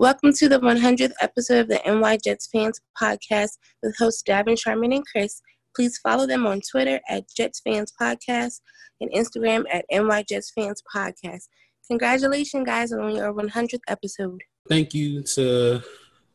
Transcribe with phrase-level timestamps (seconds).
[0.00, 4.94] Welcome to the 100th episode of the NY Jets Fans Podcast with hosts Davin Sharman
[4.94, 5.42] and Chris.
[5.76, 8.62] Please follow them on Twitter at Jets Fans Podcast
[9.02, 11.48] and Instagram at NY Jets Fans Podcast.
[11.86, 14.40] Congratulations, guys, on your 100th episode.
[14.70, 15.82] Thank you to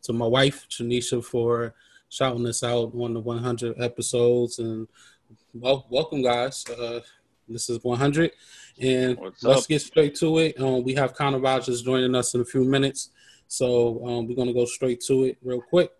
[0.04, 1.74] to my wife Janisha for
[2.10, 4.88] shouting us out on the 100 episodes and
[5.56, 6.64] well, welcome, guys.
[6.70, 7.00] Uh,
[7.48, 8.32] this is 100,
[8.80, 9.68] and What's let's up?
[9.68, 10.60] get straight to it.
[10.60, 13.10] Um, we have Connor Rogers joining us in a few minutes,
[13.48, 15.92] so um, we're gonna go straight to it real quick.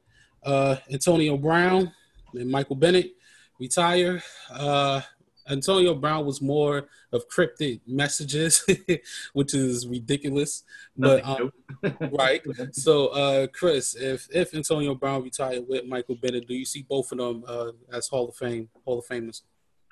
[0.44, 1.92] Uh, Antonio Brown
[2.34, 3.14] and Michael Bennett
[3.60, 4.22] retire.
[4.50, 5.02] Uh,
[5.48, 8.66] Antonio Brown was more of cryptic messages,
[9.34, 10.64] which is ridiculous.
[10.98, 11.52] But um,
[12.12, 12.42] right.
[12.72, 17.12] So, uh, Chris, if if Antonio Brown retired with Michael Bennett, do you see both
[17.12, 19.42] of them uh, as Hall of Fame Hall of Famers?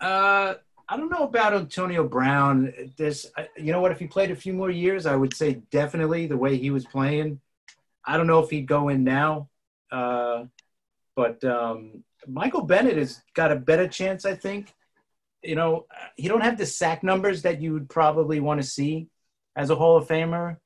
[0.02, 0.56] Uh,
[0.90, 2.74] I don't know about Antonio Brown.
[2.98, 3.92] This, you know what?
[3.92, 6.86] If he played a few more years, I would say definitely the way he was
[6.86, 7.40] playing.
[8.06, 9.50] I don't know if he'd go in now,
[9.92, 10.46] uh,
[11.16, 14.74] but um, Michael Bennett has got a better chance, I think.
[15.42, 19.08] You know, he don't have the sack numbers that you would probably want to see
[19.56, 20.58] as a Hall of Famer,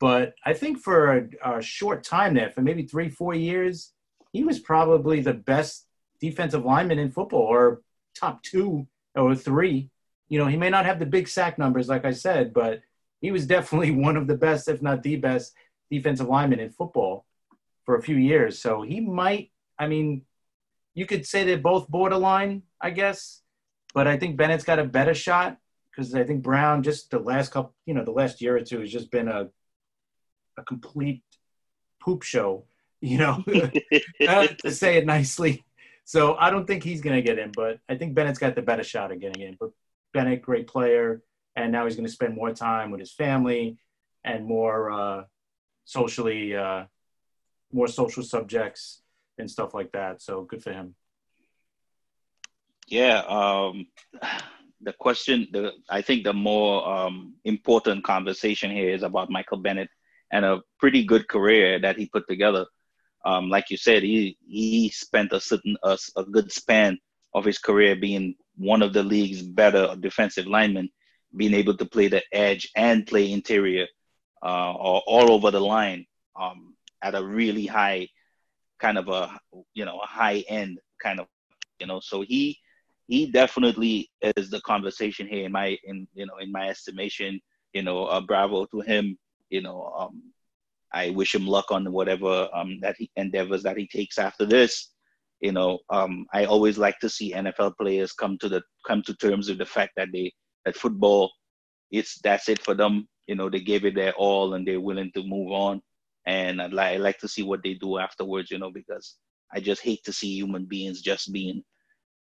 [0.00, 3.92] but I think for a, a short time there, for maybe three, four years,
[4.32, 5.86] he was probably the best
[6.20, 7.82] defensive lineman in football, or
[8.14, 9.90] top two or three.
[10.28, 12.80] You know, he may not have the big sack numbers, like I said, but
[13.20, 15.54] he was definitely one of the best, if not the best,
[15.90, 17.26] defensive lineman in football
[17.84, 18.60] for a few years.
[18.60, 20.22] So he might, I mean,
[20.94, 23.42] you could say they're both borderline, I guess,
[23.94, 25.58] but I think Bennett's got a better shot
[25.90, 28.80] because I think Brown just the last couple, you know, the last year or two
[28.80, 29.48] has just been a
[30.56, 31.22] a complete
[32.00, 32.64] poop show,
[33.00, 33.42] you know,
[34.20, 35.64] to say it nicely.
[36.04, 38.62] So I don't think he's going to get in, but I think Bennett's got the
[38.62, 39.56] better shot of getting in.
[39.58, 39.70] But
[40.12, 41.22] Bennett, great player,
[41.56, 43.78] and now he's going to spend more time with his family
[44.22, 45.24] and more uh,
[45.84, 46.84] socially, uh,
[47.72, 49.02] more social subjects
[49.38, 50.22] and stuff like that.
[50.22, 50.94] So good for him.
[52.86, 53.86] Yeah, um,
[54.80, 59.88] the question, the I think the more um, important conversation here is about Michael Bennett
[60.30, 62.66] and a pretty good career that he put together
[63.24, 66.98] um, like you said, he he spent a certain a, a, good span
[67.32, 70.90] of his career being one of the league's better defensive linemen,
[71.34, 73.86] being able to play the edge and play interior,
[74.44, 76.06] uh, or all over the line
[76.38, 78.06] um, at a really high
[78.78, 79.38] kind of a
[79.74, 81.26] you know a high end kind of
[81.80, 82.00] you know.
[82.00, 82.58] So he
[83.06, 87.40] he definitely is the conversation here in my in you know in my estimation.
[87.72, 89.18] You know, uh, bravo to him.
[89.50, 90.22] You know, um,
[90.92, 94.90] I wish him luck on whatever um, that he endeavors that he takes after this.
[95.40, 99.14] You know, um, I always like to see NFL players come to the come to
[99.16, 100.32] terms with the fact that they
[100.64, 101.32] that football,
[101.90, 103.08] it's that's it for them.
[103.26, 105.82] You know, they gave it their all and they're willing to move on.
[106.26, 108.50] And I like I like to see what they do afterwards.
[108.50, 109.16] You know, because
[109.52, 111.62] I just hate to see human beings just being,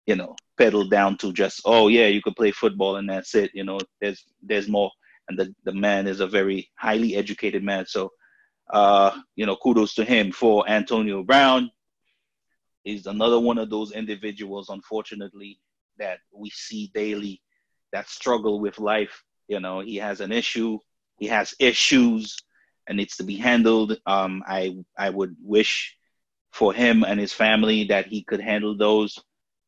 [0.06, 3.52] you know, pedaled down to just oh yeah, you could play football and that's it.
[3.54, 4.92] You know, there's there's more.
[5.30, 8.12] And the the man is a very highly educated man, so
[8.72, 11.70] uh, you know, kudos to him for Antonio Brown.
[12.84, 15.60] He's another one of those individuals, unfortunately,
[16.00, 17.42] that we see daily
[17.92, 19.24] that struggle with life.
[19.48, 20.80] You know, he has an issue,
[21.22, 22.36] he has issues,
[22.88, 23.98] and needs to be handled.
[24.08, 25.96] Um, I I would wish
[26.52, 29.18] for him and his family that he could handle those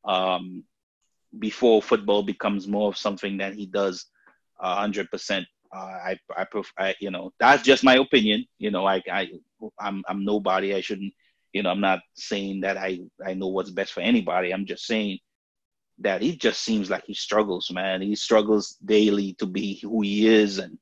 [0.04, 0.64] um,
[1.38, 4.08] before football becomes more of something that he does
[4.60, 8.46] hundred percent uh, I, I, pref- I, you know, that's just my opinion.
[8.60, 9.30] You know, I, I,
[9.80, 10.76] I'm, I'm nobody.
[10.76, 11.14] I shouldn't,
[11.52, 14.52] you know, I'm not saying that I, I know what's best for anybody.
[14.52, 15.20] I'm just saying
[16.00, 18.02] that he just seems like he struggles, man.
[18.02, 20.78] He struggles daily to be who he is, and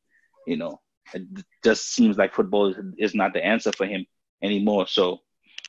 [0.48, 0.80] you know,
[1.14, 1.24] it
[1.64, 4.06] just seems like football is not the answer for him
[4.44, 4.88] anymore.
[4.88, 5.20] So,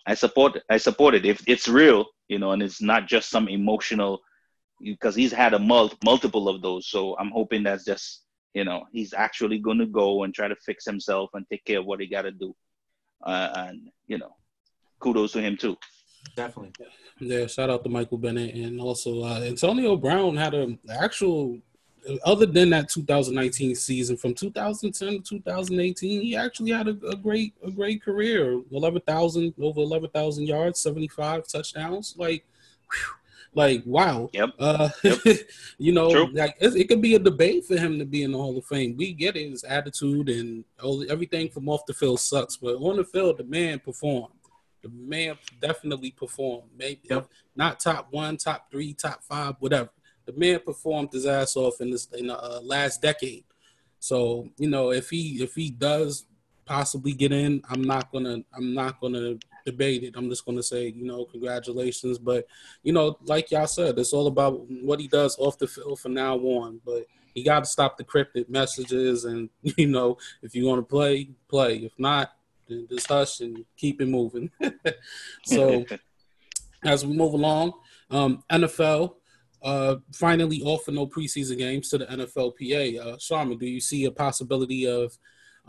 [0.06, 3.48] I support, I support it if it's real, you know, and it's not just some
[3.48, 4.20] emotional,
[4.80, 6.88] because he's had a mul- multiple of those.
[6.88, 8.22] So I'm hoping that's just
[8.54, 11.80] you know he's actually going to go and try to fix himself and take care
[11.80, 12.54] of what he got to do
[13.24, 14.34] uh, and you know
[15.00, 15.76] kudos to him too
[16.36, 16.72] definitely
[17.20, 21.58] yeah shout out to michael bennett and also uh, antonio brown had an actual
[22.24, 27.54] other than that 2019 season from 2010 to 2018 he actually had a, a great
[27.64, 32.44] a great career 11,000 over 11,000 yards 75 touchdowns like
[32.90, 33.14] whew,
[33.54, 34.30] like, wow.
[34.32, 34.50] Yep.
[34.58, 35.18] Uh, yep.
[35.78, 36.32] you know, True.
[36.32, 38.64] like it, it, could be a debate for him to be in the Hall of
[38.64, 38.96] Fame.
[38.96, 42.96] We get it, his attitude and all, everything from off the field sucks, but on
[42.96, 44.34] the field, the man performed.
[44.82, 46.70] The man definitely performed.
[46.76, 47.28] Maybe yep.
[47.54, 49.90] not top one, top three, top five, whatever.
[50.26, 53.44] The man performed his ass off in this in the uh, last decade.
[53.98, 56.26] So you know, if he if he does
[56.64, 60.14] possibly get in, I'm not gonna I'm not gonna debate it.
[60.16, 62.18] I'm just gonna say, you know, congratulations.
[62.18, 62.46] But
[62.82, 66.14] you know, like y'all said, it's all about what he does off the field from
[66.14, 66.80] now on.
[66.84, 70.86] But you got to stop the cryptic messages, and you know, if you want to
[70.86, 71.76] play, play.
[71.76, 72.32] If not,
[72.68, 74.50] then just hush and keep it moving.
[75.44, 75.84] so,
[76.84, 77.72] as we move along,
[78.10, 79.14] um, NFL
[79.62, 83.00] uh, finally offer no preseason games to the NFLPA.
[83.00, 85.16] Uh, Sharma, do you see a possibility of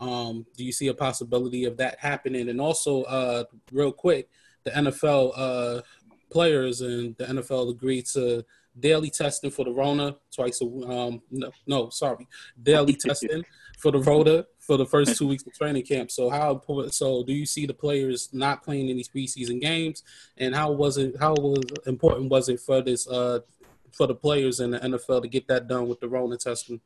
[0.00, 2.48] um, do you see a possibility of that happening?
[2.48, 4.28] And also, uh, real quick,
[4.64, 5.82] the NFL uh,
[6.30, 8.44] players and the NFL agreed to
[8.80, 12.26] daily testing for the Rona twice a um, no, no sorry
[12.60, 13.44] daily testing
[13.78, 16.10] for the Rona for the first two weeks of training camp.
[16.10, 16.94] So how important?
[16.94, 20.02] So do you see the players not playing in these preseason games?
[20.38, 21.14] And how was it?
[21.20, 23.40] How was important was it for this uh,
[23.94, 26.80] for the players in the NFL to get that done with the Rona testing?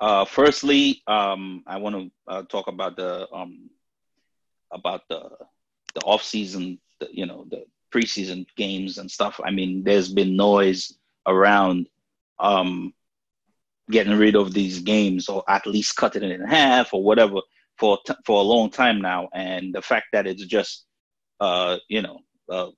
[0.00, 3.70] Uh, firstly, um, I want to uh, talk about the um,
[4.70, 5.30] about the
[5.94, 9.40] the off season, the, you know, the preseason games and stuff.
[9.42, 10.92] I mean, there's been noise
[11.26, 11.88] around
[12.38, 12.92] um,
[13.90, 17.40] getting rid of these games, or at least cutting it in half, or whatever,
[17.78, 19.28] for t- for a long time now.
[19.32, 20.84] And the fact that it's just,
[21.40, 22.20] uh, you know,
[22.50, 22.68] uh,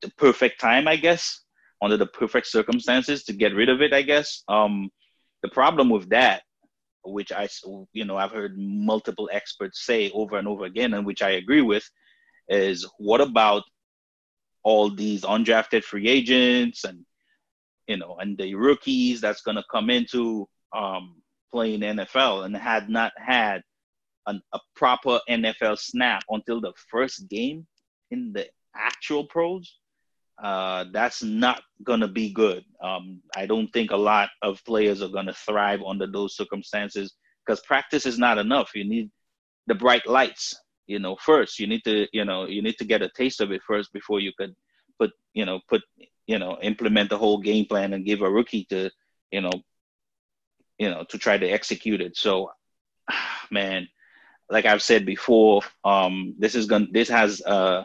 [0.00, 1.43] the perfect time, I guess,
[1.84, 4.42] under the perfect circumstances to get rid of it, I guess.
[4.48, 4.90] Um,
[5.42, 6.42] the problem with that
[7.04, 7.48] which I,
[7.92, 11.60] you know, I've heard multiple experts say over and over again, and which I agree
[11.60, 11.88] with,
[12.48, 13.62] is what about
[14.62, 17.04] all these undrafted free agents and,
[17.86, 21.22] you know, and the rookies that's going to come into um,
[21.52, 23.62] playing NFL and had not had
[24.26, 27.66] an, a proper NFL snap until the first game
[28.10, 29.78] in the actual pros
[30.42, 32.64] uh, that's not going to be good.
[32.82, 37.14] Um, I don't think a lot of players are going to thrive under those circumstances
[37.44, 38.70] because practice is not enough.
[38.74, 39.10] You need
[39.66, 40.54] the bright lights,
[40.86, 41.58] you know, first.
[41.58, 44.20] You need to, you know, you need to get a taste of it first before
[44.20, 44.54] you could
[44.98, 45.82] put, you know, put,
[46.26, 48.90] you know, implement the whole game plan and give a rookie to,
[49.30, 49.52] you know,
[50.78, 52.16] you know, to try to execute it.
[52.16, 52.50] So,
[53.50, 53.86] man,
[54.50, 57.84] like I've said before, um, this is going to this has uh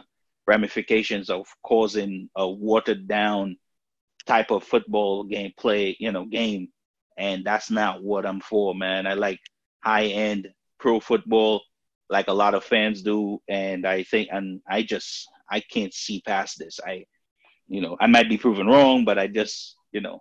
[0.50, 3.56] ramifications of causing a watered down
[4.26, 6.68] type of football game play, you know, game.
[7.16, 9.06] And that's not what I'm for, man.
[9.06, 9.38] I like
[9.84, 10.48] high end
[10.80, 11.62] pro football
[12.08, 13.38] like a lot of fans do.
[13.48, 16.80] And I think, and I just, I can't see past this.
[16.84, 17.04] I,
[17.68, 20.18] you know, I might be proven wrong, but I just, you know,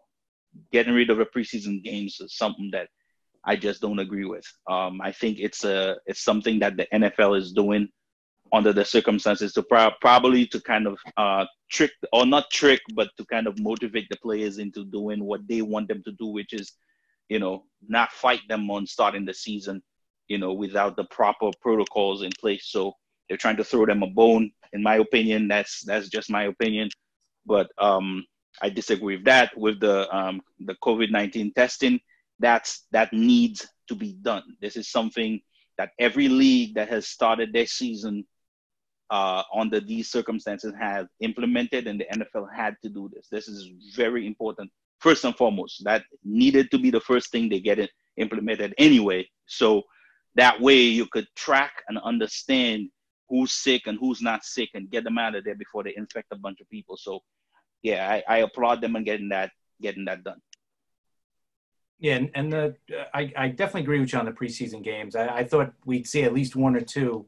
[0.72, 2.90] getting rid of the preseason games is something that
[3.44, 4.46] I just don't agree with.
[4.70, 7.90] Um, I think it's a, it's something that the NFL is doing
[8.52, 13.10] under the circumstances to pro- probably to kind of uh, trick or not trick but
[13.18, 16.54] to kind of motivate the players into doing what they want them to do which
[16.54, 16.74] is
[17.30, 19.82] you know not fight them on starting the season
[20.30, 22.68] you know without the proper protocols in place.
[22.68, 22.94] So
[23.28, 24.52] they're trying to throw them a bone.
[24.72, 26.90] In my opinion that's that's just my opinion.
[27.46, 28.26] But um
[28.62, 32.00] i disagree with that with the um the covid-19 testing.
[32.40, 34.44] That's that needs to be done.
[34.62, 35.42] This is something
[35.78, 38.26] that every league that has started their season
[39.10, 43.28] uh, under these circumstances have implemented, and the NFL had to do this.
[43.30, 44.72] This is very important.
[45.00, 49.28] First and foremost, that needed to be the first thing they get it implemented anyway.
[49.46, 49.84] So
[50.36, 52.90] that way you could track and understand
[53.30, 56.28] who's sick and who's not sick and get them out of there before they infect
[56.32, 56.98] a bunch of people.
[56.98, 57.22] So
[57.82, 60.42] yeah, I, I applaud them on getting that getting that done.
[62.00, 62.76] Yeah, and, and the
[63.14, 65.16] I, I definitely agree with you on the preseason games.
[65.16, 67.26] I, I thought we'd see at least one or two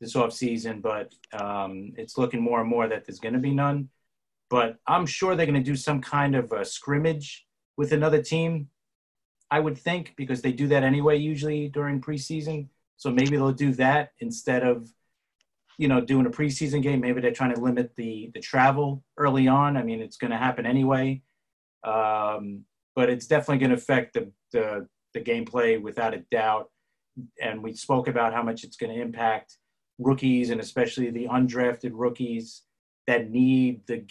[0.00, 3.54] this off season, but um, it's looking more and more that there's going to be
[3.54, 3.88] none.
[4.48, 8.68] But I'm sure they're going to do some kind of a scrimmage with another team.
[9.50, 12.68] I would think because they do that anyway, usually during preseason.
[12.96, 14.88] So maybe they'll do that instead of,
[15.78, 17.00] you know, doing a preseason game.
[17.00, 19.76] Maybe they're trying to limit the the travel early on.
[19.76, 21.22] I mean, it's going to happen anyway.
[21.84, 26.70] Um, but it's definitely going to affect the, the the gameplay without a doubt.
[27.40, 29.56] And we spoke about how much it's going to impact
[29.98, 32.62] rookies and especially the undrafted rookies
[33.06, 34.04] that need the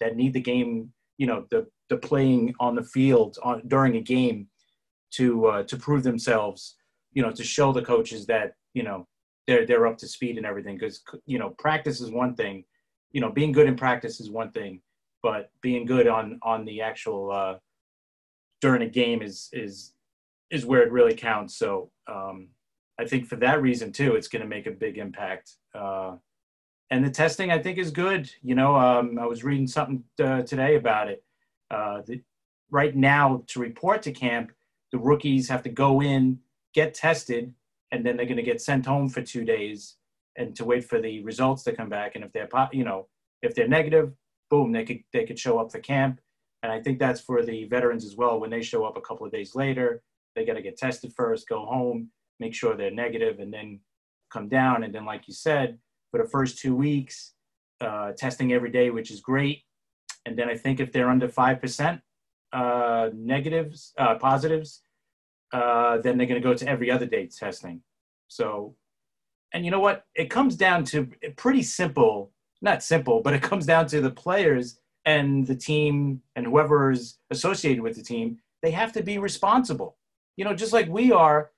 [0.00, 4.00] that need the game, you know, the the playing on the field on during a
[4.00, 4.48] game
[5.12, 6.76] to uh, to prove themselves,
[7.12, 9.06] you know, to show the coaches that you know
[9.46, 10.76] they're they're up to speed and everything.
[10.76, 12.64] Because you know, practice is one thing,
[13.12, 14.80] you know, being good in practice is one thing,
[15.22, 17.54] but being good on on the actual uh,
[18.60, 19.92] during a game is is
[20.50, 21.56] is where it really counts.
[21.56, 22.48] So um,
[22.98, 25.52] I think for that reason too, it's going to make a big impact.
[25.74, 26.16] Uh,
[26.90, 28.30] and the testing, I think, is good.
[28.42, 31.24] You know, um, I was reading something uh, today about it.
[31.70, 32.22] Uh, the,
[32.70, 34.52] right now, to report to camp,
[34.92, 36.38] the rookies have to go in,
[36.74, 37.52] get tested,
[37.90, 39.96] and then they're going to get sent home for two days
[40.36, 42.14] and to wait for the results to come back.
[42.14, 43.08] And if they're, you know,
[43.42, 44.12] if they're negative,
[44.50, 46.20] boom, they could they could show up for camp.
[46.62, 48.40] And I think that's for the veterans as well.
[48.40, 50.02] When they show up a couple of days later,
[50.34, 53.80] they got to get tested first, go home, make sure they're negative, and then
[54.32, 54.84] come down.
[54.84, 55.78] And then, like you said,
[56.10, 57.34] for the first two weeks,
[57.80, 59.62] uh, testing every day, which is great.
[60.24, 62.00] And then I think if they're under five percent
[62.52, 64.82] uh, negatives, uh, positives,
[65.52, 67.82] uh, then they're going to go to every other day testing.
[68.28, 68.74] So,
[69.52, 70.04] and you know what?
[70.14, 74.80] It comes down to pretty simple, not simple, but it comes down to the players
[75.04, 78.38] and the team and whoever is associated with the team.
[78.62, 79.96] They have to be responsible.
[80.36, 81.50] You know, just like we are.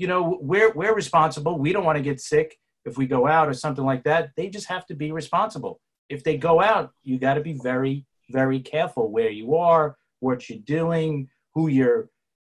[0.00, 1.58] You know, we're we're responsible.
[1.58, 4.30] We don't want to get sick if we go out or something like that.
[4.34, 5.78] They just have to be responsible.
[6.08, 10.48] If they go out, you got to be very very careful where you are, what
[10.48, 12.08] you're doing, who you're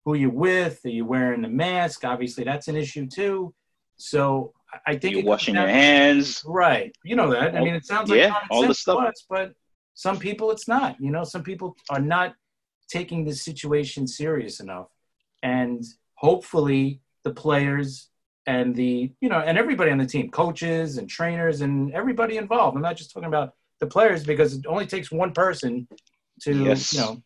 [0.04, 0.80] who you're with.
[0.84, 2.04] Are you wearing the mask?
[2.04, 3.54] Obviously, that's an issue too.
[3.96, 4.52] So
[4.84, 6.42] I think you're washing your hands.
[6.44, 6.92] Right.
[7.04, 7.54] You know that.
[7.54, 9.08] I mean, it sounds like yeah, all the stuff.
[9.08, 9.52] Us, but
[9.94, 10.96] some people it's not.
[10.98, 12.34] You know, some people are not
[12.88, 14.88] taking the situation serious enough,
[15.44, 15.84] and
[16.14, 18.08] hopefully the players
[18.46, 22.76] and the you know and everybody on the team, coaches and trainers and everybody involved.
[22.76, 25.88] I'm not just talking about the players because it only takes one person
[26.42, 26.92] to yes.
[26.92, 27.22] you know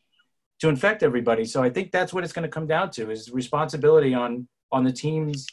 [0.61, 1.45] to infect everybody.
[1.45, 4.85] So I think that's what it's going to come down to is responsibility on on
[4.85, 5.47] the team's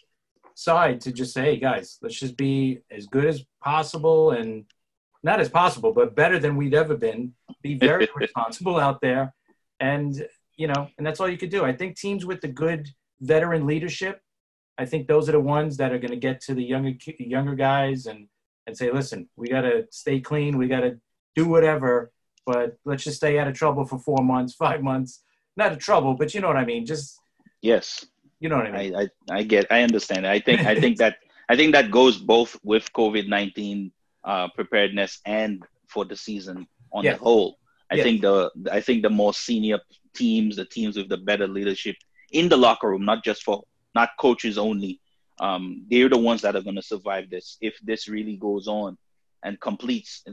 [0.55, 4.63] side to just say, hey guys, let's just be as good as possible and
[5.23, 7.33] not as possible, but better than we've ever been.
[7.61, 9.33] Be very responsible out there,
[9.81, 10.25] and
[10.55, 11.65] you know, and that's all you could do.
[11.65, 12.87] I think teams with the good
[13.19, 14.21] veteran leadership,
[14.77, 17.55] I think those are the ones that are going to get to the younger younger
[17.55, 18.27] guys and
[18.65, 20.99] and say, listen, we got to stay clean, we got to
[21.35, 22.11] do whatever
[22.47, 25.21] but let's just stay out of trouble for four months, five months.
[25.57, 26.85] Not of trouble, but you know what I mean.
[26.85, 27.19] Just
[27.61, 28.05] yes,
[28.39, 28.95] you know what I mean.
[28.95, 30.25] I I, I get, I understand.
[30.25, 31.17] I think I think that
[31.49, 33.91] I think that goes both with COVID nineteen
[34.23, 37.57] uh, preparedness and for the season on the whole.
[37.91, 38.03] I yes.
[38.03, 39.79] think the I think the more senior
[40.15, 41.95] teams, the teams with the better leadership
[42.31, 43.63] in the locker room, not just for
[43.99, 44.93] not coaches only,
[45.39, 48.97] um, they're the ones that are going to survive this if this really goes on
[49.43, 50.23] and completes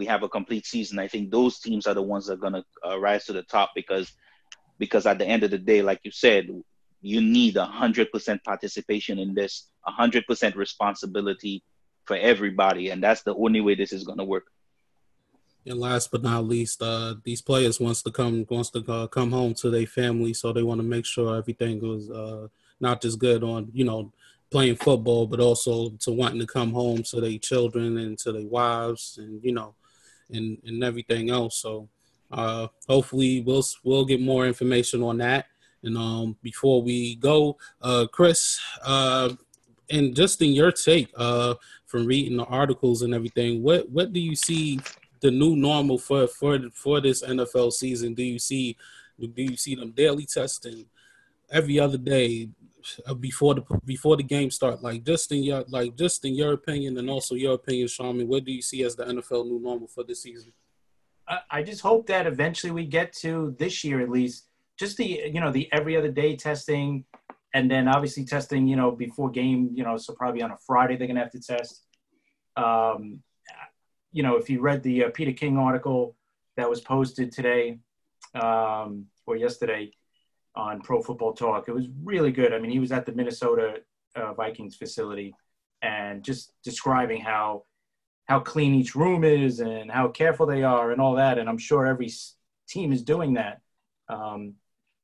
[0.00, 0.98] we have a complete season.
[0.98, 3.42] I think those teams are the ones that are going to uh, rise to the
[3.56, 4.06] top because
[4.78, 6.42] because at the end of the day like you said
[7.12, 9.54] you need hundred percent participation in this
[9.84, 11.62] hundred percent responsibility
[12.08, 14.46] for everybody and that's the only way this is going to work.
[15.66, 19.30] And last but not least, uh, these players wants to come wants to uh, come
[19.38, 22.48] home to their family, so they want to make sure everything goes uh,
[22.80, 24.12] not just good on you know
[24.54, 28.46] playing football, but also to wanting to come home to their children and to their
[28.46, 29.74] wives and you know,
[30.30, 31.58] and and everything else.
[31.58, 31.88] So
[32.30, 35.46] uh, hopefully we'll we'll get more information on that.
[35.82, 39.30] And um, before we go, uh, Chris, uh,
[39.90, 41.54] and just in your take uh,
[41.86, 44.78] from reading the articles and everything, what what do you see
[45.20, 48.14] the new normal for for for this NFL season?
[48.14, 48.76] Do you see
[49.20, 50.86] do you see them daily testing
[51.50, 52.48] every other day?
[53.06, 54.82] Uh, before the before the game start?
[54.82, 58.44] Like just in your like just in your opinion and also your opinion, Sharman, what
[58.44, 60.52] do you see as the NFL new normal for this season?
[61.50, 64.48] I just hope that eventually we get to this year at least
[64.78, 67.04] just the you know the every other day testing
[67.54, 70.96] and then obviously testing you know before game you know so probably on a friday
[70.96, 71.86] they're gonna have to test
[72.56, 73.22] um,
[74.12, 76.16] you know if you read the uh, peter king article
[76.56, 77.78] that was posted today
[78.34, 79.90] um, or yesterday
[80.56, 81.68] on Pro Football Talk.
[81.68, 82.52] It was really good.
[82.52, 83.80] I mean, he was at the Minnesota
[84.16, 85.34] uh, Vikings facility
[85.82, 87.64] and just describing how
[88.26, 91.38] how clean each room is and how careful they are and all that.
[91.38, 92.10] And I'm sure every
[92.66, 93.60] team is doing that.
[94.08, 94.54] Um,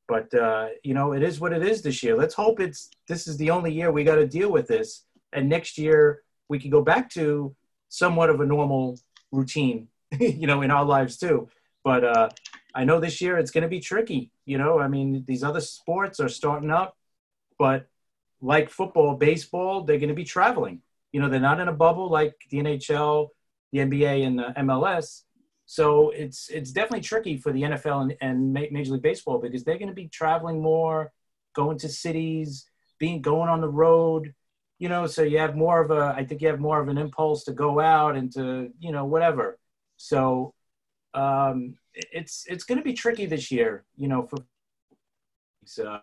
[0.09, 2.17] but uh, you know, it is what it is this year.
[2.17, 5.49] Let's hope it's this is the only year we got to deal with this, and
[5.49, 7.55] next year we can go back to
[7.89, 8.99] somewhat of a normal
[9.31, 9.89] routine,
[10.19, 11.49] you know, in our lives too.
[11.85, 12.29] But uh,
[12.75, 14.31] I know this year it's going to be tricky.
[14.45, 16.97] You know, I mean, these other sports are starting up,
[17.59, 17.87] but
[18.41, 20.83] like football, baseball, they're going to be traveling.
[21.13, 23.29] You know, they're not in a bubble like the NHL,
[23.73, 25.23] the NBA, and the MLS.
[25.67, 29.79] So it's it's definitely tricky for the NFL and, and Major League Baseball because they're
[29.79, 31.13] going to be traveling more,
[31.55, 32.67] going to cities,
[32.99, 34.35] being going on the road.
[34.79, 36.15] You know, so you have more of a.
[36.17, 39.05] I think you have more of an impulse to go out and to you know
[39.05, 39.59] whatever.
[39.97, 40.55] So
[41.15, 44.27] um, it's it's going to be tricky this year, you know.
[44.27, 44.39] For
[45.65, 46.01] so,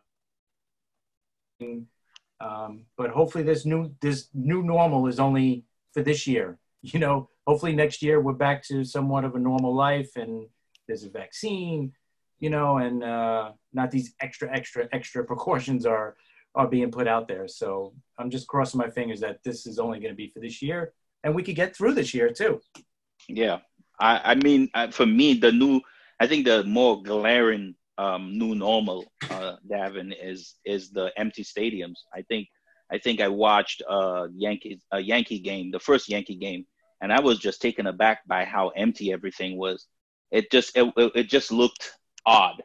[2.39, 6.57] um, but hopefully this new this new normal is only for this year.
[6.83, 10.47] You know, hopefully next year we're back to somewhat of a normal life, and
[10.87, 11.91] there's a vaccine.
[12.39, 16.15] You know, and uh, not these extra extra extra precautions are
[16.53, 17.47] are being put out there.
[17.47, 20.61] So I'm just crossing my fingers that this is only going to be for this
[20.61, 22.61] year, and we could get through this year too.
[23.27, 23.57] Yeah,
[23.99, 25.81] I, I mean, for me, the new,
[26.19, 31.95] I think the more glaring um, new normal, uh, Davin, is is the empty stadiums.
[32.13, 32.47] I think
[32.91, 36.65] I think I watched a Yankee a Yankee game, the first Yankee game,
[37.01, 39.87] and I was just taken aback by how empty everything was.
[40.31, 41.91] It just it, it just looked
[42.25, 42.61] odd,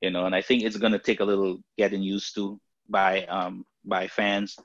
[0.00, 0.26] you know.
[0.26, 4.56] And I think it's gonna take a little getting used to by um, by fans.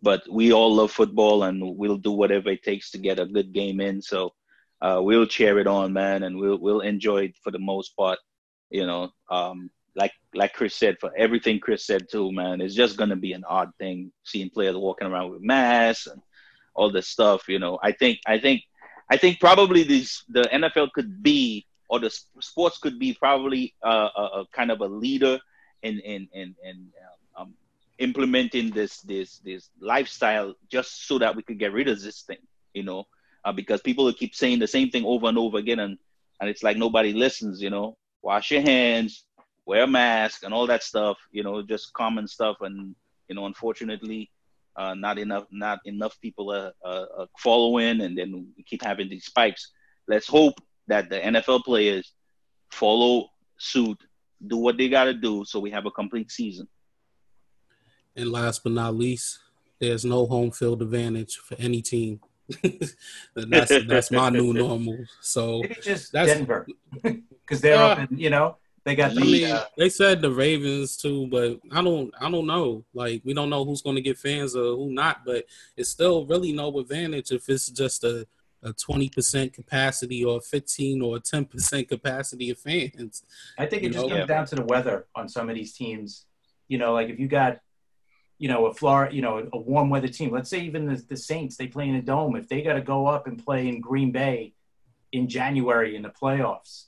[0.00, 3.52] But we all love football, and we'll do whatever it takes to get a good
[3.52, 4.00] game in.
[4.00, 4.32] So
[4.80, 8.18] uh, we'll cheer it on, man, and we'll we'll enjoy it for the most part.
[8.70, 12.96] You know, um, like like Chris said, for everything Chris said too, man, it's just
[12.96, 16.20] gonna be an odd thing seeing players walking around with masks and
[16.74, 17.48] all this stuff.
[17.48, 18.62] You know, I think I think
[19.10, 24.08] I think probably these the NFL could be or the sports could be probably uh,
[24.16, 25.38] a, a, kind of a leader
[25.82, 26.88] in in in, in
[27.36, 27.54] um,
[27.98, 32.44] implementing this this this lifestyle just so that we could get rid of this thing.
[32.74, 33.06] You know,
[33.44, 35.98] uh, because people keep saying the same thing over and over again, and
[36.40, 37.60] and it's like nobody listens.
[37.60, 39.24] You know, wash your hands,
[39.66, 41.18] wear a mask, and all that stuff.
[41.30, 42.94] You know, just common stuff, and
[43.28, 44.30] you know, unfortunately,
[44.76, 49.26] uh, not enough not enough people are, are, following, and then we keep having these
[49.26, 49.72] spikes.
[50.06, 50.54] Let's hope
[50.86, 52.12] that the NFL players
[52.70, 53.28] follow
[53.58, 53.98] suit,
[54.46, 56.68] do what they got to do, so we have a complete season.
[58.16, 59.38] And last but not least,
[59.80, 62.20] there's no home field advantage for any team.
[63.34, 64.98] That's that's my new normal.
[65.20, 66.66] So maybe just that's, Denver
[67.02, 69.20] because they're uh, up in, you know they got the.
[69.20, 72.84] I mean, uh, they said the Ravens too, but I don't I don't know.
[72.94, 75.24] Like we don't know who's going to get fans or who not.
[75.26, 75.44] But
[75.76, 78.26] it's still really no advantage if it's just a
[78.62, 83.22] a 20% capacity or 15 or 10% capacity of fans.
[83.56, 84.16] I think it just know?
[84.16, 86.24] comes down to the weather on some of these teams.
[86.66, 87.60] You know, like if you got
[88.38, 90.30] you know, a Florida, you know, a warm weather team.
[90.30, 92.36] Let's say even the, the Saints, they play in a dome.
[92.36, 94.54] If they got to go up and play in Green Bay
[95.12, 96.84] in January in the playoffs,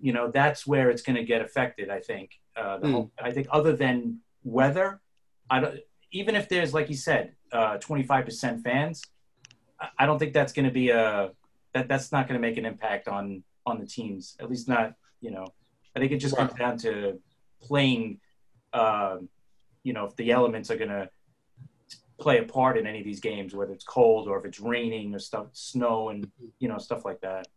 [0.00, 1.88] you know, that's where it's going to get affected.
[1.88, 2.40] I think.
[2.56, 2.92] Uh, the mm.
[2.92, 5.00] whole, I think other than weather,
[5.48, 5.78] I don't.
[6.10, 9.02] Even if there's, like you said, uh, 25% fans,
[9.98, 11.30] I don't think that's going to be a
[11.74, 14.36] that that's not going to make an impact on on the teams.
[14.40, 15.46] At least not, you know.
[15.94, 16.46] I think it just wow.
[16.46, 17.20] comes down to
[17.62, 18.18] playing.
[18.72, 19.18] Uh,
[19.84, 21.08] you know if the elements are going to
[22.22, 25.14] play a part in any of these games, whether it's cold or if it's raining
[25.14, 27.48] or stuff, snow and you know stuff like that.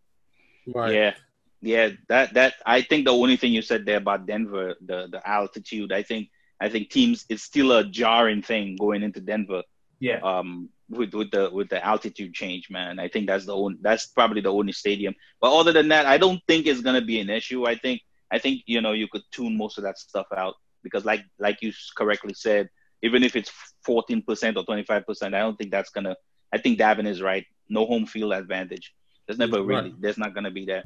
[0.67, 0.93] Right.
[0.93, 1.13] Yeah,
[1.61, 1.89] yeah.
[2.09, 5.91] That that I think the only thing you said there about Denver, the the altitude.
[5.91, 9.63] I think I think teams it's still a jarring thing going into Denver.
[9.99, 10.19] Yeah.
[10.23, 10.69] Um.
[10.87, 14.41] With, with the with the altitude change, man, I think that's the only that's probably
[14.41, 15.15] the only stadium.
[15.41, 17.65] But other than that, I don't think it's gonna be an issue.
[17.65, 20.53] I think I think you know you could tune most of that stuff out
[20.85, 22.69] because like like you correctly said,
[23.01, 23.51] even if it's
[23.85, 24.23] 14%
[24.55, 26.15] or 25%, I don't think that's gonna.
[26.53, 27.45] I think Davin is right.
[27.67, 28.93] No home field advantage.
[29.25, 29.89] There's never really.
[29.89, 30.01] Right.
[30.01, 30.85] There's not gonna be that.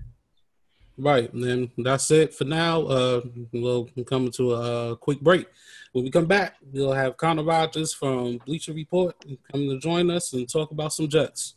[0.98, 2.82] Right, and then that's it for now.
[2.82, 3.22] Uh,
[3.54, 5.48] we'll come to a quick break.
[5.94, 9.16] When we come back, we'll have Connor Rogers from Bleacher Report
[9.52, 11.56] come to join us and talk about some Jets.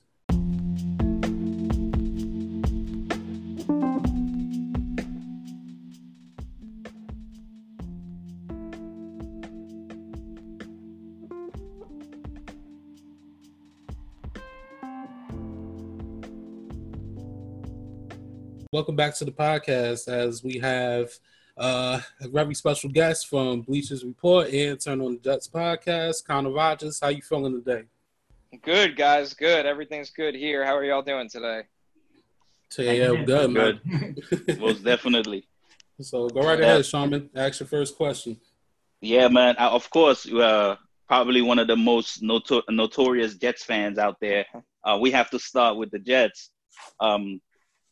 [18.73, 21.11] Welcome back to the podcast as we have
[21.59, 26.53] uh, a very special guest from Bleachers Report and Turn on the Jets podcast, Connor
[26.53, 26.99] Rogers.
[26.99, 27.85] How you feeling today?
[28.63, 29.35] Good, guys.
[29.35, 29.67] Good.
[29.67, 30.65] Everything's good here.
[30.65, 31.65] How are y'all doing today?
[32.79, 34.17] Yeah, we're good, man.
[34.31, 34.59] Good.
[34.59, 35.47] Most definitely.
[36.01, 37.29] So go right ahead, Shaman.
[37.37, 38.41] Ask your first question.
[39.03, 39.55] Yeah, man.
[39.59, 44.47] I, of course, uh, probably one of the most notor- notorious Jets fans out there.
[44.85, 46.51] Uh, we have to start with the Jets.
[46.99, 47.41] Um,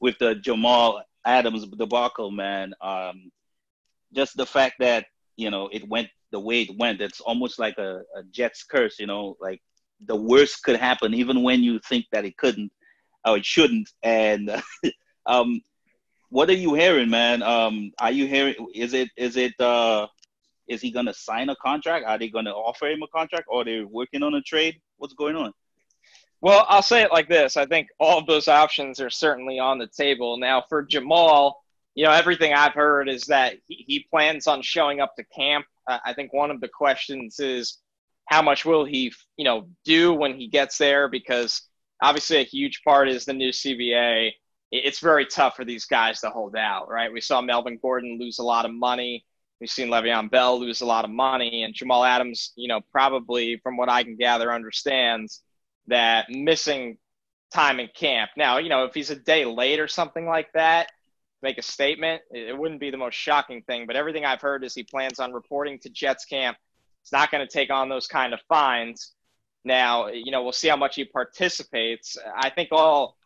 [0.01, 2.73] with the Jamal Adams debacle, man.
[2.81, 3.31] Um,
[4.13, 7.79] just the fact that you know it went the way it went, it's almost like
[7.79, 8.99] a, a Jets curse.
[8.99, 9.61] You know, like
[10.05, 12.73] the worst could happen even when you think that it couldn't
[13.25, 13.91] or it shouldn't.
[14.03, 14.63] And
[15.27, 15.61] um,
[16.31, 17.43] what are you hearing, man?
[17.43, 18.55] Um, are you hearing?
[18.75, 20.07] Is it is it uh,
[20.69, 22.07] is he gonna sign a contract?
[22.07, 24.81] Are they gonna offer him a contract, or are they working on a trade?
[24.97, 25.53] What's going on?
[26.41, 27.57] Well, I'll say it like this.
[27.57, 30.39] I think all of those options are certainly on the table.
[30.39, 31.63] Now, for Jamal,
[31.95, 35.67] you know, everything I've heard is that he, he plans on showing up to camp.
[35.87, 37.79] Uh, I think one of the questions is
[38.27, 41.09] how much will he, you know, do when he gets there?
[41.09, 41.63] Because
[42.03, 44.31] obviously a huge part is the new CBA.
[44.73, 47.13] It's very tough for these guys to hold out, right?
[47.13, 49.27] We saw Melvin Gordon lose a lot of money
[49.61, 53.59] We've seen Le'Veon Bell lose a lot of money, and Jamal Adams, you know, probably
[53.59, 55.43] from what I can gather, understands
[55.91, 56.99] that missing
[57.53, 58.31] time in camp.
[58.37, 60.91] Now, you know, if he's a day late or something like that,
[61.43, 63.87] make a statement, it wouldn't be the most shocking thing.
[63.87, 66.57] But everything I've heard is he plans on reporting to Jets camp.
[67.03, 69.15] It's not going to take on those kind of fines.
[69.65, 72.17] Now, you know, we'll see how much he participates.
[72.37, 73.17] I think all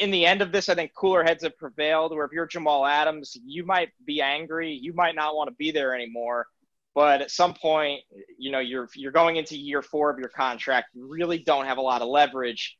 [0.00, 2.12] in the end of this, I think cooler heads have prevailed.
[2.12, 5.70] Where if you're Jamal Adams, you might be angry, you might not want to be
[5.70, 6.46] there anymore.
[6.94, 8.02] But at some point,
[8.38, 10.88] you know, you're you're going into year four of your contract.
[10.92, 12.76] You really don't have a lot of leverage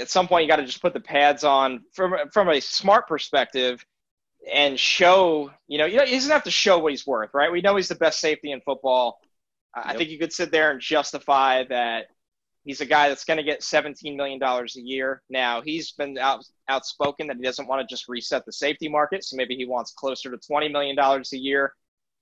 [0.00, 3.08] at some point you got to just put the pads on from from a smart
[3.08, 3.84] perspective
[4.52, 7.50] and show you know you know, he doesn't have to show what he's worth right
[7.50, 9.18] we know he's the best safety in football
[9.76, 9.86] yep.
[9.86, 12.06] i think you could sit there and justify that
[12.64, 16.16] he's a guy that's going to get 17 million dollars a year now he's been
[16.18, 19.66] out, outspoken that he doesn't want to just reset the safety market so maybe he
[19.66, 21.72] wants closer to 20 million dollars a year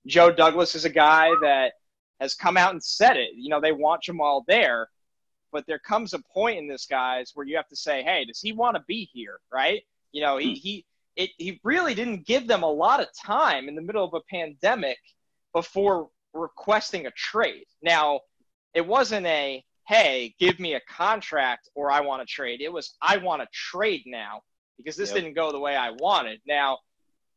[0.05, 1.73] joe douglas is a guy that
[2.19, 4.89] has come out and said it you know they want jamal there
[5.55, 8.41] but there comes a point in this guys where you have to say, hey, does
[8.41, 9.39] he want to be here?
[9.49, 9.83] Right?
[10.11, 10.55] You know, he hmm.
[10.55, 14.13] he it, he really didn't give them a lot of time in the middle of
[14.13, 14.97] a pandemic
[15.53, 17.63] before requesting a trade.
[17.81, 18.19] Now,
[18.73, 22.59] it wasn't a hey, give me a contract or I want to trade.
[22.59, 24.41] It was I want to trade now
[24.75, 25.21] because this yep.
[25.21, 26.41] didn't go the way I wanted.
[26.45, 26.79] Now,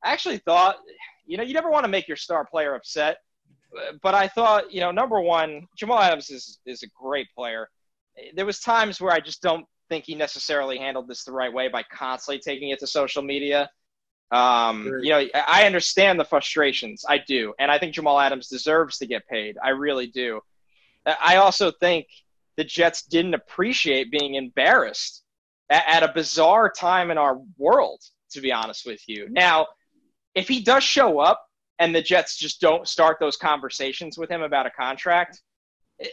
[0.03, 0.77] I actually thought,
[1.27, 3.19] you know, you never want to make your star player upset,
[4.03, 7.69] but I thought, you know, number one, Jamal Adams is is a great player
[8.35, 11.69] there was times where I just don't think he necessarily handled this the right way
[11.69, 13.71] by constantly taking it to social media.
[14.31, 15.03] Um, sure.
[15.03, 17.05] You know, I understand the frustrations.
[17.09, 19.57] I do, and I think Jamal Adams deserves to get paid.
[19.63, 20.41] I really do.
[21.07, 22.07] I also think
[22.57, 25.23] the Jets didn't appreciate being embarrassed
[25.71, 28.03] at, at a bizarre time in our world.
[28.33, 29.69] To be honest with you, now
[30.35, 31.45] if he does show up
[31.79, 35.41] and the Jets just don't start those conversations with him about a contract,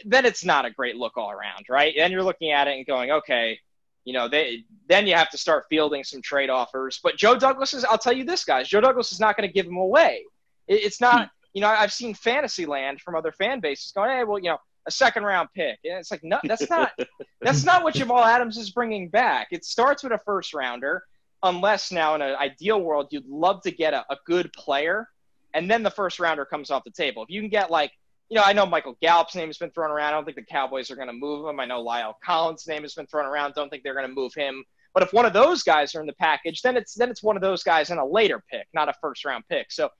[0.04, 1.94] then it's not a great look all around, right?
[1.96, 3.58] And you're looking at it and going, okay,
[4.04, 7.00] you know, they then you have to start fielding some trade offers.
[7.02, 9.52] But Joe Douglas is, I'll tell you this, guys, Joe Douglas is not going to
[9.52, 10.24] give him away.
[10.68, 11.28] It, it's not, hmm.
[11.54, 14.90] you know, I've seen Fantasyland from other fan bases going, hey, well, you know, a
[14.90, 15.78] second round pick.
[15.84, 16.92] And it's like, no, that's not,
[17.40, 19.48] that's not what Jamal Adams is bringing back.
[19.50, 21.02] It starts with a first rounder,
[21.42, 25.08] unless now in an ideal world, you'd love to get a, a good player.
[25.54, 27.22] And then the first rounder comes off the table.
[27.22, 27.92] If you can get like
[28.28, 30.08] you know, I know Michael Gallup's name has been thrown around.
[30.08, 31.60] I don't think the Cowboys are going to move him.
[31.60, 33.54] I know Lyle Collins' name has been thrown around.
[33.54, 34.64] Don't think they're going to move him.
[34.94, 37.36] But if one of those guys are in the package, then it's then it's one
[37.36, 39.70] of those guys in a later pick, not a first round pick.
[39.70, 39.90] So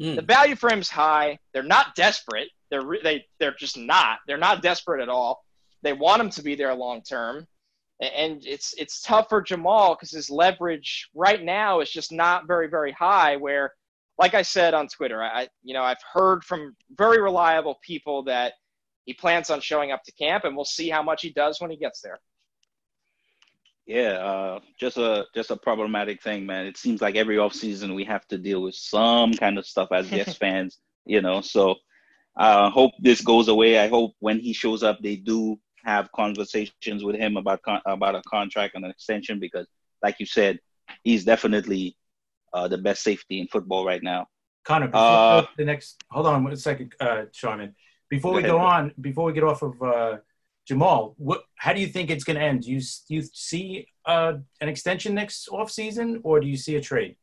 [0.00, 0.16] mm.
[0.16, 1.38] the value for him is high.
[1.52, 2.48] They're not desperate.
[2.70, 4.20] They're they they're just not.
[4.26, 5.44] They're not desperate at all.
[5.82, 7.46] They want him to be there long term,
[8.04, 12.68] and it's it's tough for Jamal because his leverage right now is just not very
[12.68, 13.36] very high.
[13.36, 13.72] Where
[14.18, 18.54] like I said on Twitter, I you know I've heard from very reliable people that
[19.04, 21.70] he plans on showing up to camp, and we'll see how much he does when
[21.70, 22.20] he gets there.
[23.86, 26.66] Yeah, uh, just a just a problematic thing, man.
[26.66, 29.88] It seems like every off season we have to deal with some kind of stuff
[29.92, 31.42] as Jets fans, you know.
[31.42, 31.76] So
[32.36, 33.78] I uh, hope this goes away.
[33.78, 38.14] I hope when he shows up, they do have conversations with him about con- about
[38.14, 39.66] a contract and an extension because,
[40.02, 40.58] like you said,
[41.02, 41.96] he's definitely
[42.52, 44.26] uh, the best safety in football right now.
[44.64, 47.74] Connor, uh, the next, hold on one second, uh, Sharman.
[48.08, 50.18] Before go we ahead, go on, before we get off of uh,
[50.66, 51.44] Jamal, what?
[51.56, 52.62] How do you think it's going to end?
[52.62, 56.76] Do you do you see uh, an extension next off season, or do you see
[56.76, 57.16] a trade?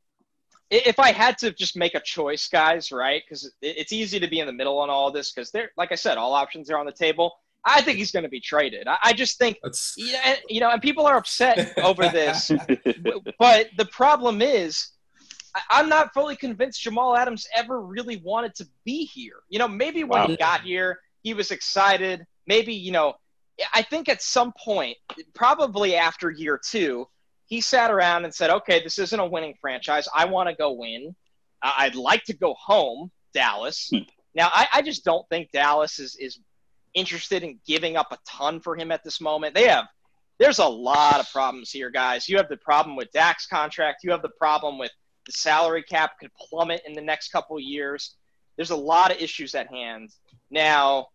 [0.69, 3.21] If I had to just make a choice, guys, right?
[3.25, 5.31] Because it's easy to be in the middle on all this.
[5.31, 7.33] Because they're, like I said, all options are on the table.
[7.63, 8.87] I think he's going to be traded.
[8.87, 9.59] I, just think,
[9.95, 12.51] yeah, you know, and people are upset over this.
[13.37, 14.89] but the problem is,
[15.69, 19.41] I'm not fully convinced Jamal Adams ever really wanted to be here.
[19.49, 20.27] You know, maybe when wow.
[20.27, 22.25] he got here, he was excited.
[22.47, 23.13] Maybe, you know,
[23.73, 24.97] I think at some point,
[25.33, 27.07] probably after year two,
[27.45, 30.07] he sat around and said, okay, this isn't a winning franchise.
[30.15, 31.15] I want to go win.
[31.61, 33.89] Uh, I'd like to go home, Dallas.
[33.93, 34.03] Hmm.
[34.33, 36.39] Now, I, I just don't think Dallas is, is
[36.93, 39.55] interested in giving up a ton for him at this moment.
[39.55, 39.85] They have
[40.41, 42.27] there's a lot of problems here, guys.
[42.27, 44.03] You have the problem with Dak's contract.
[44.03, 44.89] You have the problem with
[45.27, 48.15] the salary cap could plummet in the next couple years.
[48.55, 50.09] There's a lot of issues at hand.
[50.49, 51.07] Now,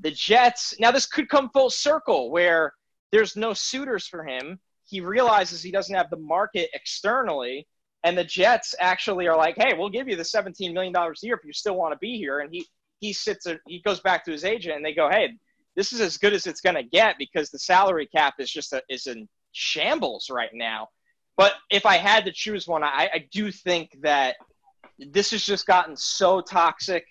[0.00, 2.72] the Jets, now this could come full circle where
[3.12, 4.58] there's no suitors for him.
[4.84, 7.68] He realizes he doesn't have the market externally.
[8.02, 11.36] And the Jets actually are like, hey, we'll give you the $17 million a year
[11.36, 12.40] if you still want to be here.
[12.40, 12.66] And he,
[13.00, 15.34] he sits, he goes back to his agent and they go, hey,
[15.74, 18.72] this is as good as it's going to get because the salary cap is just
[18.72, 20.88] a, is in shambles right now.
[21.36, 24.36] But if I had to choose one, I, I do think that
[24.98, 27.04] this has just gotten so toxic.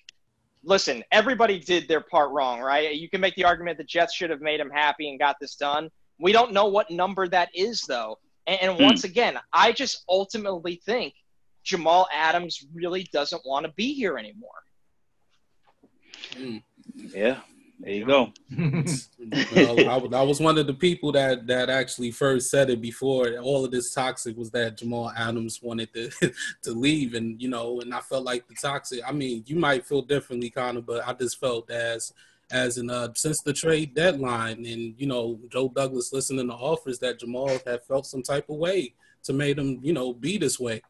[0.63, 2.95] Listen, everybody did their part wrong, right?
[2.95, 5.55] You can make the argument the Jets should have made him happy and got this
[5.55, 5.89] done.
[6.19, 8.17] We don't know what number that is, though.
[8.47, 8.83] And, and hmm.
[8.83, 11.13] once again, I just ultimately think
[11.63, 14.49] Jamal Adams really doesn't want to be here anymore.
[16.33, 16.61] Mm.
[17.13, 17.39] Yeah,
[17.79, 18.31] there you go.
[19.55, 23.37] well, I, I, was one of the people that that actually first said it before
[23.37, 26.09] all of this toxic was that Jamal Adams wanted to
[26.63, 29.01] to leave, and you know, and I felt like the toxic.
[29.05, 32.13] I mean, you might feel differently, Connor, but I just felt as
[32.51, 36.99] as in uh, since the trade deadline, and you know, Joe Douglas listening to offers
[36.99, 40.59] that Jamal had felt some type of way to make him, you know, be this
[40.59, 40.81] way.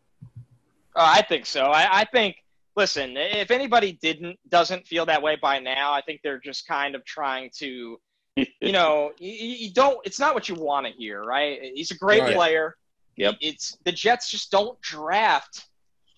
[0.95, 1.65] Oh, I think so.
[1.65, 2.37] I, I think
[2.75, 6.95] listen, if anybody didn't doesn't feel that way by now, I think they're just kind
[6.95, 7.99] of trying to,
[8.35, 9.99] you know, you, you don't.
[10.05, 11.59] It's not what you want to hear, right?
[11.73, 12.35] He's a great right.
[12.35, 12.75] player.
[13.17, 13.35] Yep.
[13.39, 15.65] It's the Jets just don't draft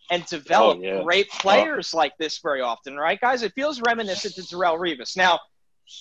[0.10, 1.04] and develop oh, yeah.
[1.04, 1.98] great players oh.
[1.98, 3.44] like this very often, right, guys?
[3.44, 5.16] It feels reminiscent to Darrelle Revis.
[5.16, 5.40] Now,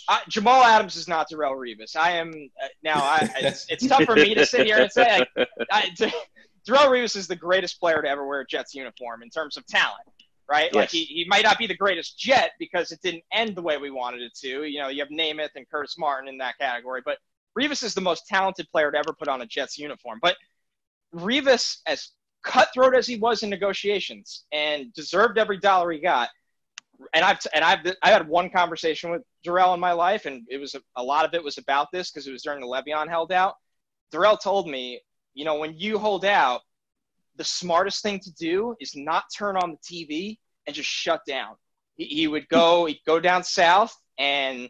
[0.09, 1.97] I, Jamal Adams is not Darrelle Revis.
[1.97, 2.95] I am uh, now.
[2.97, 5.91] I, it's, it's tough for me to sit here and say like, I,
[6.67, 9.67] Darrelle Revis is the greatest player to ever wear a Jets uniform in terms of
[9.67, 10.07] talent
[10.49, 10.71] right?
[10.73, 10.75] Yes.
[10.75, 13.77] Like he, he might not be the greatest Jet because it didn't end the way
[13.77, 14.65] we wanted it to.
[14.65, 17.19] You know, you have Namath and Curtis Martin in that category, but
[17.59, 20.19] Revis is the most talented player to ever put on a Jets uniform.
[20.21, 20.37] But
[21.15, 22.11] Revis, as
[22.43, 26.29] cutthroat as he was in negotiations and deserved every dollar he got,
[27.13, 30.59] and I've and I've I had one conversation with Darrelle in my life, and it
[30.59, 33.09] was a, a lot of it was about this because it was during the Le'Veon
[33.09, 33.55] held out.
[34.13, 35.01] Darrelle told me,
[35.35, 36.63] you know, when you hold out,
[37.37, 41.55] the smartest thing to do is not turn on the TV and just shut down.
[41.97, 44.69] He, he would go, he'd go down south and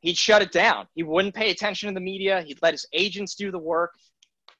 [0.00, 0.86] he'd shut it down.
[0.94, 2.42] He wouldn't pay attention to the media.
[2.42, 3.92] He'd let his agents do the work.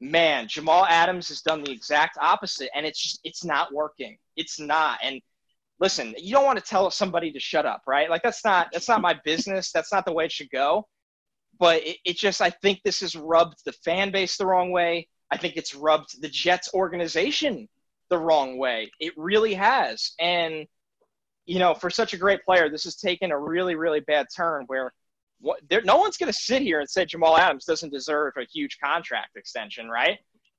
[0.00, 4.16] Man, Jamal Adams has done the exact opposite, and it's just it's not working.
[4.36, 5.00] It's not.
[5.02, 5.20] And
[5.80, 8.08] listen, you don't want to tell somebody to shut up, right?
[8.08, 9.72] Like that's not that's not my business.
[9.72, 10.86] That's not the way it should go.
[11.58, 15.08] But it, it just I think this has rubbed the fan base the wrong way.
[15.30, 17.68] I think it's rubbed the Jets organization
[18.08, 18.90] the wrong way.
[19.00, 20.12] It really has.
[20.18, 20.66] And,
[21.46, 24.64] you know, for such a great player, this has taken a really, really bad turn
[24.66, 24.92] where
[25.40, 28.44] what, there, no one's going to sit here and say Jamal Adams doesn't deserve a
[28.44, 30.18] huge contract extension, right?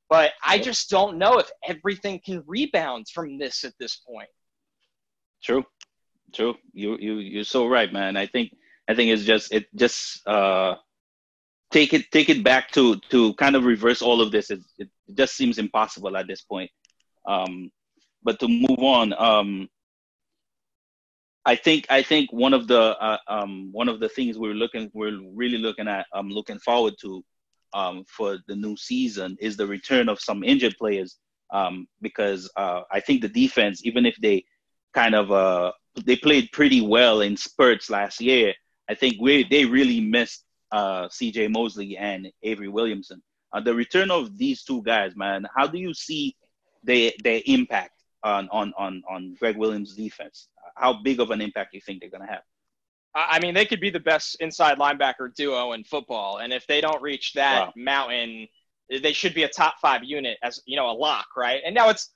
[0.10, 4.30] But I just don't know if everything can rebound from this at this point.
[5.44, 5.64] True,
[6.34, 6.56] true.
[6.74, 8.18] You you you're so right, man.
[8.18, 8.52] I think
[8.88, 10.76] I think it's just it just uh
[11.72, 14.50] take it take it back to to kind of reverse all of this.
[14.50, 16.70] It, it just seems impossible at this point.
[17.26, 17.72] Um,
[18.24, 19.70] but to move on, um,
[21.46, 24.92] I think I think one of the uh, um, one of the things we're looking
[24.94, 27.24] we're really looking at um, looking forward to
[27.74, 31.18] um, for the new season is the return of some injured players
[31.52, 34.44] um, because uh, I think the defense even if they
[34.94, 35.72] kind of uh,
[36.06, 38.54] they played pretty well in spurts last year
[38.90, 41.48] I think we they really missed uh, C.J.
[41.48, 43.22] Mosley and Avery Williamson.
[43.52, 46.36] Uh, the return of these two guys, man, how do you see
[46.84, 50.50] their their impact on on on on Gregg Williams' defense?
[50.76, 52.44] How big of an impact do you think they're gonna have?
[53.16, 56.80] I mean, they could be the best inside linebacker duo in football, and if they
[56.80, 57.74] don't reach that wow.
[57.76, 58.48] mountain,
[58.90, 61.62] they should be a top five unit as you know a lock, right?
[61.66, 62.12] And now it's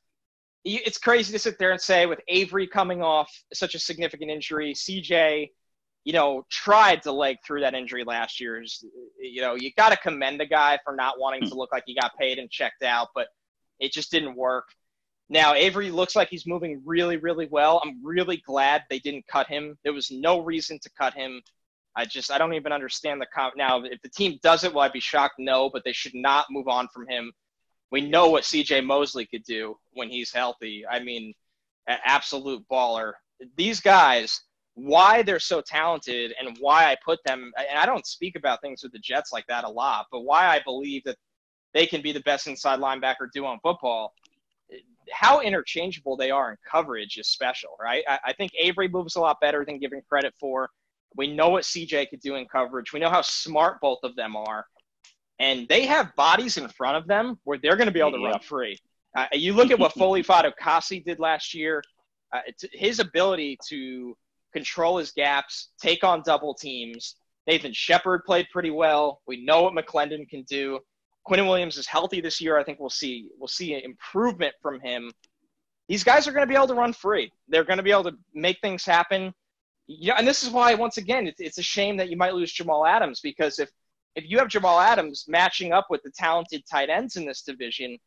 [0.66, 4.74] it's crazy to sit there and say with Avery coming off such a significant injury,
[4.74, 5.50] CJ
[6.04, 8.63] you know, tried to leg through that injury last year.
[9.20, 11.58] You know, you got to commend the guy for not wanting to hmm.
[11.58, 13.28] look like he got paid and checked out, but
[13.80, 14.66] it just didn't work.
[15.30, 17.82] Now, Avery looks like he's moving really, really well.
[17.84, 19.78] I'm really glad they didn't cut him.
[19.84, 21.42] There was no reason to cut him.
[21.96, 23.56] I just, I don't even understand the comp.
[23.56, 25.36] Now, if the team does it, will I be shocked?
[25.38, 27.32] No, but they should not move on from him.
[27.92, 30.84] We know what CJ Mosley could do when he's healthy.
[30.89, 31.34] I mean,
[31.88, 33.13] an absolute baller.
[33.56, 34.42] These guys,
[34.75, 38.81] why they're so talented and why I put them and I don't speak about things
[38.83, 41.17] with the Jets like that a lot, but why I believe that
[41.73, 44.13] they can be the best inside linebacker duo in football.
[45.12, 48.03] How interchangeable they are in coverage is special, right?
[48.07, 50.69] I, I think Avery moves a lot better than giving credit for.
[51.15, 52.93] We know what CJ could do in coverage.
[52.93, 54.65] We know how smart both of them are.
[55.39, 58.19] And they have bodies in front of them where they're going to be able to
[58.19, 58.29] yeah.
[58.29, 58.77] run free.
[59.15, 61.83] Uh, you look at what Foley Fatukasi did last year.
[62.31, 62.39] Uh,
[62.71, 64.15] his ability to
[64.54, 67.16] control his gaps, take on double teams.
[67.48, 69.22] Nathan Shepherd played pretty well.
[69.28, 70.80] We know what McLendon can do.
[71.28, 72.58] Quinnen Williams is healthy this year.
[72.58, 75.12] I think we'll see we'll see improvement from him.
[75.88, 77.32] These guys are going to be able to run free.
[77.48, 79.34] They're going to be able to make things happen.
[79.88, 82.52] Yeah, and this is why once again it's, it's a shame that you might lose
[82.52, 83.70] Jamal Adams because if
[84.16, 87.98] if you have Jamal Adams matching up with the talented tight ends in this division,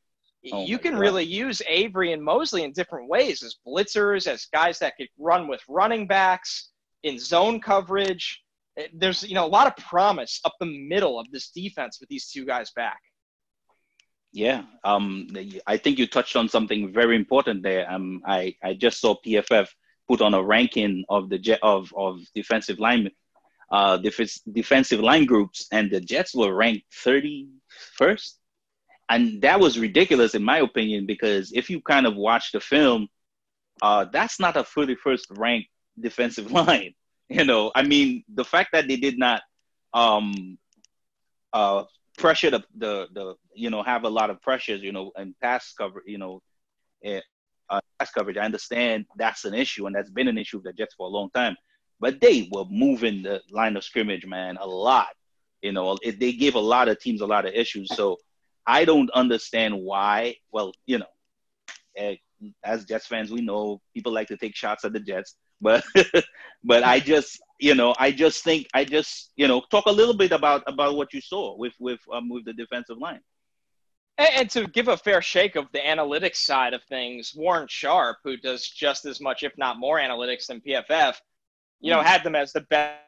[0.52, 1.00] Oh you can God.
[1.00, 5.48] really use Avery and Mosley in different ways as blitzers, as guys that could run
[5.48, 6.70] with running backs
[7.02, 8.42] in zone coverage.
[8.76, 12.08] Eh, There's you know a lot of promise up the middle of this defense with
[12.08, 13.00] these two guys back.
[14.32, 15.28] Yeah, um,
[15.66, 17.90] I think you touched on something very important there.
[17.90, 19.68] Um, I, I just saw PFF
[20.08, 23.12] put on a ranking of the jet of, of defensive linemen,
[23.70, 28.34] uh, defensive line groups, and the Jets were ranked 31st.
[29.08, 33.08] And that was ridiculous, in my opinion, because if you kind of watch the film,
[33.82, 35.68] uh, that's not a 31st ranked
[36.00, 36.94] defensive line.
[37.28, 39.42] You know, I mean, the fact that they did not
[39.92, 40.58] um,
[41.52, 41.82] uh,
[42.16, 45.72] pressure the, the the you know have a lot of pressures you know and pass
[45.72, 46.40] cover you know
[47.04, 47.20] eh,
[47.68, 48.36] uh, pass coverage.
[48.36, 51.10] I understand that's an issue and that's been an issue with the Jets for a
[51.10, 51.56] long time,
[52.00, 55.08] but they were moving the line of scrimmage, man, a lot.
[55.62, 57.88] You know, it, they gave a lot of teams a lot of issues.
[57.94, 58.18] So
[58.66, 60.36] I don't understand why.
[60.52, 61.06] Well, you know,
[61.96, 62.16] eh,
[62.64, 65.84] as Jets fans, we know people like to take shots at the Jets, but
[66.64, 70.16] but I just you know I just think I just you know talk a little
[70.16, 73.20] bit about about what you saw with with um, with the defensive line.
[74.18, 78.18] And, and to give a fair shake of the analytics side of things, Warren Sharp,
[78.24, 81.16] who does just as much, if not more, analytics than PFF,
[81.80, 82.04] you know, Mm.
[82.04, 82.98] had them as the best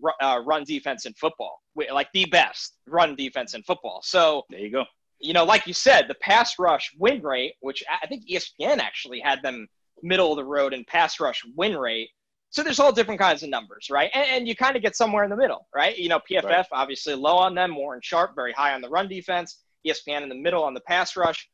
[0.00, 1.60] ru- uh, run defense in football,
[1.92, 4.00] like the best run defense in football.
[4.02, 4.84] So, There you go.
[5.20, 9.20] you know, like you said, the pass rush win rate, which I think ESPN actually
[9.20, 9.66] had them
[10.02, 12.10] middle of the road in pass rush win rate.
[12.50, 14.10] So there's all different kinds of numbers, right?
[14.14, 15.96] And, and you kind of get somewhere in the middle, right?
[15.98, 16.66] You know, PFF Right.
[16.72, 20.34] obviously low on them, Warren Sharp very high on the run defense, ESPN in the
[20.34, 21.48] middle on the pass rush.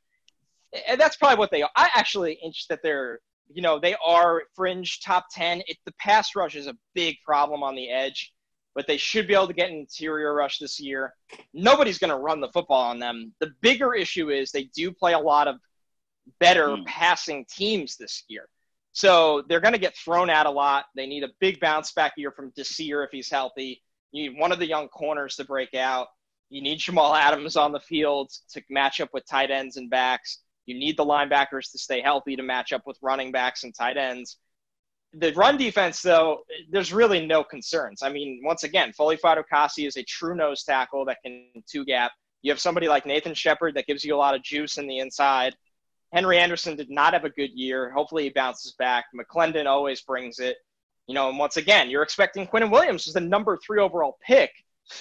[0.88, 1.70] And that's probably what they are.
[1.74, 3.20] I actually inch that they're,
[3.52, 5.62] you know, they are fringe top 10.
[5.66, 8.32] It, the pass rush is a big problem on the edge,
[8.74, 11.14] but they should be able to get an interior rush this year.
[11.52, 13.32] Nobody's going to run the football on them.
[13.40, 15.56] The bigger issue is they do play a lot of
[16.40, 16.86] better Mm.
[16.86, 18.48] passing teams this year.
[18.92, 20.86] So they're going to get thrown out a lot.
[20.94, 23.82] They need a big bounce back year from Desir if he's healthy.
[24.12, 26.08] You need one of the young corners to break out.
[26.48, 30.43] You need Jamal Adams on the field to match up with tight ends and backs.
[30.66, 33.96] You need the linebackers to stay healthy to match up with running backs and tight
[33.96, 34.38] ends.
[35.12, 38.02] The run defense, though, there's really no concerns.
[38.02, 42.12] I mean, once again, Foley Fatukasi is a true nose tackle that can two gap.
[42.42, 44.98] You have somebody like Nathan Shepherd that gives you a lot of juice in the
[44.98, 45.54] inside.
[46.12, 47.90] Henry Anderson did not have a good year.
[47.90, 49.06] Hopefully he bounces back.
[49.14, 50.56] McLendon always brings it.
[51.06, 54.50] You know, and once again, you're expecting Quinnen Williams, who's the number three overall pick,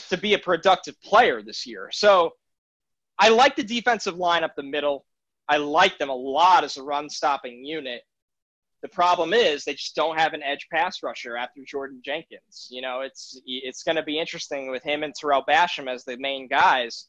[0.10, 1.90] to be a productive player this year.
[1.92, 2.34] So
[3.18, 5.06] I like the defensive line up the middle.
[5.50, 8.02] I like them a lot as a run stopping unit.
[8.82, 12.68] The problem is they just don't have an edge pass rusher after Jordan Jenkins.
[12.70, 16.18] You know, it's it's going to be interesting with him and Tarell Basham as the
[16.18, 17.08] main guys.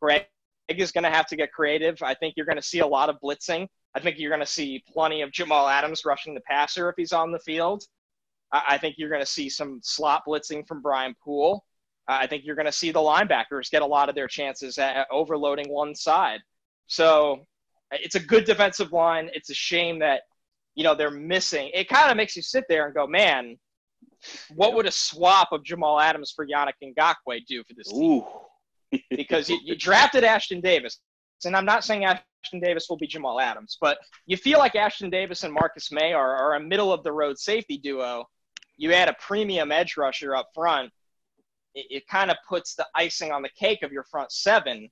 [0.00, 0.26] Greg
[0.68, 2.02] is going to have to get creative.
[2.02, 3.66] I think you're going to see a lot of blitzing.
[3.94, 7.12] I think you're going to see plenty of Jamal Adams rushing the passer if he's
[7.12, 7.84] on the field.
[8.52, 11.64] I think you're going to see some slot blitzing from Brian Poole.
[12.06, 15.08] I think you're going to see the linebackers get a lot of their chances at
[15.10, 16.40] overloading one side.
[16.86, 17.40] So
[17.92, 19.30] it's a good defensive line.
[19.32, 20.22] It's a shame that
[20.74, 21.70] you know they're missing.
[21.74, 23.56] It kind of makes you sit there and go, man,
[24.54, 28.02] what would a swap of Jamal Adams for Yannick Ngakoue do for this team?
[28.02, 28.26] Ooh,
[29.16, 30.98] because you, you drafted Ashtyn Davis.
[31.44, 35.10] And I'm not saying Ashtyn Davis will be Jamal Adams, but you feel like Ashtyn
[35.10, 38.24] Davis and Marcus Maye are, are a middle of the road safety duo.
[38.78, 40.90] You add a premium edge rusher up front,
[41.76, 44.88] it, it kind of puts the icing on the cake of your front seven.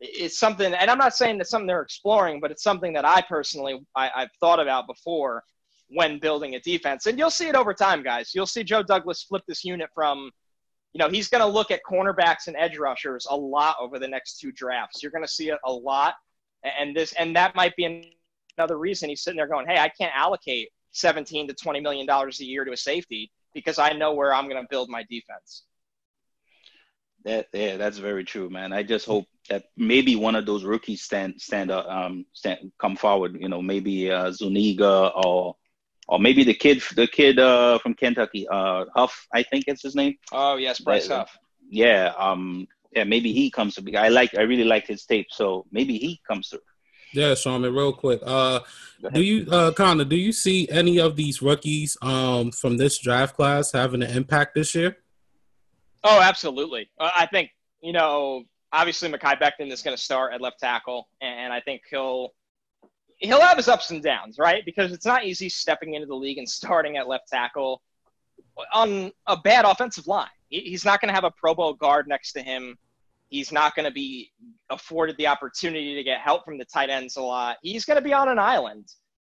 [0.00, 3.04] It- It's something, and I'm not saying that's something they're exploring, but it's something that
[3.04, 5.42] I personally I, I've thought about before
[5.88, 7.06] when building a defense.
[7.06, 8.34] And you'll see it over time, guys.
[8.34, 10.30] You'll see Joe Douglas flip this unit from
[10.92, 14.08] you know, he's going to look at cornerbacks and edge rushers a lot over the
[14.08, 15.02] next two drafts.
[15.02, 16.14] You're going to see it a lot,
[16.62, 18.14] and this and that might be
[18.56, 22.40] another reason he's sitting there going, "Hey, I can't allocate 17 to 20 million dollars
[22.40, 25.64] a year to a safety because I know where I'm going to build my defense."
[27.26, 28.72] That yeah, that's very true, man.
[28.72, 32.96] I just hope that maybe one of those rookies stand stand up, um, stand come
[32.96, 33.36] forward.
[33.40, 35.56] You know, maybe uh, Zuniga or
[36.08, 39.94] or maybe the kid the kid uh from Kentucky, uh, Huff, I think it's his
[39.94, 40.14] name.
[40.32, 41.18] Oh yes, Bryce Right.
[41.18, 41.36] Huff.
[41.68, 43.96] Yeah, um, yeah, maybe he comes to.
[43.96, 46.60] I like, I really like his tape, so maybe he comes through.
[47.12, 48.20] Yeah, Sharman, real quick.
[48.24, 48.60] Uh,
[49.12, 53.36] do you, uh, Connor, do you see any of these rookies um, from this draft
[53.36, 54.98] class having an impact this year?
[56.06, 56.88] Oh, absolutely.
[56.98, 57.50] Uh, I think
[57.82, 61.82] you know, obviously, Mekhi Becton is going to start at left tackle, and I think
[61.90, 62.32] he'll
[63.18, 64.64] he'll have his ups and downs, right?
[64.64, 67.82] Because it's not easy stepping into the league and starting at left tackle
[68.72, 70.28] on a bad offensive line.
[70.48, 72.76] He's not going to have a Pro Bowl guard next to him.
[73.28, 74.30] He's not going to be
[74.70, 77.56] afforded the opportunity to get help from the tight ends a lot.
[77.62, 78.86] He's going to be on an island.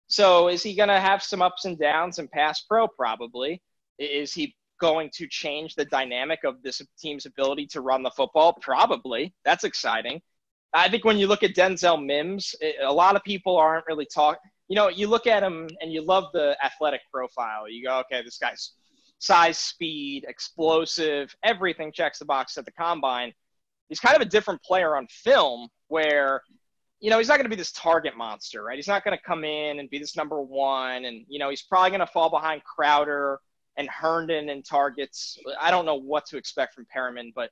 [0.06, 2.86] So is he going to have some ups and downs and pass pro?
[2.86, 3.60] Probably.
[3.98, 8.54] Is he going to change the dynamic of this team's ability to run the football?
[8.60, 9.34] Probably.
[9.44, 10.20] That's exciting.
[10.72, 14.40] I think when you look at Denzel Mims, a lot of people aren't really talking.
[14.68, 17.68] You know, you look at him and you love the athletic profile.
[17.68, 18.72] You go, okay, this guy's
[19.18, 23.32] size, speed, explosive, everything checks the box at the combine.
[23.88, 26.42] He's kind of a different player on film where,
[27.00, 28.76] you know, he's not going to be this target monster, right?
[28.76, 31.04] He's not going to come in and be this number one.
[31.04, 33.40] And, you know, he's probably going to fall behind Crowder
[33.76, 35.38] and Herndon and targets.
[35.60, 37.50] I don't know what to expect from Perriman, but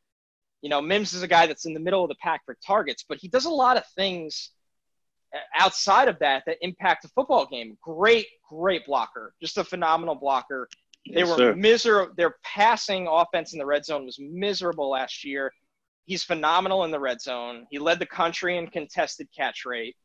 [0.62, 3.04] you know, Mims is a guy that's in the middle of the pack for targets,
[3.08, 4.50] but he does a lot of things
[5.34, 7.78] uh, outside of that that impact the football game.
[7.80, 10.68] Great, great blocker, just a phenomenal blocker.
[11.06, 12.12] They yes, were miserable.
[12.16, 15.52] Their passing offense in the red zone was miserable last year.
[16.06, 17.66] He's phenomenal in the red zone.
[17.70, 19.96] He led the country in contested catch rate.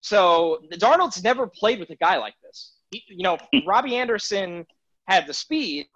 [0.00, 2.74] So Darnold's never played with a guy like this.
[2.90, 4.66] He, you know, Robbie Anderson
[5.06, 5.86] had the speed.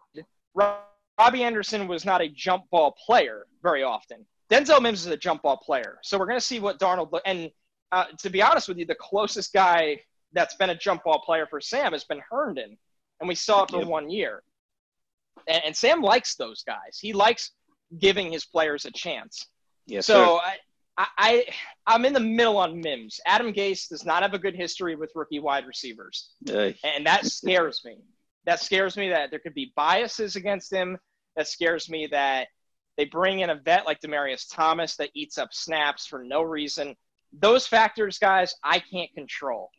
[0.54, 4.24] Robbie Anderson was not a jump ball player very often.
[4.50, 5.98] Denzel Mims is a jump ball player.
[6.02, 7.50] So we're going to see what Darnold and
[7.92, 10.00] uh, to be honest with you, the closest guy
[10.32, 12.76] that's been a jump ball player for Sam has been Herndon,
[13.18, 14.42] and we saw it for one year.
[15.48, 16.98] And, and, Sam likes those guys.
[17.00, 17.50] He likes
[17.98, 19.46] giving his players a chance.
[19.86, 20.56] Yes, so I,
[20.96, 21.44] I,
[21.86, 23.18] I, am in the middle on Mims.
[23.26, 26.30] Adam Gase does not have a good history with rookie wide receivers,
[26.84, 27.98] and that scares me.
[28.46, 30.98] That scares me that there could be biases against him.
[31.36, 32.48] That scares me that
[32.96, 36.96] they bring in a vet like Demaryius Thomas that eats up snaps for no reason.
[37.32, 39.70] Those factors, guys, I can't control.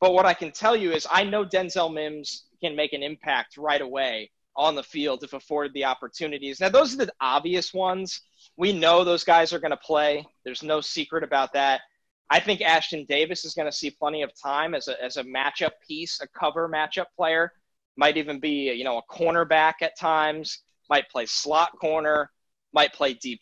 [0.00, 3.56] But what I can tell you is I know Denzel Mims can make an impact
[3.56, 6.60] right away on the field if afforded the opportunities.
[6.60, 8.20] Now, those are the obvious ones.
[8.56, 10.26] We know those guys are going to play.
[10.44, 11.82] There's no secret about that.
[12.30, 15.24] I think Ashtyn Davis is going to see plenty of time as a, as a
[15.24, 17.52] matchup piece, a cover matchup player
[17.98, 22.30] might even be you know a cornerback at times, might play slot corner,
[22.72, 23.40] might play deep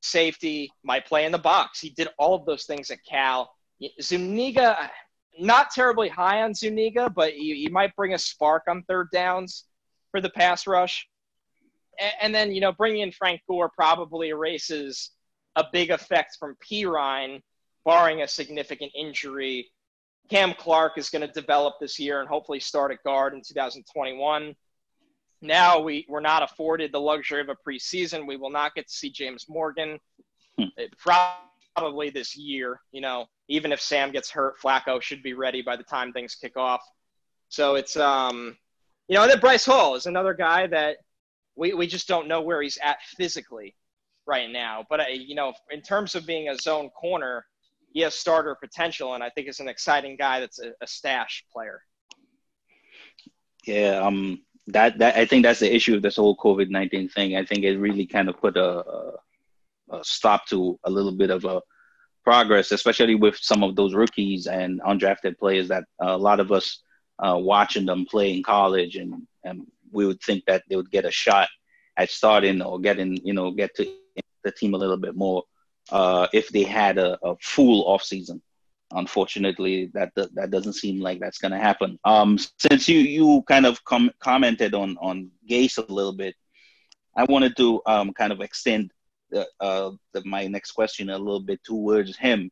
[0.00, 1.80] safety, might play in the box.
[1.80, 3.50] He did all of those things at Cal.
[4.00, 4.90] Zuniga,
[5.38, 9.64] not terribly high on Zuniga, but he, he might bring a spark on third downs
[10.10, 11.06] for the pass rush.
[12.00, 15.10] And, and then, you know, bringing in Frank Gore probably erases
[15.56, 17.42] a big effect from Perine,
[17.84, 19.70] barring a significant injury
[20.28, 24.54] Cam Clark is going to develop this year and hopefully start at guard in 2021.
[25.42, 28.26] Now we, we're not afforded the luxury of a preseason.
[28.26, 29.98] We will not get to see James Morgan
[30.58, 30.64] hmm.
[30.98, 32.80] probably this year.
[32.92, 36.34] You know, even if Sam gets hurt, Flacco should be ready by the time things
[36.34, 36.82] kick off.
[37.48, 38.56] So it's, um,
[39.08, 40.96] you know, and then Bryce Hall is another guy that
[41.54, 43.76] we, we just don't know where he's at physically
[44.26, 44.84] right now.
[44.90, 47.46] But, uh, you know, in terms of being a zone corner–
[47.96, 51.42] he has starter potential, and I think is an exciting guy that's a, a stash
[51.50, 51.80] player.
[53.66, 57.36] Yeah, um, that that I think that's the issue of this whole COVID nineteen thing.
[57.36, 59.12] I think it really kind of put a, a,
[59.92, 61.62] a stop to a little bit of a
[62.22, 66.82] progress, especially with some of those rookies and undrafted players that a lot of us
[67.20, 71.06] uh, watching them play in college, and and we would think that they would get
[71.06, 71.48] a shot
[71.96, 73.90] at starting or getting you know get to
[74.44, 75.44] the team a little bit more
[75.90, 78.42] uh, if they had a, a full off season.
[78.92, 81.98] Unfortunately, that that doesn't seem like that's going to happen.
[82.04, 86.36] Um, since you you kind of com- commented on on Gase a little bit,
[87.16, 88.92] I wanted to um, kind of extend
[89.30, 92.50] the, uh, the, my next question a little bit towards him.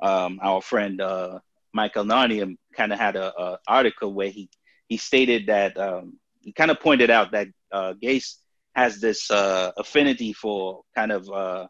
[0.00, 1.38] Um, our friend uh,
[1.72, 4.48] Michael Narnium kind of had a, a, article where he
[4.88, 8.36] he stated that um, he kind of pointed out that uh, Gase
[8.74, 11.66] has this uh, affinity for kind of uh,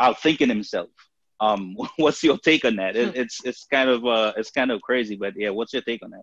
[0.00, 0.88] outthinking himself.
[1.40, 2.96] Um, what's your take on that?
[2.96, 3.20] It, hmm.
[3.20, 6.10] it's it's kind of uh, it's kind of crazy, but yeah, what's your take on
[6.10, 6.22] that?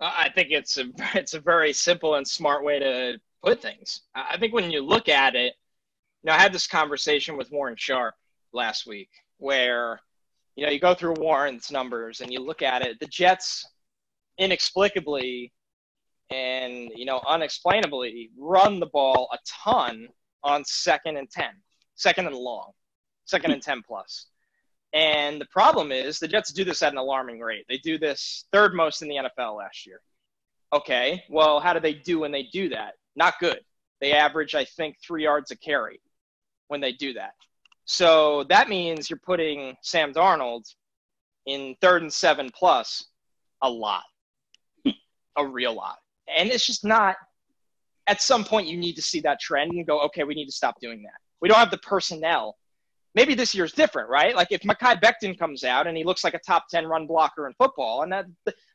[0.00, 4.02] I think it's a it's a very simple and smart way to put things.
[4.14, 5.54] I think when you look at it,
[6.22, 8.14] you know, I had this conversation with Warren Sharp
[8.52, 9.08] last week
[9.38, 10.00] where,
[10.56, 13.64] you know, you go through Warren's numbers and you look at it, the Jets
[14.38, 15.52] inexplicably
[16.30, 20.08] and you know unexplainably run the ball a ton
[20.42, 21.50] on second and ten
[22.00, 22.72] second and long,
[23.26, 23.54] second hmm.
[23.54, 24.26] and 10 plus.
[24.92, 27.64] And the problem is the Jets do this at an alarming rate.
[27.68, 30.00] They do this third most in the NFL last year.
[30.72, 32.94] Okay, well, how do they do when they do that?
[33.16, 33.60] Not good.
[34.00, 36.00] They average, I think, three yards a carry
[36.68, 37.32] when they do that.
[37.84, 40.64] So that means you're putting Sam Darnold
[41.46, 43.04] in third and seven plus
[43.62, 44.04] a lot,
[45.36, 45.98] a real lot.
[46.34, 47.16] And it's just not,
[48.06, 50.52] at some point, you need to see that trend and go, okay, we need to
[50.52, 52.56] stop doing that We don't have the personnel.
[53.14, 54.36] Maybe this year's different, right?
[54.36, 57.46] Like if Mekhi Becton comes out and he looks like a top 10 run blocker
[57.46, 58.26] in football, and that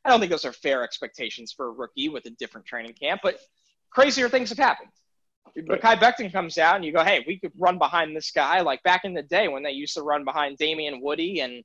[0.03, 3.21] I don't think those are fair expectations for a rookie with a different training camp,
[3.23, 3.39] but
[3.91, 4.89] crazier things have happened.
[5.55, 5.81] Right.
[5.81, 8.59] Mekhi Becton comes out and you go, hey, we could run behind this guy.
[8.61, 11.63] Like back in the day when they used to run behind Damien Woody and,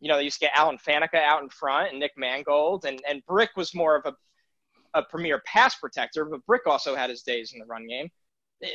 [0.00, 2.84] you know, they used to get Alan Faneca out in front and Nick Mangold.
[2.84, 7.10] And, and Brick was more of a, a premier pass protector, but Brick also had
[7.10, 8.10] his days in the run game.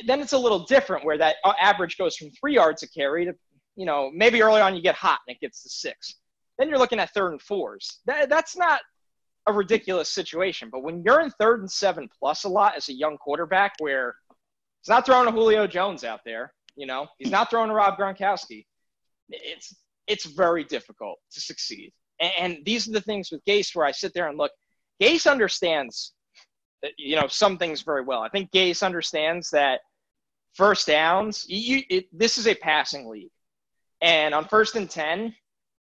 [0.06, 3.34] Then it's a little different where that average goes from three yards a carry to,
[3.76, 6.14] you know, maybe early on you get hot and it gets to six.
[6.58, 8.00] Then you're looking at third and fours.
[8.06, 8.80] That, that's not
[9.46, 10.70] a ridiculous situation.
[10.72, 14.14] But when you're in third and seven plus a lot as a young quarterback where
[14.84, 16.52] He's not throwing a Julio Jones out there.
[16.76, 18.66] You know, he's not throwing a Rob Gronkowski.
[19.30, 19.74] It's
[20.06, 21.92] it's very difficult to succeed.
[22.20, 24.52] And, and these are the things with Gase where I sit there and look.
[25.02, 26.12] Gase understands,
[26.98, 28.20] you know, some things very well.
[28.20, 29.80] I think Gase understands that
[30.54, 31.46] first downs.
[31.48, 33.32] You, it, this is a passing league,
[34.00, 35.34] and on first and ten,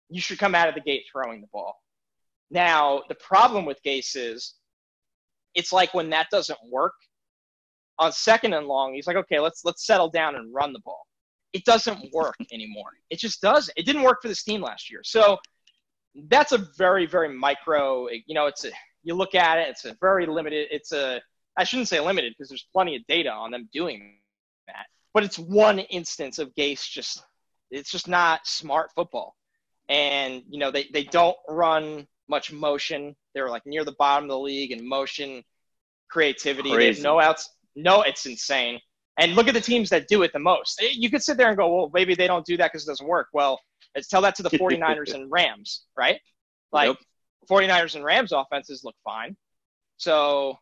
[0.09, 1.77] you should come out of the gate throwing the ball.
[2.51, 4.55] Now, the problem with Gase is,
[5.55, 6.95] it's like when that doesn't work,
[8.01, 11.07] on second and long, he's like, okay, let's let's settle down and run the ball.
[11.53, 12.91] It doesn't work anymore.
[13.11, 13.73] It just doesn't.
[13.77, 15.03] It didn't work for this team last year.
[15.05, 15.39] So
[16.29, 18.09] that's a very very micro.
[18.09, 18.71] You know, it's a
[19.03, 19.69] you look at it.
[19.69, 20.69] It's a very limited.
[20.71, 21.21] It's a
[21.57, 24.17] I shouldn't say limited because there's plenty of data on them doing
[24.67, 24.87] that.
[25.13, 27.23] But it's one instance of Gase just
[27.71, 29.37] it's just not smart football.
[29.89, 33.17] And you know they they don't run much motion.
[33.35, 35.43] They're like near the bottom of the league in motion
[36.09, 36.71] creativity.
[36.71, 36.79] Crazy.
[36.79, 38.81] They have no outs no, it's insane.
[39.19, 40.81] And look at the teams that do it the most.
[40.83, 42.91] Eh, you could sit there and go, well, maybe they don't do that because it
[42.91, 43.29] doesn't work.
[43.33, 43.61] Well,
[43.95, 46.21] let's tell that to the 49ers and Rams, right?
[46.73, 46.97] Like yep.
[47.49, 49.37] 49ers and Rams offenses look fine.
[49.97, 50.57] So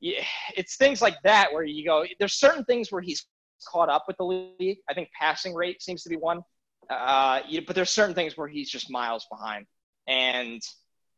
[0.00, 0.24] yeah,
[0.56, 3.26] it's things like that where you go, there's certain things where he's
[3.66, 4.78] caught up with the league.
[4.88, 6.42] I think passing rate seems to be one.
[6.90, 9.66] Uh, but there's certain things where he's just miles behind.
[10.06, 10.60] And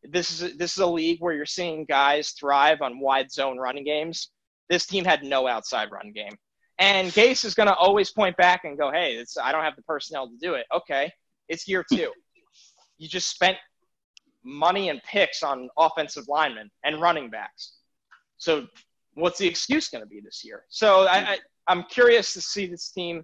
[0.03, 3.84] this is this is a league where you're seeing guys thrive on wide zone running
[3.84, 4.30] games
[4.68, 6.36] this team had no outside run game.
[6.78, 9.82] And Gase is going to always point back and go, hey, I don't have the
[9.82, 10.66] personnel to do it.
[10.74, 11.11] Okay,
[11.49, 12.12] it's year two.
[12.99, 13.57] You just spent
[14.49, 17.74] money and picks on offensive linemen and running backs.
[18.38, 18.66] So
[19.14, 20.64] what's the excuse going to be this year?
[20.68, 23.22] So I, I, I'm curious to see this team.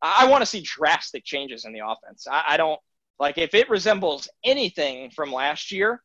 [0.00, 2.26] I want to see drastic changes in the offense.
[2.30, 2.80] I, I don't
[3.18, 6.02] like if it resembles anything from last year.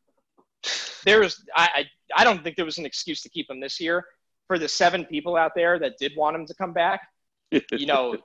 [1.05, 1.85] There's I, I
[2.21, 4.05] I don't think there was an excuse to keep him this year
[4.47, 7.01] for the seven people out there that did want him to come back,
[7.51, 8.17] you know,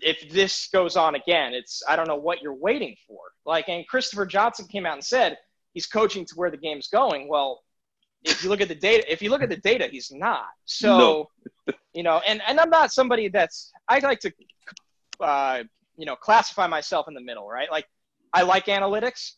[0.00, 3.18] if this goes on again, it's I don't know what you're waiting for.
[3.46, 5.38] Like, and Christopher Johnson came out and said
[5.72, 7.28] he's coaching to where the game's going.
[7.28, 7.62] Well,
[8.22, 10.46] if you look at the data, if you look at the data, he's not.
[10.64, 11.28] So,
[11.66, 11.74] no.
[11.94, 14.32] you know, and and I'm not somebody that's I like to,
[15.20, 15.64] uh,
[15.96, 17.70] you know, classify myself in the middle, right?
[17.70, 17.86] Like,
[18.32, 19.32] I like analytics.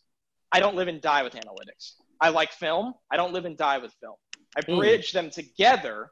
[0.52, 1.94] I don't live and die with analytics.
[2.20, 2.94] I like film.
[3.10, 4.14] I don't live and die with film.
[4.56, 4.78] I hmm.
[4.78, 5.14] bridge mm.
[5.14, 6.10] them together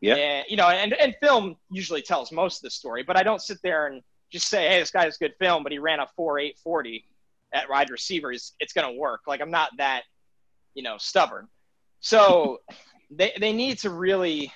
[0.00, 0.14] yeah.
[0.14, 3.42] And, you know, and, and film usually tells most of the story, but I don't
[3.42, 6.06] sit there and just say, hey, this guy has good film, but he ran a
[6.16, 7.04] 4 8 40
[7.52, 8.32] at wide receiver.
[8.32, 9.22] It's, it's going to work.
[9.26, 10.02] Like, I'm not that,
[10.74, 11.48] you know, stubborn.
[12.00, 12.60] So
[13.10, 14.52] they, they need to really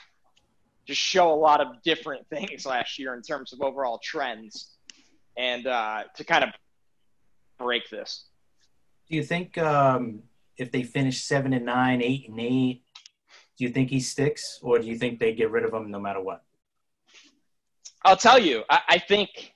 [0.86, 4.76] just show a lot of different things last year in terms of overall trends
[5.36, 6.50] and uh, to kind of
[7.58, 8.26] break this.
[9.08, 10.22] Do you think um,
[10.56, 12.81] if they finish seven and nine, eight and eight,
[13.62, 16.00] do you think he sticks, or do you think they get rid of him no
[16.00, 16.42] matter what?
[18.04, 18.64] I'll tell you.
[18.68, 19.54] I, I think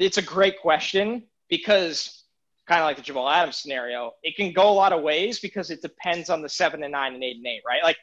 [0.00, 2.24] it's a great question because
[2.66, 5.70] kind of like the Jamal Adams scenario, it can go a lot of ways because
[5.70, 7.84] it depends on the seven and nine and eight and eight, right?
[7.84, 7.98] Like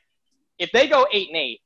[0.60, 1.60] if they go eight and eight,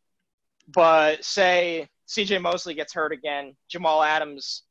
[0.74, 4.64] but say CJ Mosley gets hurt again, Jamal Adams,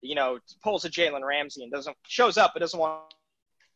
[0.00, 3.02] you know, pulls a Jalen Ramsey and doesn't shows up but doesn't want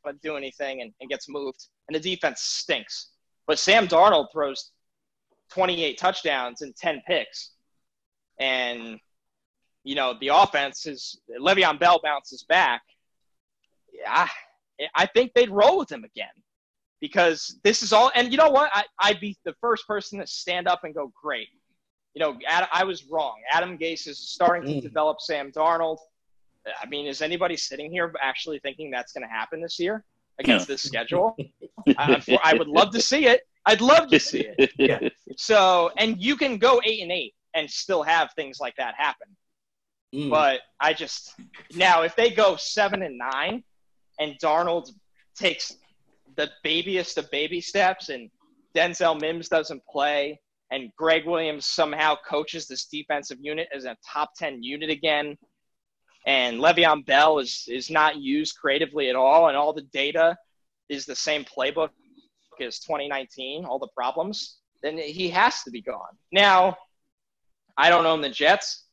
[0.04, 3.10] to do anything and, and gets moved, and the defense stinks.
[3.46, 4.70] But Sam Darnold throws
[5.50, 7.50] 28 touchdowns and 10 picks.
[8.38, 8.98] And,
[9.84, 12.82] you know, the offense is Le'Veon Bell bounces back.
[13.92, 14.28] Yeah,
[14.94, 16.26] I think they'd roll with him again
[17.00, 18.10] because this is all.
[18.14, 18.70] And you know what?
[18.74, 21.48] I, I'd be the first person to stand up and go, great.
[22.14, 22.38] You know,
[22.72, 23.36] I was wrong.
[23.52, 24.82] Adam Gase is starting to mm.
[24.82, 25.98] develop Sam Darnold.
[26.80, 30.04] I mean, is anybody sitting here actually thinking that's going to happen this year?
[30.38, 31.36] against this schedule.
[31.98, 33.42] I, I would love to see it.
[33.66, 34.72] I'd love to see it.
[34.78, 35.08] Yeah.
[35.36, 39.28] So, and you can go eight and eight and still have things like that happen.
[40.14, 40.30] Mm.
[40.30, 41.34] But I just
[41.74, 43.64] now, if they go seven and nine,
[44.20, 44.90] and Darnold
[45.36, 45.76] takes
[46.36, 48.30] the babyest of baby steps, and
[48.76, 54.30] Denzel Mims doesn't play, and Greg Williams somehow coaches this defensive unit as a top
[54.36, 55.36] 10 unit again,
[56.26, 60.36] and Le'Veon Bell is, is not used creatively at all, and all the data
[60.88, 61.90] is the same playbook
[62.60, 66.16] as 2019, all the problems, then he has to be gone.
[66.30, 66.76] Now,
[67.76, 68.84] I don't own the Jets.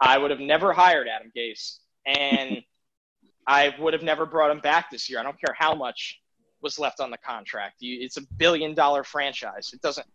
[0.00, 2.62] I would have never hired Adam Gase, and
[3.46, 5.18] I would have never brought him back this year.
[5.18, 6.20] I don't care how much
[6.60, 7.76] was left on the contract.
[7.80, 9.70] You, it's a billion dollar franchise.
[9.72, 10.06] It doesn't.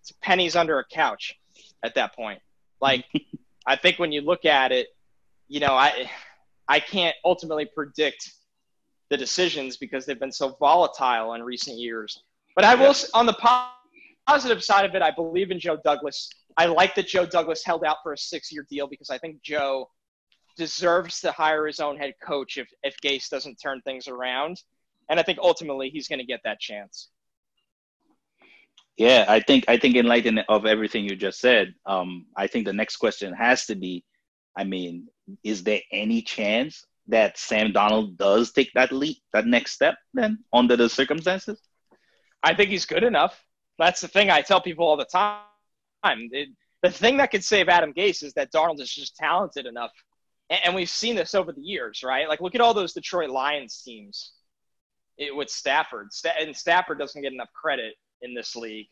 [0.00, 1.38] It's pennies under a couch
[1.82, 2.40] at that point.
[2.80, 3.04] Like,
[3.66, 4.88] I think when you look at it,
[5.48, 6.10] you know, I
[6.68, 8.30] I can't ultimately predict
[9.10, 12.22] the decisions because they've been so volatile in recent years.
[12.54, 13.36] But I will, on the
[14.26, 16.30] positive side of it, I believe in Joe Douglas.
[16.56, 19.88] I like that Joe Douglas held out for a six-year deal because I think Joe
[20.56, 24.60] deserves to hire his own head coach if if Gase doesn't turn things around,
[25.08, 27.08] and I think ultimately he's going to get that chance.
[28.96, 32.66] Yeah, I think I think in light of everything you just said, um, I think
[32.66, 34.04] the next question has to be,
[34.56, 35.08] I mean,
[35.42, 40.38] is there any chance that Sam Darnold does take that leap, that next step, then
[40.52, 41.60] under the circumstances?
[42.42, 43.42] I think he's good enough.
[43.78, 45.42] That's the thing I tell people all the time.
[46.04, 46.50] It,
[46.82, 49.90] the thing that could save Adam Gase is that Donald is just talented enough,
[50.48, 52.28] and, and we've seen this over the years, right?
[52.28, 54.32] Like look at all those Detroit Lions teams
[55.18, 56.08] it, with Stafford,
[56.40, 58.88] and Stafford doesn't get enough credit in this league,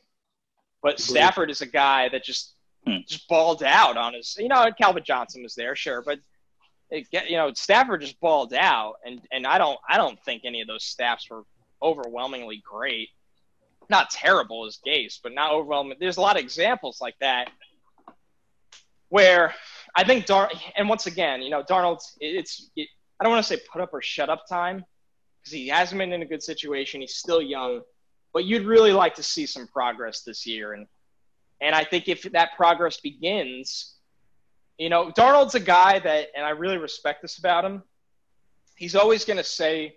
[0.82, 2.54] but Stafford is a guy that just
[2.86, 2.98] hmm.
[3.06, 4.36] just balled out on his.
[4.38, 6.18] You know, Calvin Johnson was there, sure, but
[6.90, 10.60] it, you know, Stafford just balled out, and and I don't I don't think any
[10.60, 11.42] of those staffs were
[11.82, 13.10] overwhelmingly great.
[13.90, 15.96] Not terrible as Gase, but not overwhelming.
[16.00, 17.50] There's a lot of examples like that
[19.08, 19.54] where
[19.94, 22.00] I think Dar and once again, you know, Darnold.
[22.20, 22.88] It's it,
[23.20, 24.84] I don't want to say put up or shut up time
[25.40, 27.00] because he hasn't been in a good situation.
[27.00, 27.82] He's still young,
[28.32, 30.86] but you'd really like to see some progress this year, and
[31.60, 33.97] and I think if that progress begins
[34.78, 37.82] you know, Darnold's a guy that, and I really respect this about him.
[38.76, 39.96] He's always going to say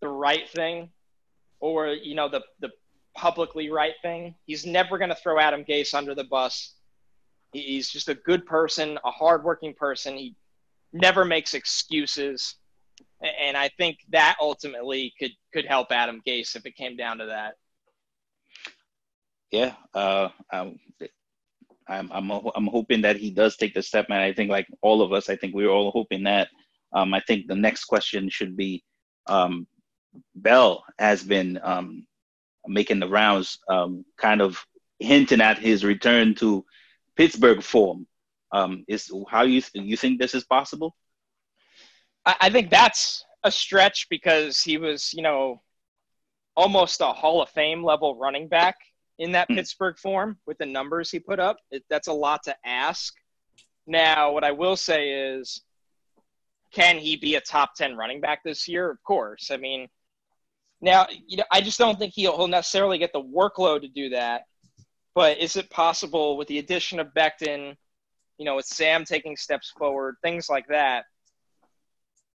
[0.00, 0.90] the right thing,
[1.58, 2.70] or you know, the the
[3.16, 4.34] publicly right thing.
[4.44, 6.74] He's never going to throw Adam Gase under the bus.
[7.52, 10.16] He's just a good person, a hardworking person.
[10.16, 10.36] He
[10.92, 12.56] never makes excuses,
[13.22, 17.26] and I think that ultimately could could help Adam Gase if it came down to
[17.26, 17.54] that.
[19.50, 20.78] Yeah, uh, um,
[21.86, 25.02] I'm I'm I'm hoping that he does take the step, and I think like all
[25.02, 26.48] of us, I think we are all hoping that.
[26.92, 28.82] Um, I think the next question should be,
[29.26, 29.66] um,
[30.34, 32.06] Bell has been um,
[32.66, 34.64] making the rounds, um, kind of
[34.98, 36.64] hinting at his return to
[37.16, 38.06] Pittsburgh form.
[38.52, 40.94] Um, is how you you think this is possible?
[42.24, 45.60] I, I think that's a stretch because he was, you know,
[46.56, 48.76] almost a Hall of Fame level running back
[49.18, 49.56] in that mm.
[49.56, 51.58] Pittsburgh form with the numbers he put up.
[51.70, 53.14] It, that's a lot to ask.
[53.86, 55.62] Now, what I will say is,
[56.72, 58.90] can he be a top 10 running back this year?
[58.90, 59.50] Of course.
[59.52, 59.88] I mean,
[60.80, 64.10] now, you know, I just don't think he'll, he'll necessarily get the workload to do
[64.10, 64.42] that.
[65.14, 67.76] But is it possible with the addition of Becton,
[68.38, 71.04] you know, with Sam taking steps forward, things like that?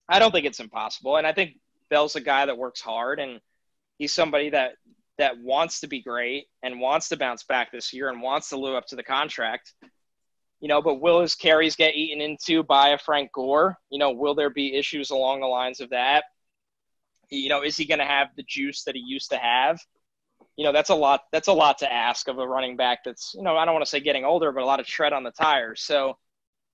[0.08, 1.18] I don't think it's impossible.
[1.18, 1.58] And I think
[1.90, 3.40] Bell's a guy that works hard and
[3.98, 4.74] he's somebody that
[5.18, 8.58] that wants to be great and wants to bounce back this year and wants to
[8.58, 9.74] live up to the contract.
[10.60, 13.78] You know, but will his carries get eaten into by a Frank Gore?
[13.92, 16.26] You know, will there be issues along the lines of that?
[17.30, 19.80] You know, is he going to have the juice that he used to have?
[20.56, 21.22] You know, that's a lot.
[21.32, 23.04] That's a lot to ask of a running back.
[23.04, 25.14] That's you know, I don't want to say getting older, but a lot of tread
[25.14, 25.82] on the tires.
[25.82, 26.18] So,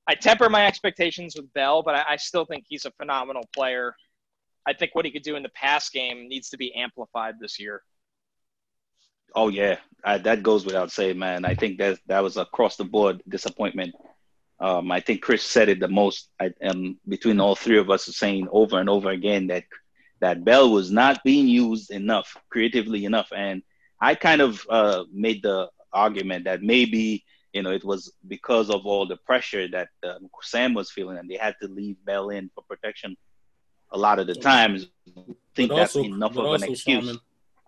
[0.08, 3.96] I temper my expectations with Bell, but I, I still think he's a phenomenal player.
[4.66, 7.60] I think what he could do in the pass game needs to be amplified this
[7.60, 7.82] year.
[9.36, 11.46] Oh yeah, I, that goes without saying, man.
[11.46, 13.96] I think that that was across the board disappointment.
[14.60, 16.30] Um, I think Chris said it the most.
[16.40, 19.64] I, um, between all three of us, saying over and over again that
[20.20, 23.64] that Bell was not being used enough, creatively enough, and
[24.00, 28.86] I kind of uh, made the argument that maybe you know it was because of
[28.86, 32.52] all the pressure that uh, Sam was feeling, and they had to leave Bell in
[32.54, 33.18] for protection
[33.92, 34.88] a lot of the times.
[35.18, 35.22] I
[35.56, 37.06] think that's also, enough of an excuse.
[37.06, 37.20] Simon,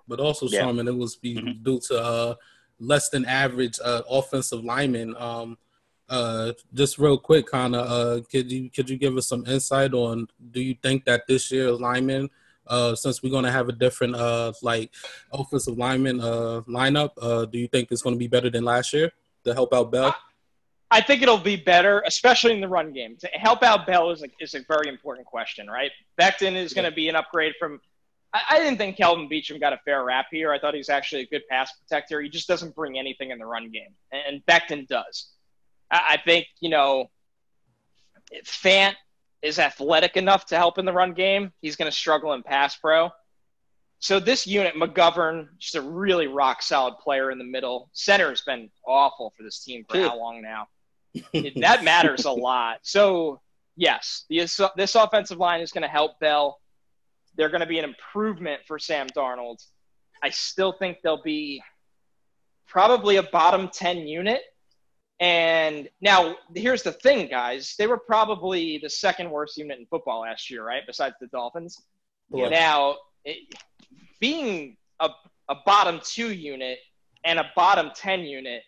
[0.08, 0.62] but also yeah.
[0.62, 1.64] Sharman, it was be mm-hmm.
[1.64, 2.36] due to uh,
[2.80, 5.16] less than average uh, offensive linemen.
[5.18, 5.58] Um,
[6.10, 9.94] uh, just real quick, kind of, uh, could you could you give us some insight
[9.94, 10.28] on?
[10.52, 12.30] Do you think that this year's linemen,
[12.68, 14.92] uh, since we're going to have a different uh, like
[15.32, 18.94] offensive lineman uh, lineup, uh, do you think it's going to be better than last
[18.94, 19.12] year
[19.46, 20.16] to help out Bell?
[20.92, 23.18] I think it'll be better, especially in the run game.
[23.18, 25.92] To help out Bell is a, is a very important question, right?
[26.20, 27.82] Becton is going to be an upgrade from
[28.36, 30.52] I, I didn't think Kelvin Beachum got a fair rap here.
[30.52, 32.22] I thought he was actually a good pass protector.
[32.22, 35.30] He just doesn't bring anything in the run game, and Becton does.
[35.90, 37.10] I, I think you know,
[38.44, 38.96] Fant
[39.42, 41.54] is athletic enough to help in the run game.
[41.62, 43.12] He's going to struggle in pass pro.
[44.00, 47.90] So this unit, McGovern, just a really rock solid player in the middle.
[47.94, 50.68] Center has been awful for this team for how long now?
[51.56, 52.80] that matters a lot.
[52.82, 53.42] So
[53.78, 56.60] yes, this this offensive line is going to help Bell.
[57.38, 59.64] They're going to be an improvement for Sam Darnold.
[60.24, 61.62] I still think they'll be
[62.68, 64.42] probably a bottom 10 unit.
[65.20, 67.76] And now here's the thing, guys.
[67.78, 70.84] They were probably the second worst unit in football last year, right?
[70.86, 71.82] Besides the Dolphins.
[72.34, 72.50] Yeah.
[72.50, 73.38] Now, it,
[74.20, 75.10] being a,
[75.48, 76.80] a bottom two unit
[77.24, 78.64] and a bottom 10 unit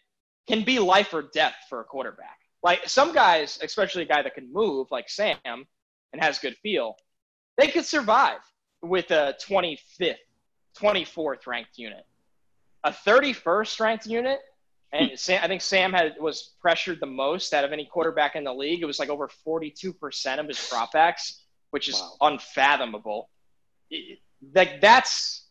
[0.48, 2.38] can be life or death for a quarterback.
[2.64, 6.96] Like some guys, especially a guy that can move, like Sam, and has good feel,
[7.58, 8.40] they could survive
[8.88, 10.16] with a 25th,
[10.80, 12.06] 24th ranked unit.
[12.84, 14.40] A 31st ranked unit,
[14.94, 15.16] and hmm.
[15.16, 18.54] Sam, I think Sam had was pressured the most out of any quarterback in the
[18.54, 18.82] league.
[18.82, 21.40] It was like over 42% of his dropbacks,
[21.72, 22.18] which is wow.
[22.22, 23.30] unfathomable.
[24.54, 25.46] Like that's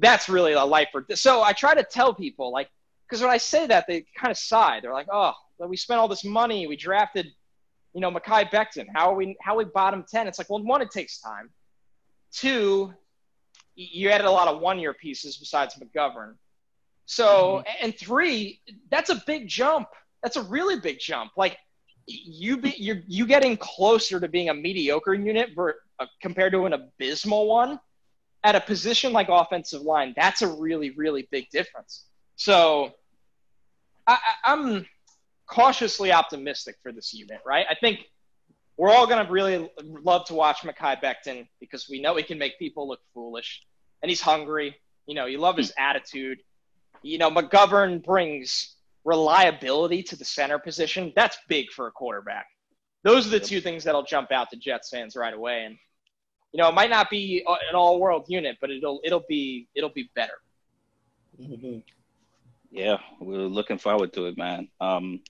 [0.00, 1.04] that's really a life for.
[1.14, 2.68] So I try to tell people like
[3.08, 4.80] because when I say that, they kind of sigh.
[4.80, 5.32] They're like, "Oh,
[5.66, 6.66] we spent all this money.
[6.66, 7.26] We drafted,
[7.94, 8.86] you know, Mekhi Becton.
[8.94, 9.36] How are we?
[9.40, 10.28] How are we bottom ten?
[10.28, 11.50] It's like, well, one, it takes time.
[12.32, 12.94] Two,
[13.74, 16.34] you added a lot of one-year pieces besides McGovern.
[17.06, 17.84] So, mm-hmm.
[17.84, 18.60] and three,
[18.90, 19.88] that's a big jump.
[20.22, 21.32] That's a really big jump.
[21.36, 21.56] Like
[22.06, 26.72] you be you're you getting closer to being a mediocre unit uh, compared to an
[26.72, 27.78] abysmal one
[28.44, 30.12] at a position like offensive line.
[30.16, 32.04] That's a really really big difference.
[32.36, 32.92] So,
[34.06, 34.86] I, I'm
[35.46, 37.66] cautiously optimistic for this unit, right?
[37.70, 38.00] I think
[38.78, 42.38] we're all going to really love to watch Mekhi Becton because we know he can
[42.38, 43.62] make people look foolish
[44.02, 44.76] and he's hungry.
[45.06, 46.38] You know, you love his attitude.
[47.02, 51.12] You know, McGovern brings reliability to the center position.
[51.16, 52.46] That's big for a quarterback.
[53.02, 55.64] Those are the two things that'll jump out to Jets fans right away.
[55.64, 55.76] And
[56.52, 60.10] you know, it might not be an all-world unit, but it'll it'll be it'll be
[60.14, 60.38] better.
[61.40, 61.80] Mm-hmm.
[62.70, 64.68] Yeah, we're looking forward to it, man.
[64.80, 65.20] Um,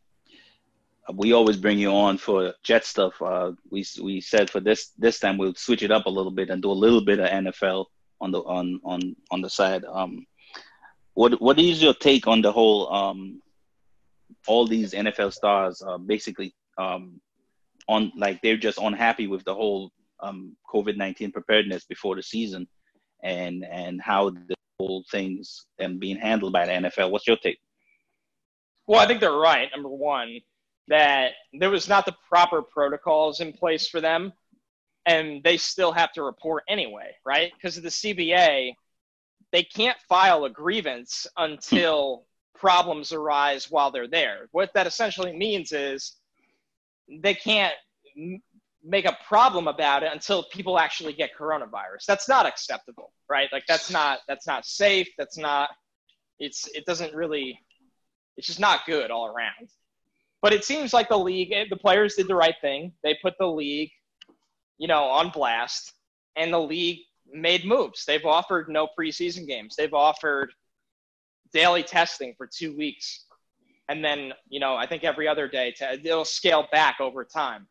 [1.15, 3.21] we always bring you on for Jet stuff.
[3.21, 6.51] Uh, we we said for this this time we'll switch it up a little bit
[6.51, 7.87] and do a little bit of NFL
[8.21, 9.85] on the on on on the side.
[9.85, 10.27] Um,
[11.15, 13.41] what what is your take on the whole um,
[14.47, 17.21] all these NFL stars uh, basically um,
[17.89, 19.91] on like they're just unhappy with the whole
[20.21, 22.69] um, COVID nineteen preparedness before the season
[23.23, 27.11] and and how the whole things and being handled by the NFL.
[27.11, 27.59] What's your take?
[28.87, 29.69] Well, I think they're right.
[29.75, 30.41] Number one,
[30.89, 34.32] that there was not the proper protocols in place for them
[35.07, 37.53] and they still have to report anyway, right?
[37.55, 38.74] Because of the CBA,
[39.53, 44.49] they can't file a grievance until problems arise while they're there.
[44.53, 46.16] What that essentially means is
[47.22, 47.74] they can't
[48.16, 48.43] m-
[48.84, 52.05] make a problem about it until people actually get coronavirus.
[52.07, 53.49] That's not acceptable, right?
[53.53, 55.09] Like that's not that's not safe.
[55.16, 55.70] That's not
[56.39, 57.59] it's it doesn't really
[58.36, 59.70] it's just not good all around.
[60.41, 62.93] But it seems like the league, eh, the players did the right thing.
[63.03, 63.91] They put the league,
[64.78, 65.93] you know, on blast,
[66.36, 67.01] and the league
[67.32, 68.05] made moves.
[68.05, 69.74] They've offered no preseason games.
[69.76, 70.53] They've offered
[71.53, 73.24] daily testing for two weeks,
[73.89, 75.72] and then you know, I think every other day.
[75.78, 77.66] To, it'll scale back over time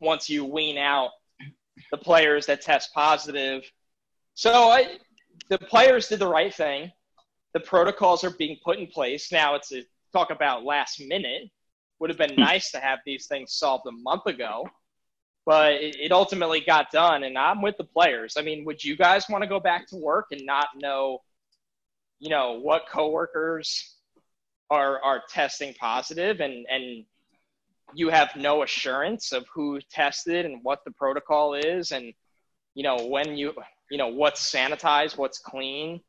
[0.00, 1.10] once you wean out
[1.92, 3.62] the players that test positive.
[4.34, 4.96] So I,
[5.48, 6.90] the players did the right thing.
[7.52, 9.54] The protocols are being put in place now.
[9.54, 11.50] It's a talk about last minute
[12.00, 12.40] would have been hmm.
[12.40, 14.68] nice to have these things solved a month ago,
[15.46, 17.22] but it, it ultimately got done.
[17.22, 18.36] And I'm with the players.
[18.36, 21.18] I mean, would you guys want to go back to work and not know,
[22.18, 23.94] you know, what coworkers
[24.70, 27.04] are are testing positive and and
[27.92, 32.12] you have no assurance of who tested and what the protocol is and
[32.74, 33.52] you know when you
[33.90, 36.00] you know what's sanitized what's clean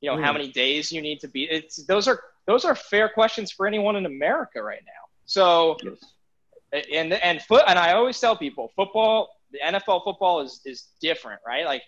[0.00, 0.22] you know mm.
[0.22, 0.38] how hmm.
[0.38, 3.96] many days you need to be it's those are those are fair questions for anyone
[3.96, 6.84] in america right now so, yes.
[6.92, 11.40] and and foot and I always tell people, football, the NFL football is is different,
[11.46, 11.64] right?
[11.64, 11.82] Like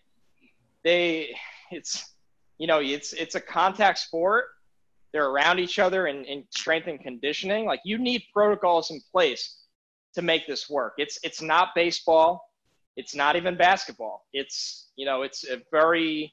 [0.84, 1.34] they,
[1.72, 2.14] it's
[2.58, 4.44] you know, it's it's a contact sport.
[5.12, 7.64] They're around each other in, in strength and conditioning.
[7.66, 9.64] Like you need protocols in place
[10.14, 10.92] to make this work.
[10.98, 12.48] It's it's not baseball.
[12.96, 14.24] It's not even basketball.
[14.32, 16.32] It's you know, it's a very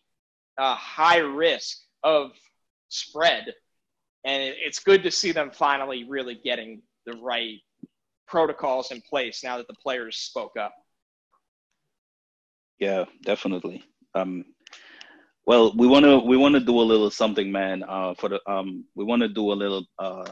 [0.60, 2.34] uh, high risk of
[2.90, 3.56] spread
[4.26, 7.60] and it's good to see them finally really getting the right
[8.28, 10.74] protocols in place now that the players spoke up.
[12.80, 13.84] Yeah, definitely.
[14.16, 14.46] Um,
[15.46, 17.84] Well, we want to we want to do a little something, man.
[17.84, 20.32] Uh, for the um, we want to do a little uh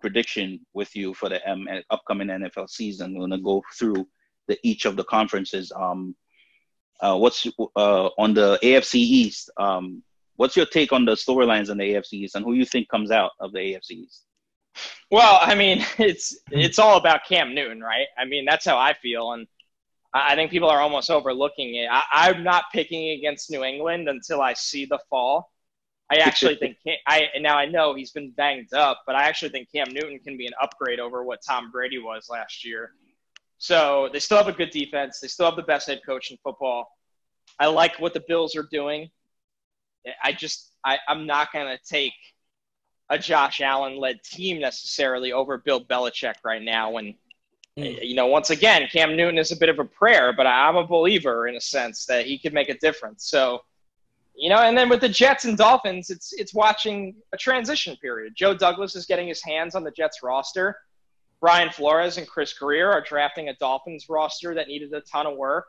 [0.00, 3.14] prediction with you for the M- upcoming NFL season.
[3.14, 4.06] We're gonna go through
[4.48, 5.70] the each of the conferences.
[5.76, 6.16] Um,
[7.00, 7.46] uh, what's
[7.76, 9.50] uh on the AFC East?
[9.58, 10.02] Um,
[10.36, 13.10] what's your take on the storylines in the AFC East and who you think comes
[13.10, 14.24] out of the AFC East?
[15.10, 18.06] Well, I mean, it's it's all about Cam Newton, right?
[18.18, 19.46] I mean, that's how I feel, and
[20.12, 21.88] I think people are almost overlooking it.
[21.90, 25.50] I, am not picking against New England until I see the fall.
[26.10, 29.72] I actually think I now I know he's been banged up, but I actually think
[29.72, 32.92] Cam Newton can be an upgrade over what Tom Brady was last year.
[33.58, 35.18] So they still have a good defense.
[35.20, 36.90] They still have the best head coach in football.
[37.58, 39.10] I like what the Bills are doing.
[40.22, 42.12] I just I, I'm not gonna take
[43.10, 47.14] a Josh Allen led team necessarily over Bill Belichick right now when
[47.78, 48.06] Mm.
[48.06, 50.86] You know, once again, Cam Newton is a bit of a prayer, but I'm a
[50.86, 53.28] believer in a sense that he could make a difference.
[53.28, 53.64] So,
[54.36, 58.34] you know, and then with the Jets and Dolphins, it's it's watching a transition period.
[58.36, 60.76] Joe Douglas is getting his hands on the Jets roster.
[61.40, 65.36] Brian Flores and Chris Grier are drafting a Dolphins roster that needed a ton of
[65.36, 65.66] work.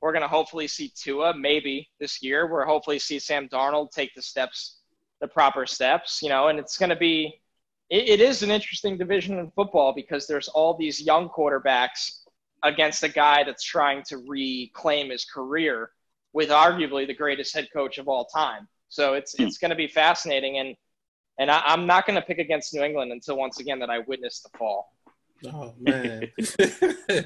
[0.00, 2.50] We're going to hopefully see Tua maybe this year.
[2.50, 4.79] We're hopefully see Sam Darnold take the steps,
[5.20, 7.40] the proper steps, you know, and it's going to be
[7.90, 12.20] it, it is an interesting division in football because there's all these young quarterbacks
[12.62, 15.90] against a guy that's trying to reclaim his career
[16.32, 18.68] with arguably the greatest head coach of all time.
[18.88, 19.44] So it's hmm.
[19.44, 20.76] it's going to be fascinating, and
[21.38, 24.00] and I, am not going to pick against New England until once again that I
[24.00, 24.92] witness the fall.
[25.46, 27.24] Oh man, I,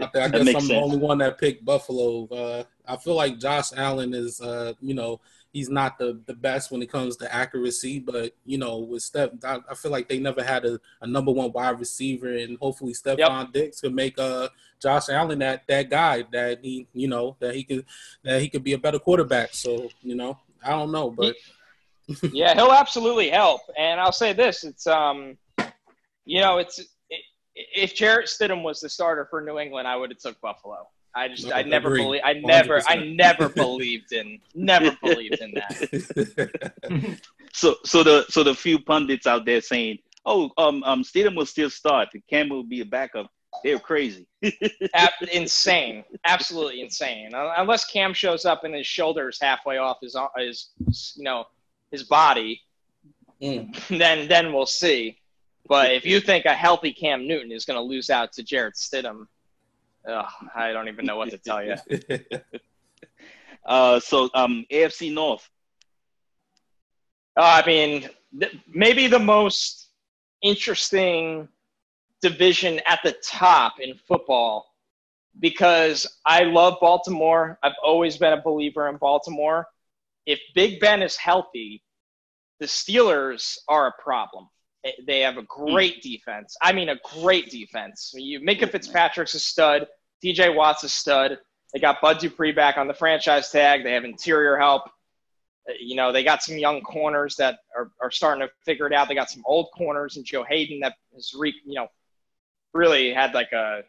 [0.00, 0.68] I guess I'm sense.
[0.68, 2.26] the only one that picked Buffalo.
[2.26, 5.20] Uh, I feel like Josh Allen is, uh, you know,
[5.52, 9.30] he's not the, the best when it comes to accuracy, but you know, with Steph,
[9.44, 12.94] I, I feel like they never had a, a, number one wide receiver, and hopefully
[12.94, 13.52] Stefon yep.
[13.52, 14.48] Diggs could make uh
[14.80, 17.84] Josh Allen that that guy that he you know that he could
[18.24, 19.50] that he could be a better quarterback.
[19.52, 21.36] So you know, I don't know, but
[22.32, 23.60] yeah, he'll absolutely help.
[23.78, 25.36] And I'll say this: it's um,
[26.24, 26.88] you know, it's it,
[27.54, 30.88] if Jarrett Stidham was the starter for New England, I would have took Buffalo.
[31.14, 32.84] I just no, I never believe I never 100%.
[32.88, 37.20] I never believed in never believed in that.
[37.52, 41.46] so so the so the few pundits out there saying, "Oh, um um Stidham will
[41.46, 43.30] still start, The Cam will be a backup."
[43.62, 44.26] They're crazy.
[45.32, 46.04] insane.
[46.24, 47.30] Absolutely insane.
[47.34, 50.70] Unless Cam shows up and his shoulders halfway off his his
[51.16, 51.44] you know,
[51.90, 52.62] his body,
[53.42, 53.98] mm.
[53.98, 55.18] then then we'll see.
[55.68, 58.74] But if you think a healthy Cam Newton is going to lose out to Jarrett
[58.74, 59.26] Stidham,
[60.08, 61.76] Ugh, I don't even know what to tell you.
[63.66, 65.48] uh, so, um, AFC North.
[67.36, 69.88] Uh, I mean, th- maybe the most
[70.42, 71.48] interesting
[72.20, 74.66] division at the top in football
[75.40, 77.58] because I love Baltimore.
[77.62, 79.66] I've always been a believer in Baltimore.
[80.26, 81.82] If Big Ben is healthy,
[82.60, 84.48] the Steelers are a problem.
[85.06, 86.56] They have a great defense.
[86.60, 88.12] I mean, a great defense.
[88.16, 89.86] You Minkah Fitzpatrick's a stud.
[90.24, 91.38] TJ Watt's a stud.
[91.72, 93.84] They got Bud Dupree back on the franchise tag.
[93.84, 94.82] They have interior help.
[95.68, 98.92] Uh, you know, they got some young corners that are, are starting to figure it
[98.92, 99.08] out.
[99.08, 101.86] They got some old corners and Joe Haden that has re, you know,
[102.74, 103.82] really had like a,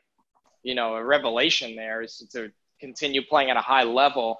[0.61, 4.39] you know, a revelation there is to continue playing at a high level.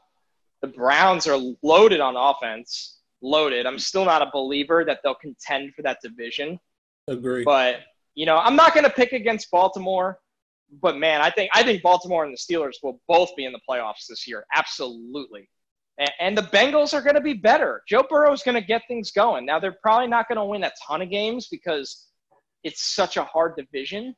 [0.62, 3.66] The Browns are loaded on offense loaded.
[3.66, 6.60] I'm still not a believer that they'll contend for that division.
[7.08, 7.44] Agree.
[7.44, 7.78] But
[8.16, 10.20] you know, I'm not going to pick against Baltimore.
[10.82, 13.60] But man, I think I think Baltimore and the Steelers will both be in the
[13.68, 14.46] playoffs this year.
[14.56, 15.50] Absolutely.
[16.00, 17.84] And, and the Bengals are going to be better.
[17.88, 19.46] Joe Burrow is going to get things going.
[19.46, 22.08] Now they're probably not going to win a ton of games because
[22.64, 24.16] it's such a hard division.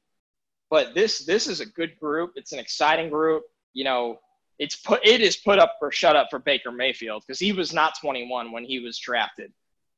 [0.70, 2.32] But this this is a good group.
[2.36, 3.44] It's an exciting group.
[3.74, 4.18] You know,
[4.60, 7.74] it's put it is put up for shut up for Baker Mayfield because he was
[7.74, 9.52] not 21 when he was drafted,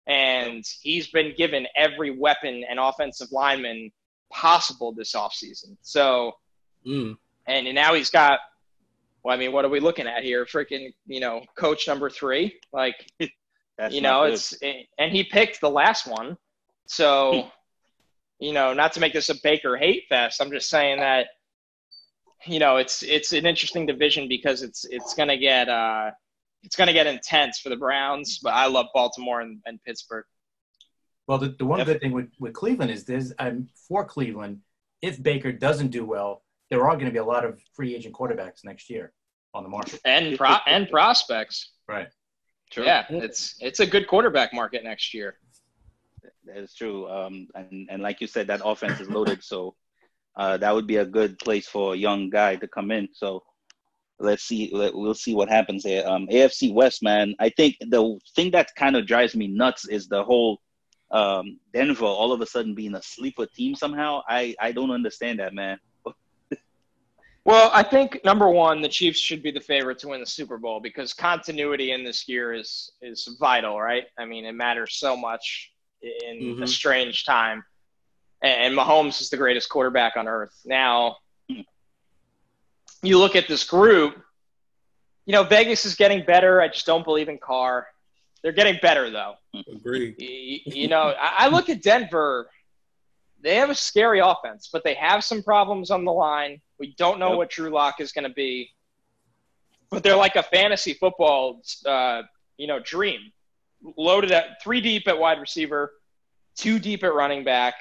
[0.08, 3.92] and he's been given every weapon and offensive lineman
[4.32, 5.78] possible this offseason.
[5.82, 6.34] So,
[6.86, 7.16] mm.
[7.46, 8.40] and now he's got.
[9.24, 10.46] Well, I mean, what are we looking at here?
[10.46, 12.60] Freaking, you know, coach number three.
[12.72, 14.54] Like, you know, it's
[14.98, 16.38] and he picked the last one.
[16.88, 17.52] So,
[18.40, 21.28] you know, not to make this a Baker hate fest, I'm just saying that
[22.48, 26.12] you know, it's it's an interesting division because it's it's gonna get uh,
[26.64, 28.40] it's gonna get intense for the Browns.
[28.40, 30.26] But I love Baltimore and, and Pittsburgh.
[31.28, 34.62] Well, the, the one good thing with, with Cleveland is this: um, for Cleveland,
[35.02, 38.16] if Baker doesn't do well, there are going to be a lot of free agent
[38.16, 39.14] quarterbacks next year
[39.54, 41.72] on the market and pro- and prospects.
[41.88, 42.08] Right.
[42.72, 42.86] True.
[42.86, 45.38] Yeah, it's it's a good quarterback market next year.
[46.46, 47.10] That is true.
[47.10, 49.44] Um, and and like you said, that offense is loaded.
[49.44, 49.76] So
[50.38, 53.10] uh, that would be a good place for a young guy to come in.
[53.14, 53.44] So
[54.20, 54.70] let's see.
[54.74, 56.08] Let, we'll see what happens there.
[56.08, 57.36] Um, AFC West, man.
[57.40, 60.60] I think the thing that kind of drives me nuts is the whole
[61.12, 64.22] um, Denver all of a sudden being a sleeper team somehow.
[64.28, 65.80] I I don't understand that, man.
[67.46, 70.58] Well, I think number one, the Chiefs should be the favorite to win the Super
[70.58, 74.04] Bowl because continuity in this year is is vital, right?
[74.20, 75.72] I mean, it matters so much
[76.02, 76.64] in Mhm.
[76.64, 77.64] a strange time.
[78.42, 80.56] And Mahomes is the greatest quarterback on earth.
[80.66, 81.18] Now,
[83.02, 84.16] you look at this group,
[85.26, 86.62] you know, Vegas is getting better.
[86.62, 87.88] I just don't believe in Carr.
[88.44, 89.34] They're getting better though.
[89.72, 90.16] Agreed.
[90.20, 92.50] Y- You know, I I look at Denver.
[93.42, 96.62] They have a scary offense, but they have some problems on the line.
[96.80, 97.38] We don't know Yep.
[97.38, 98.72] what Drew Lock is going to be,
[99.92, 102.24] but they're like a fantasy football, uh,
[102.58, 103.32] you know, dream.
[103.96, 105.94] Loaded at three deep at wide receiver,
[106.56, 107.76] two deep at running back.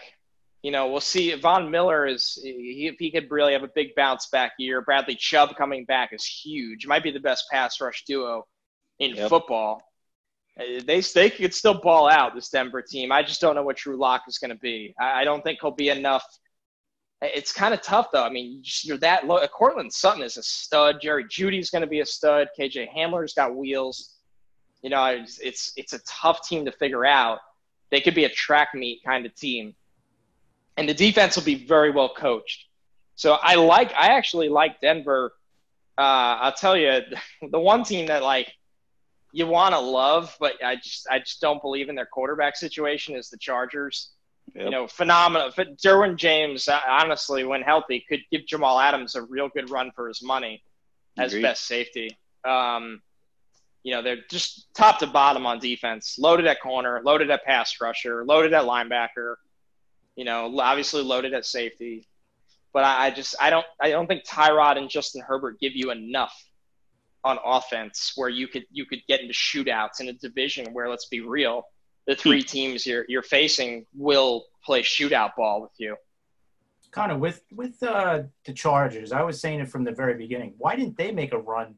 [0.63, 1.33] You know, we'll see.
[1.35, 4.81] Von Miller is he, he could really have a big bounce back year.
[4.83, 6.87] Bradley Chubb coming back is huge.
[6.87, 8.47] Might be the best pass rush duo
[8.99, 9.29] in Yep.
[9.29, 9.83] football.
[10.59, 13.13] Uh, They they could still ball out this Denver team.
[13.13, 14.95] I just don't know what Drew Lock is going to be.
[14.99, 16.25] I, I don't think he'll be enough.
[17.23, 18.25] It's kind of tough though.
[18.25, 19.47] I mean, you're that low.
[19.49, 21.01] Courtland Sutton is a stud.
[21.01, 22.49] Jerry Jeudy's going to be a stud.
[22.59, 24.17] KJ Hamler's got wheels.
[24.83, 27.39] You know, it's, it's it's a tough team to figure out.
[27.91, 29.75] They could be a track meet kind of team,
[30.77, 32.67] and the defense will be very well coached.
[33.15, 33.93] So I like.
[33.95, 35.33] I actually like Denver.
[35.99, 36.01] Uh,
[36.43, 37.01] I'll tell you,
[37.51, 38.53] the one team that like
[39.33, 43.17] you want to love, but I just I just don't believe in their quarterback situation
[43.17, 44.11] is the Chargers.
[44.55, 45.51] You know, phenomenal.
[45.59, 49.91] It- Derwin James, uh, honestly, when healthy, could give Jamal Adams a real good run
[49.95, 50.63] for his money
[51.19, 51.43] as Agreed.
[51.43, 52.17] best safety.
[52.45, 53.03] Um,
[53.83, 57.81] you know, they're just top to bottom on defense, loaded at corner, loaded at pass
[57.81, 59.35] rusher, loaded at linebacker.
[60.17, 62.09] You know, obviously loaded at safety.
[62.73, 65.91] But I, I just I don't I don't think Tyrod and Justin Herbert give you
[65.91, 66.35] enough
[67.25, 71.07] on offense where you could you could get into shootouts in a division where let's
[71.07, 71.65] be real,
[72.07, 75.97] the three teams you're you're facing will play shootout ball with you.
[76.93, 79.13] kind of with with uh, the Chargers.
[79.13, 80.55] I was saying it from the very beginning.
[80.57, 81.75] Why didn't they make a run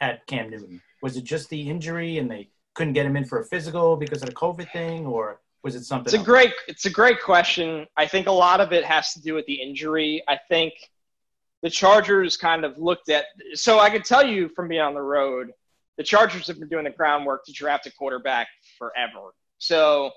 [0.00, 0.80] at Cam Newton?
[1.02, 4.22] Was it just the injury and they couldn't get him in for a physical because
[4.22, 6.12] of the COVID thing, or was it something?
[6.12, 7.86] It's a great it's a great question.
[7.96, 10.22] I think a lot of it has to do with the injury.
[10.28, 10.72] I think
[11.62, 15.02] the Chargers kind of looked at so I could tell you from being on the
[15.02, 15.52] road,
[15.98, 18.48] the Chargers have been doing the groundwork to draft a quarterback
[18.78, 19.34] forever.
[19.58, 20.12] So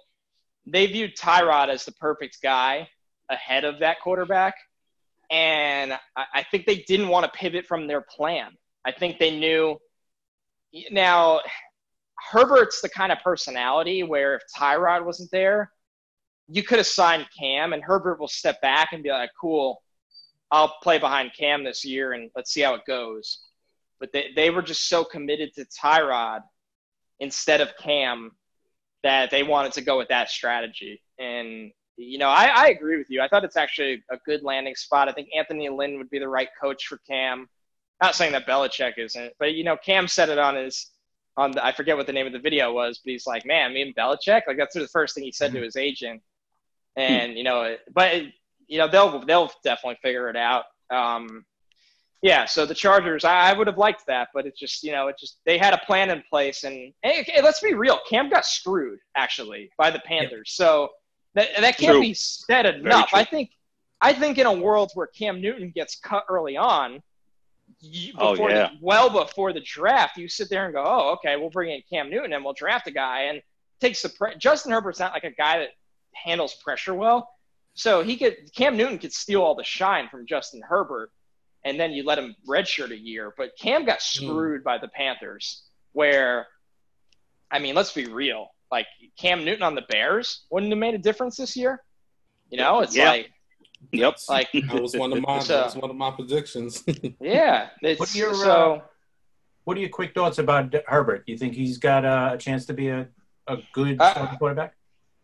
[0.65, 2.87] they viewed Tyrod as the perfect guy
[3.29, 4.55] ahead of that quarterback.
[5.29, 8.51] And I think they didn't want to pivot from their plan.
[8.85, 9.79] I think they knew
[10.91, 11.41] now
[12.31, 15.71] Herbert's the kind of personality where if Tyrod wasn't there,
[16.47, 19.81] you could have signed Cam and Herbert will step back and be like, cool,
[20.51, 23.39] I'll play behind Cam this year and let's see how it goes.
[23.99, 26.41] But they, they were just so committed to Tyrod
[27.19, 28.31] instead of Cam
[29.03, 31.01] that they wanted to go with that strategy.
[31.19, 33.21] And, you know, I, I agree with you.
[33.21, 35.09] I thought it's actually a good landing spot.
[35.09, 37.47] I think Anthony Lynn would be the right coach for Cam.
[38.01, 40.91] Not saying that Belichick isn't, but, you know, Cam said it on his
[41.37, 43.73] on the, I forget what the name of the video was, but he's like, man,
[43.73, 46.21] me and Belichick, like that's the first thing he said to his agent.
[46.95, 48.23] And you know, but
[48.67, 50.65] you know they'll they'll definitely figure it out.
[50.91, 51.45] Um,
[52.21, 55.07] yeah, so the Chargers, I, I would have liked that, but it just you know
[55.07, 58.29] it just they had a plan in place, and hey, hey, let's be real, Cam
[58.29, 60.89] got screwed actually by the Panthers, so
[61.35, 62.01] that that can't True.
[62.01, 63.09] be said enough.
[63.11, 63.49] I think
[63.99, 67.01] I think in a world where Cam Newton gets cut early on.
[67.79, 68.69] You, Oh, yeah.
[68.69, 71.81] the, well before the draft, you sit there and go, "Oh, okay, we'll bring in
[71.89, 73.41] Cam Newton and we'll draft a guy." And
[73.79, 75.69] takes the pre- Justin Herbert's not like a guy that
[76.13, 77.29] handles pressure well,
[77.73, 81.11] so he could Cam Newton could steal all the shine from Justin Herbert,
[81.65, 83.33] and then you let him redshirt a year.
[83.37, 84.25] But Cam got hmm.
[84.25, 86.47] screwed by the Panthers, where,
[87.51, 90.99] I mean, let's be real, like Cam Newton on the Bears wouldn't have made a
[90.99, 91.83] difference this year.
[92.49, 93.09] You know, it's Yeah.
[93.09, 93.31] like
[93.91, 94.17] Yep.
[94.29, 96.83] like That was one of my So- that was one of my predictions.
[97.19, 98.73] yeah, it's What are your, so.
[98.75, 98.81] uh,
[99.65, 101.23] What are your quick thoughts about D- Herbert?
[101.27, 103.07] You think he's got uh, a chance to be a,
[103.47, 104.75] a good Uh, starting quarterback?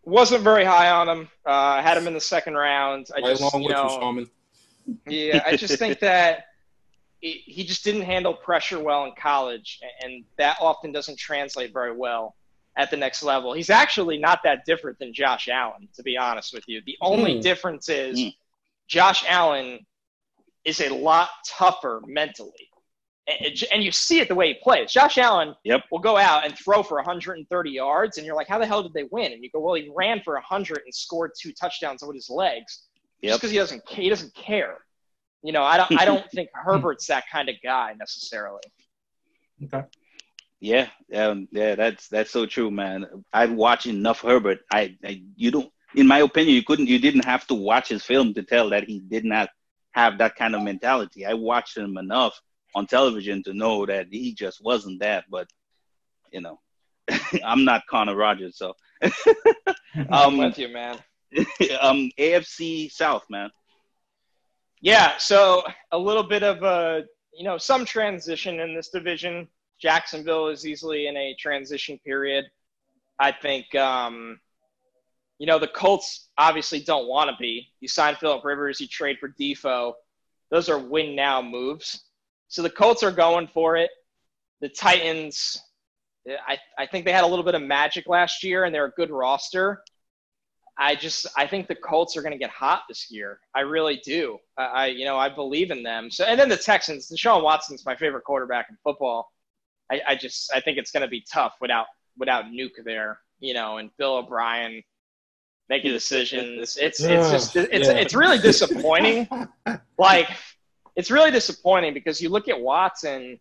[0.03, 1.29] wasn't very high on him.
[1.45, 3.09] Uh, I had him in the second round.
[3.15, 6.45] I right just, along you with you, know, yeah, I just think that
[7.19, 11.91] he, he just didn't handle pressure well in college, and that often doesn't translate very
[11.95, 12.35] well
[12.77, 13.51] at the next level.
[13.53, 16.81] He's actually not that different than Josh Allen, to be honest with you.
[16.85, 17.41] The only Hmm.
[17.41, 18.29] difference is Hmm.
[18.89, 19.79] Josh Allen
[20.65, 22.51] is a lot tougher mentally.
[23.27, 24.91] And, and you see it the way he plays.
[24.91, 25.83] Josh Allen Yep.
[25.91, 28.93] will go out and throw for 130 yards, and you're like, how the hell did
[28.93, 29.31] they win?
[29.31, 32.87] And you go, well, he ran for 100 and scored two touchdowns with his legs,
[33.23, 34.79] just because he doesn't he doesn't care.
[35.43, 38.61] You know, I don't I don't think Herbert's that kind of guy necessarily.
[39.63, 39.83] Okay.
[40.59, 43.05] Yeah, um, yeah, that's that's so true, man.
[43.31, 44.59] I've watched enough Herbert.
[44.71, 48.03] I, I, you don't, in my opinion, you couldn't, you didn't have to watch his
[48.03, 49.49] film to tell that he did not
[49.91, 51.25] have that kind of mentality.
[51.25, 52.39] I watched him enough
[52.75, 55.25] on television to know that he just wasn't that.
[55.29, 55.47] But
[56.31, 56.59] you know,
[57.43, 58.73] I'm not Connor Rogers, so.
[60.11, 60.97] I'm with you, man.
[61.81, 63.49] um, AFC South, man.
[64.81, 69.47] Yeah, so a little bit of a you know some transition in this division.
[69.81, 72.45] Jacksonville is easily in a transition period.
[73.17, 74.39] I think um,
[75.39, 77.69] you know the Colts obviously don't want to be.
[77.79, 79.95] You sign Philip Rivers, you trade for Defoe.
[80.51, 82.03] Those are win now moves.
[82.49, 83.89] So the Colts are going for it.
[84.61, 85.61] The Titans,
[86.27, 88.91] I, I think they had a little bit of magic last year and they're a
[88.91, 89.81] good roster.
[90.77, 93.39] I just I think the Colts are going to get hot this year.
[93.55, 94.39] I really do.
[94.57, 96.11] I, I, you know I believe in them.
[96.11, 97.09] So and then the Texans.
[97.09, 99.31] Deshaun Watson's my favorite quarterback in football.
[99.89, 101.87] I, I just I think it's going to be tough without
[102.17, 103.19] without Nuke there.
[103.39, 104.83] You know, and Bill O'Brien
[105.69, 106.77] making decisions.
[106.77, 107.93] It's it's just it's yeah.
[107.93, 109.27] it's really disappointing.
[109.97, 110.29] like
[110.95, 113.39] it's really disappointing because you look at Watson,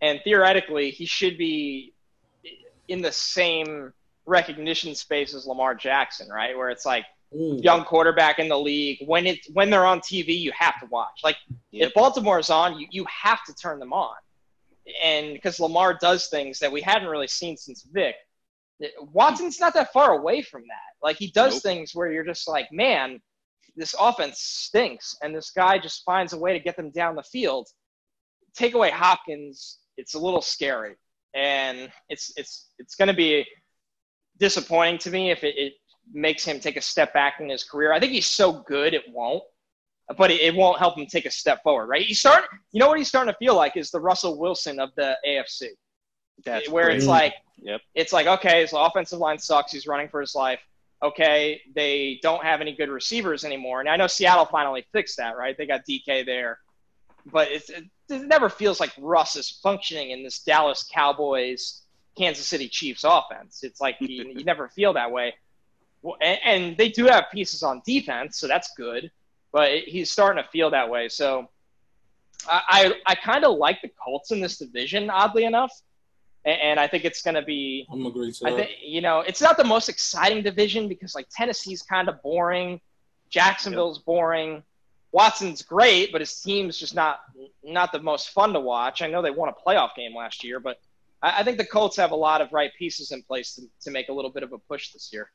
[0.00, 1.92] and theoretically he should be
[2.88, 3.92] in the same
[4.26, 6.56] recognition space as Lamar Jackson, right?
[6.56, 7.04] Where it's like
[7.34, 7.58] Ooh.
[7.62, 8.98] young quarterback in the league.
[9.04, 11.20] When it when they're on TV, you have to watch.
[11.24, 11.36] Like
[11.70, 11.88] yep.
[11.88, 14.14] if Baltimore is on, you, you have to turn them on.
[15.02, 18.14] And because Lamar does things that we hadn't really seen since Vic.
[19.12, 21.06] Watson's not that far away from that.
[21.06, 21.62] Like he does nope.
[21.62, 23.20] things where you're just like, man,
[23.76, 27.22] this offense stinks, and this guy just finds a way to get them down the
[27.22, 27.68] field.
[28.54, 30.96] Take away Hopkins, it's a little scary,
[31.34, 33.46] and it's it's it's going to be
[34.38, 35.72] disappointing to me if it, it,
[36.12, 37.92] makes him take a step back in his career.
[37.92, 39.42] I think he's so good it won't,
[40.16, 41.88] but it, it won't help him take a step forward.
[41.88, 42.02] Right?
[42.02, 42.48] He's starting.
[42.70, 45.70] You know what he's starting to feel like is the Russell Wilson of the AFC.
[46.44, 46.98] That's where great.
[46.98, 47.80] it's like, yep.
[47.94, 49.72] it's like okay, his offensive line sucks.
[49.72, 50.60] He's running for his life.
[51.02, 55.36] Okay, they don't have any good receivers anymore, and I know Seattle finally fixed that.
[55.36, 55.56] Right?
[55.56, 56.58] They got DK there,
[57.26, 57.68] but it,
[58.08, 61.82] it never feels like Russ is functioning in this Dallas Cowboys
[62.16, 63.62] Kansas City Chiefs offense.
[63.62, 65.34] It's like you, you never feel that way.
[66.02, 69.10] Well, and, and, they do have pieces on defense, so that's good.
[69.52, 71.08] But it, he's starting to feel that way.
[71.08, 71.48] So
[72.48, 72.60] I
[73.06, 75.72] I, I kind of like the Colts in this division, oddly enough.
[76.46, 77.86] And, and I think it's going to be.
[77.92, 78.32] I'm agree.
[78.44, 82.22] I think you know it's not the most exciting division because like Tennessee's kind of
[82.22, 82.80] boring,
[83.28, 84.06] Jacksonville's yep.
[84.06, 84.62] boring.
[85.12, 87.20] Watson's great, but his team's just not
[87.62, 89.02] not the most fun to watch.
[89.02, 90.78] I know they won a playoff game last year, but
[91.22, 93.90] I, I think the Colts have a lot of right pieces in place to, to
[93.90, 95.30] make a little bit of a push this year.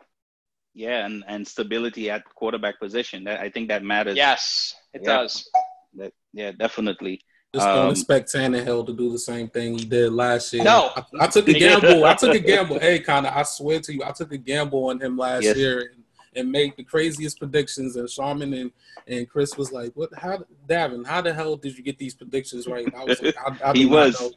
[0.73, 3.25] Yeah, and, and stability at quarterback position.
[3.25, 4.15] That, I think that matters.
[4.15, 5.17] Yes, it yeah.
[5.17, 5.49] does.
[5.95, 7.21] That, yeah, definitely.
[7.53, 10.63] Just don't um, expect Tannehill to do the same thing he did last year.
[10.63, 12.05] No, I, I took a gamble.
[12.05, 12.79] I took a gamble.
[12.79, 15.57] Hey, Connor, I swear to you, I took a gamble on him last yes.
[15.57, 17.97] year and, and made the craziest predictions.
[17.97, 18.71] And Sharman and,
[19.05, 20.11] and Chris was like, "What?
[20.15, 21.05] How, Davin?
[21.05, 23.85] How the hell did you get these predictions right?" I was like, I, I "He
[23.85, 24.33] was."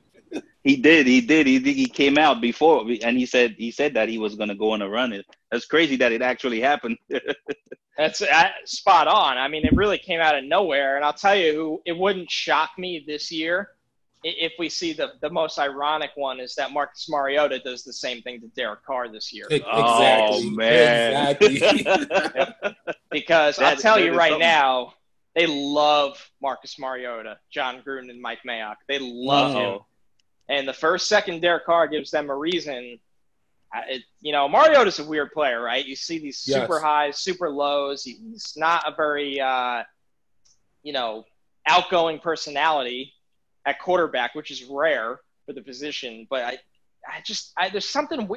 [0.64, 1.06] He did.
[1.06, 1.46] He did.
[1.46, 4.54] He he came out before, and he said he said that he was going to
[4.54, 5.12] go on a run.
[5.12, 6.96] It that's crazy that it actually happened.
[7.98, 9.36] that's uh, spot on.
[9.36, 10.96] I mean, it really came out of nowhere.
[10.96, 13.68] And I'll tell you, who it wouldn't shock me this year
[14.24, 18.22] if we see the the most ironic one is that Marcus Mariota does the same
[18.22, 19.46] thing to Derek Carr this year.
[19.50, 19.70] Exactly.
[19.72, 21.36] Oh man.
[21.40, 22.76] Exactly.
[23.10, 24.40] because that, I'll tell you right something.
[24.40, 24.94] now,
[25.34, 28.76] they love Marcus Mariota, Jon Gruden, and Mike Mayock.
[28.88, 29.74] They love Uh-oh.
[29.74, 29.80] him.
[30.48, 32.98] And the first second Derek Carr gives them a reason.
[33.88, 35.84] It, you know, Mariota's a weird player, right?
[35.84, 36.82] You see these super yes.
[36.82, 38.04] highs, super lows.
[38.04, 39.82] He's not a very, uh,
[40.82, 41.24] you know,
[41.66, 43.12] outgoing personality
[43.66, 46.26] at quarterback, which is rare for the position.
[46.30, 46.58] But I,
[47.08, 48.28] I just, I, there's something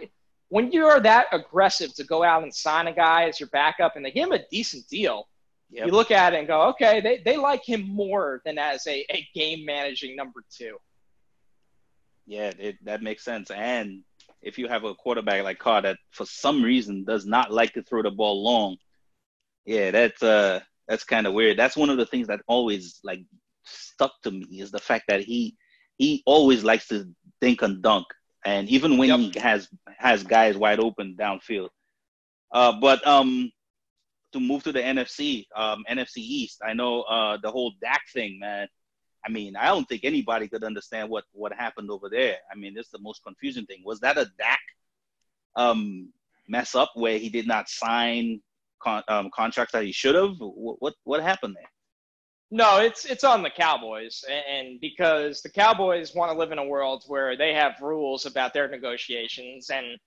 [0.49, 3.95] when you are that aggressive to go out and sign a guy as your backup,
[3.95, 5.27] and they give him a decent deal.
[5.69, 5.87] Yep.
[5.87, 9.05] You look at it and go, okay, they, they like him more than as a,
[9.11, 10.77] a game managing number two.
[12.27, 13.49] Yeah, it, that makes sense.
[13.49, 14.03] And
[14.41, 17.81] if you have a quarterback like Carr that for some reason does not like to
[17.81, 18.77] throw the ball long,
[19.65, 21.57] yeah, that's uh that's kind of weird.
[21.57, 23.21] That's one of the things that always like
[23.63, 25.55] stuck to me is the fact that he
[25.97, 27.07] he always likes to
[27.41, 28.05] think and dunk,
[28.45, 29.33] and even when yep.
[29.33, 31.69] he has has guys wide open downfield.
[32.51, 33.51] Uh, but um,
[34.31, 38.37] to move to the NFC, um, NFC East, I know uh the whole Dak thing,
[38.39, 38.67] man.
[39.27, 42.37] I mean, I don't think anybody could understand what what happened over there.
[42.51, 43.81] I mean, it's the most confusing thing.
[43.83, 44.59] Was that a Dak
[45.55, 46.09] um,
[46.47, 48.41] mess up where he did not sign
[48.81, 50.35] con- um, contracts that he should have?
[50.39, 51.69] What, what what happened there?
[52.49, 56.65] No, it's it's on the Cowboys, and because the Cowboys want to live in a
[56.65, 59.97] world where they have rules about their negotiations, and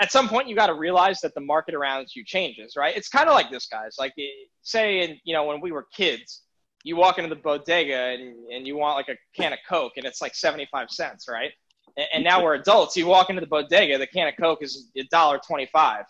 [0.00, 2.96] at some point you got to realize that the market around you changes, right?
[2.96, 3.94] It's kind of like this, guys.
[4.00, 4.14] Like
[4.62, 6.42] say, in, you know, when we were kids,
[6.84, 10.04] you walk into the bodega and, and you want like a can of Coke, and
[10.04, 11.52] it's like seventy five cents, right?
[11.96, 12.96] And, and now we're adults.
[12.96, 16.04] You walk into the bodega, the can of Coke is a dollar twenty five,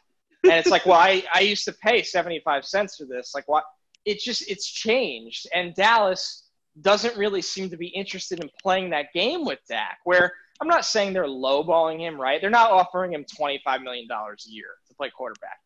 [0.45, 3.33] and it's like, well, I, I used to pay seventy five cents for this.
[3.35, 3.65] Like, what?
[4.05, 6.45] It's just it's changed, and Dallas
[6.81, 10.85] doesn't really seem to be interested in playing that game with Dak, where I'm not
[10.85, 12.41] saying they're lowballing him, right?
[12.41, 15.59] They're not offering him $25 million a year to play quarterback,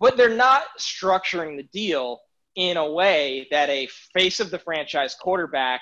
[0.00, 2.20] but they're not structuring the deal
[2.56, 5.80] in a way that a face of the franchise quarterback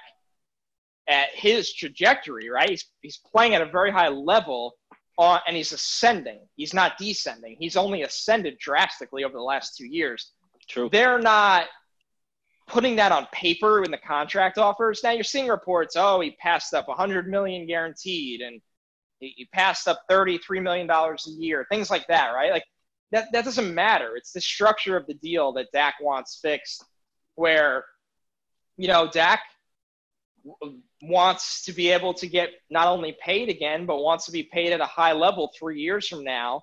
[1.09, 2.69] at his trajectory, right?
[2.69, 4.75] He's, he's playing at a very high level
[5.17, 6.41] on, and he's ascending.
[6.57, 7.57] He's not descending.
[7.59, 10.33] He's only ascended drastically over the last two years.
[10.69, 10.91] True.
[10.93, 11.67] They're not
[12.69, 15.01] putting that on paper in the contract offers.
[15.03, 18.61] Now you're seeing reports, oh, he passed up 100 million guaranteed, and
[19.19, 22.53] he passed up 33 million dollars a year, things like that, right?
[22.53, 22.65] Like
[23.13, 24.17] that that doesn't matter.
[24.17, 26.85] It's the structure of the deal that Dak wants fixed,
[27.35, 27.85] where
[28.77, 29.43] you know Dak
[31.03, 34.73] wants to be able to get not only paid again, but wants to be paid
[34.73, 36.63] at a high level three years from now,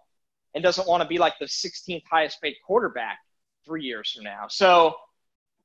[0.54, 3.20] and doesn't want to be like the 16th highest paid quarterback
[3.66, 4.46] three years from now.
[4.50, 4.96] So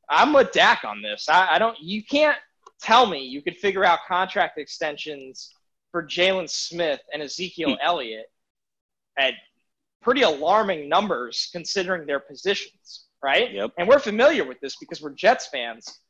[0.08, 1.28] I'm with Dak on this.
[1.28, 1.78] I, I don't.
[1.80, 2.38] You can't
[2.80, 5.52] tell me you could figure out contract extensions
[5.92, 7.76] for Jaylon Smith and Ezekiel hmm.
[7.82, 8.26] Elliott
[9.18, 9.34] at
[10.00, 13.52] pretty alarming numbers considering their positions, right?
[13.52, 13.72] Yep.
[13.78, 16.00] And we're familiar with this because we're Jets fans.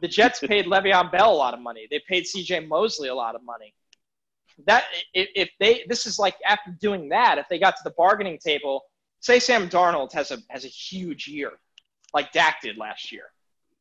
[0.00, 1.86] The Jets paid Le'Veon Bell a lot of money.
[1.90, 2.60] They paid C.J.
[2.60, 3.74] Mosley a lot of money.
[4.66, 8.38] That if they this is like after doing that, if they got to the bargaining
[8.38, 8.82] table,
[9.20, 11.52] say Sam Darnold has a has a huge year,
[12.12, 13.24] like Dak did last year,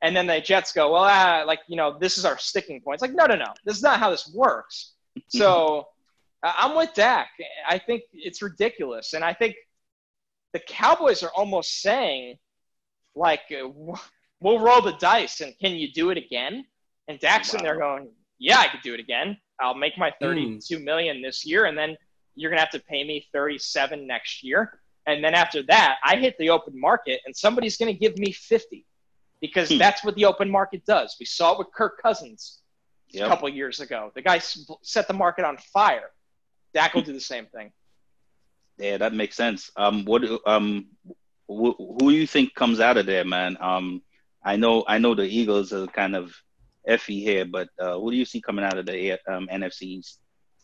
[0.02, 2.96] and then the Jets go, well, ah, like you know, this is our sticking point.
[2.96, 4.94] It's like, no, no, no, this is not how this works.
[5.28, 5.90] So
[6.44, 7.30] I'm with Dak.
[7.68, 9.56] I think it's ridiculous, and I think
[10.54, 12.38] the Cowboys are almost saying,
[13.16, 13.68] like, uh,
[14.40, 16.66] we'll roll the dice, and can you do it again?
[17.08, 17.60] And Dak's wow.
[17.60, 18.10] in there going,
[18.40, 19.38] yeah, I could do it again.
[19.60, 20.26] I'll make my hmm.
[20.26, 20.84] thirty-two mm.
[20.84, 21.96] million this year, and then
[22.36, 24.80] you're gonna have to pay me 37 next year.
[25.08, 28.86] And then after that, I hit the open market, and somebody's gonna give me 50
[29.42, 29.78] because hmm.
[29.78, 31.16] that's what the open market does.
[31.20, 32.62] We saw it with Kirk Cousins
[33.10, 33.26] yep.
[33.26, 34.12] a couple years ago.
[34.16, 36.10] The guy set the market on fire.
[36.74, 37.72] Dak will do the same thing.
[38.78, 39.70] Yeah, that makes sense.
[39.76, 40.88] Um, what um,
[41.48, 43.58] wh- who do you think comes out of there, man?
[43.60, 44.02] Um,
[44.44, 46.34] I know I know the Eagles are kind of
[46.90, 50.20] effy here, but uh, who do you see coming out of the um, NFC East?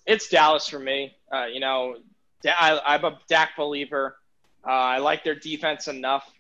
[0.06, 1.16] It's Dallas for me.
[1.32, 1.98] Uh, you know,
[2.46, 4.18] I, I'm a Dak believer.
[4.66, 6.32] Uh, I like their defense enough.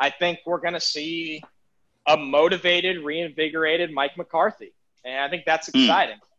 [0.00, 1.42] I think we're going to see
[2.06, 4.72] a motivated, reinvigorated Mike McCarthy.
[5.04, 5.80] And I think that's hmm.
[5.80, 6.16] exciting.
[6.16, 6.31] Mm.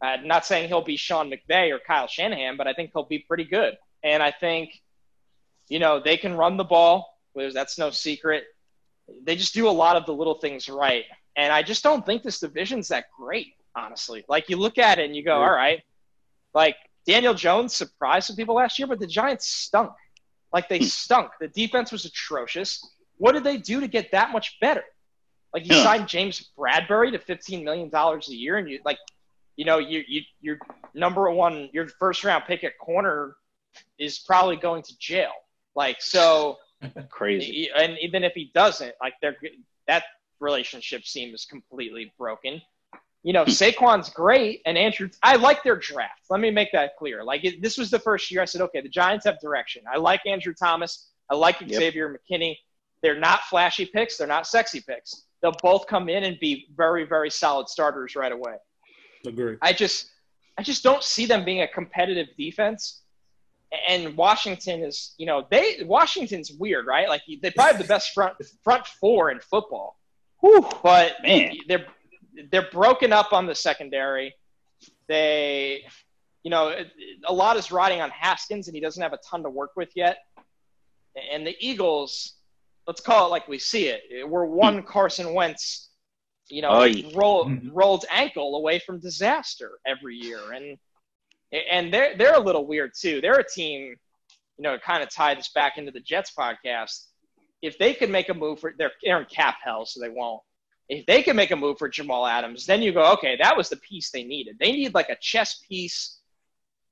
[0.00, 3.18] Uh, not saying he'll be Sean McVay or Kyle Shanahan, but I think he'll be
[3.18, 3.76] pretty good.
[4.02, 4.70] And I think,
[5.68, 7.18] you know, they can run the ball.
[7.34, 8.44] That's no secret.
[9.24, 11.04] They just do a lot of the little things right.
[11.36, 14.24] And I just don't think this division's that great, honestly.
[14.28, 15.82] Like you look at it and you go, all right,
[16.54, 16.76] like
[17.06, 19.92] Daniel Jones surprised some people last year, but the Giants stunk.
[20.52, 20.84] Like they hmm.
[20.84, 21.30] stunk.
[21.40, 22.86] The defense was atrocious.
[23.16, 24.84] What did they do to get that much better?
[25.52, 25.82] Like you yeah.
[25.82, 28.98] signed James Bradberry to fifteen million dollars a year, and you like,
[29.58, 30.56] you know, you you your
[30.94, 33.36] number one, your first round pick at corner
[33.98, 35.32] is probably going to jail.
[35.74, 36.58] Like so,
[37.10, 37.68] crazy.
[37.76, 39.36] And even if he doesn't, like they're
[39.88, 40.04] that
[40.38, 42.62] relationship seems completely broken.
[43.24, 43.44] You know.
[43.46, 45.10] Saquon's great, and Andrew.
[45.24, 46.22] I like their draft.
[46.30, 47.24] Let me make that clear.
[47.24, 49.82] Like it, this was the first year I said, okay, the Giants have direction.
[49.92, 51.08] I like Andrew Thomas.
[51.28, 52.40] I like Xavier yep.
[52.40, 52.56] McKinney.
[53.02, 54.16] They're not flashy picks.
[54.16, 58.32] They're not sexy picks they'll both come in and be very, very solid starters right
[58.32, 58.56] away.
[59.26, 59.56] Agree.
[59.62, 60.10] I just,
[60.56, 63.02] I just don't see them being a competitive defense.
[63.88, 67.08] And Washington is, you know, they Washington's weird, right?
[67.08, 68.34] Like they probably have the best front
[68.64, 69.98] front four in football.
[70.40, 71.86] Whew, but man, they're
[72.50, 74.34] they're broken up on the secondary.
[75.06, 75.84] They,
[76.42, 76.74] you know,
[77.26, 79.90] a lot is riding on Haskins, and he doesn't have a ton to work with
[79.94, 80.18] yet.
[81.32, 82.34] And the Eagles,
[82.86, 84.28] let's call it like we see it.
[84.28, 84.86] We're one hmm.
[84.86, 85.87] Carson Wentz,
[86.48, 86.80] you know,
[87.14, 87.70] roll, mm-hmm.
[87.72, 90.78] rolled ankle away from disaster every year, and
[91.70, 93.20] and they're they're a little weird too.
[93.20, 93.96] They're a team,
[94.56, 97.06] you know, kind of tie this back into the Jets podcast.
[97.60, 100.42] If they could make a move for they're, they're in cap hell, so they won't.
[100.88, 103.68] If they can make a move for Jamal Adams, then you go, okay, that was
[103.68, 104.56] the piece they needed.
[104.58, 106.18] They need like a chess piece,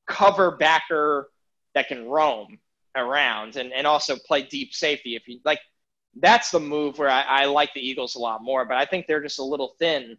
[0.06, 1.30] cover backer
[1.74, 2.58] that can roam
[2.94, 5.16] around and, and also play deep safety.
[5.16, 5.60] If you like,
[6.20, 8.64] that's the move where I, I like the Eagles a lot more.
[8.64, 10.16] But I think they're just a little thin.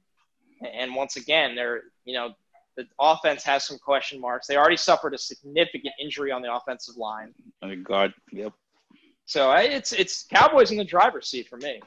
[0.73, 2.33] And once again, they're you know
[2.77, 4.47] the offense has some question marks.
[4.47, 7.33] They already suffered a significant injury on the offensive line.
[7.63, 8.53] Oh, God, yep.
[9.25, 11.81] So I, it's it's Cowboys in the driver's seat for me.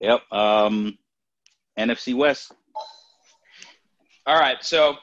[0.00, 0.20] Yep.
[0.30, 0.98] Um,
[1.78, 2.52] NFC West.
[4.26, 4.62] All right.
[4.62, 4.96] So,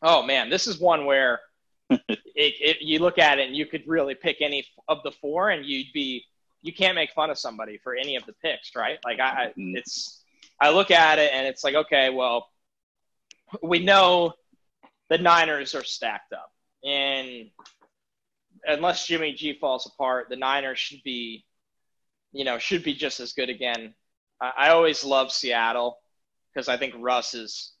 [0.00, 1.40] oh man, this is one where
[1.90, 5.50] it, it, you look at it and you could really pick any of the four,
[5.50, 6.24] and you'd be
[6.64, 8.98] you can't make fun of somebody for any of the picks, right?
[9.04, 9.76] Like I, Mm.
[9.76, 10.24] it's
[10.58, 12.48] I look at it and it's like, okay, well,
[13.62, 14.32] we know
[15.10, 16.50] the Niners are stacked up,
[16.82, 17.50] and
[18.66, 21.44] unless Jimmy G falls apart, the Niners should be,
[22.32, 23.94] you know, should be just as good again.
[24.40, 25.98] I, I always love Seattle
[26.52, 27.72] because I think Russ is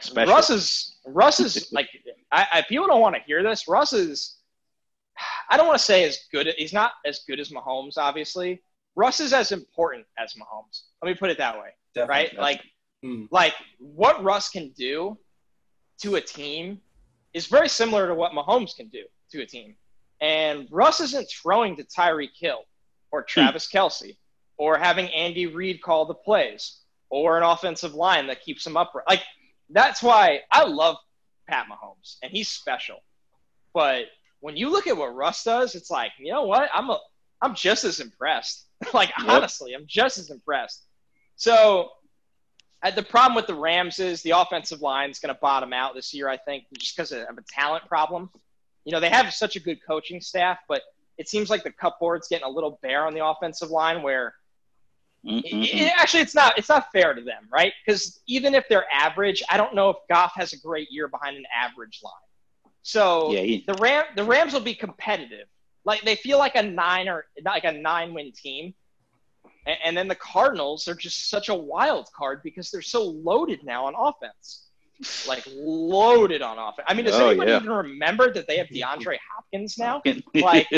[0.00, 0.32] Special.
[0.34, 1.88] Russ is Russ is like
[2.32, 3.68] I, I people don't want to hear this.
[3.68, 4.33] Russ is
[5.50, 6.48] I don't want to say as good.
[6.56, 8.62] He's not as good as Mahomes, obviously.
[8.96, 10.82] Russ is as important as Mahomes.
[11.02, 11.70] Let me put it that way,
[12.06, 12.36] right?
[12.38, 12.62] Like,
[13.02, 13.26] Hmm.
[13.30, 15.18] like what Russ can do
[16.00, 16.80] to a team
[17.34, 19.76] is very similar to what Mahomes can do to a team.
[20.22, 22.62] And Russ isn't throwing to Tyreek Hill
[23.12, 24.16] or Travis Kelce
[24.56, 26.80] or having Andy Reid call the plays
[27.10, 29.06] or an offensive line that keeps him upright.
[29.06, 29.22] Like
[29.68, 30.96] that's why I love
[31.46, 33.00] Pat Mahomes and he's special.
[33.74, 34.06] But
[34.44, 36.68] when you look at what Russ does, it's like, you know what?
[36.74, 36.98] I'm a
[37.40, 38.66] I'm just as impressed.
[38.92, 39.26] like Yep.
[39.26, 40.84] honestly, I'm just as impressed.
[41.36, 41.92] So
[42.82, 45.94] uh, the problem with the Rams is the offensive line is going to bottom out
[45.94, 48.28] this year, I think, just because of a talent problem.
[48.84, 50.82] You know, they have such a good coaching staff, but
[51.16, 54.34] it seems like the cupboard's getting a little bare on the offensive line where
[55.24, 57.72] it- it- actually it's not it's not fair to them, right?
[57.86, 61.38] Because even if they're average, I don't know if Goff has a great year behind
[61.38, 62.12] an average line.
[62.84, 65.48] So Yeah, he- the Ram the Rams will be competitive.
[65.84, 68.74] Like they feel like a nine or like a nine win team.
[69.66, 73.64] And, and then the Cardinals are just such a wild card because they're so loaded
[73.64, 74.68] now on offense.
[75.26, 76.86] Like loaded on offense.
[76.88, 77.56] I mean, does Oh, anybody yeah.
[77.58, 80.02] even remember that they have DeAndre Hopkins now?
[80.34, 80.68] Like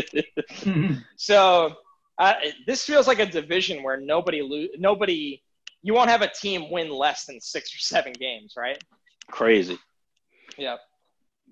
[1.16, 1.74] so
[2.18, 2.34] uh,
[2.66, 5.42] this feels like a division where nobody lo- nobody
[5.82, 8.78] you won't have a team win less than six or seven games, right?
[9.30, 9.78] crazy.
[10.56, 10.76] Yeah.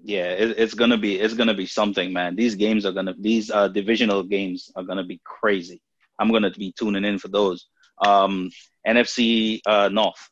[0.03, 2.37] Yeah, it, it's gonna be it's gonna be something, man.
[2.37, 5.81] These games are gonna these uh, divisional games are gonna be crazy.
[6.19, 7.69] I'm gonna be tuning in for those.
[8.05, 8.51] Um,
[8.87, 10.29] NFC uh, North.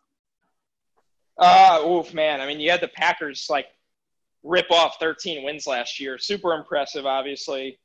[1.39, 2.41] Uh, oof, man.
[2.41, 3.67] I mean, you had the Packers like
[4.43, 6.19] rip off 13 wins last year.
[6.19, 7.79] Super impressive, obviously.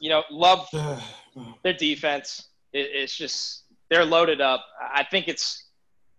[0.00, 0.68] You know, love
[1.62, 2.48] their defense.
[2.72, 4.64] It, it's just they're loaded up.
[4.80, 5.68] I think it's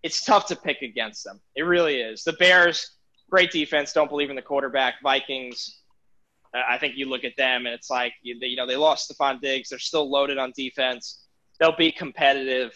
[0.03, 1.39] it's tough to pick against them.
[1.55, 2.23] It really is.
[2.23, 2.91] The Bears,
[3.31, 3.93] great defense.
[3.93, 4.95] Don't believe in the quarterback.
[5.01, 5.79] Vikings.
[6.53, 9.39] uh, I think you look at them and it's like you, know they lost Stefon
[9.41, 9.69] Diggs.
[9.69, 11.25] They're still loaded on defense.
[11.59, 12.75] They'll be competitive.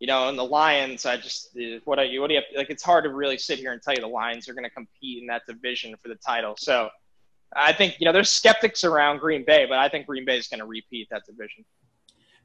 [0.00, 1.06] You know, and the Lions.
[1.06, 2.20] I just uh, what are you?
[2.20, 2.70] What do you have, like?
[2.70, 5.20] It's hard to really sit here and tell you the Lions are going to compete
[5.20, 6.56] in that division for the title.
[6.58, 6.88] So.
[7.56, 10.48] I think you know there's skeptics around Green Bay, but I think Green Bay is
[10.48, 11.64] going to repeat that division.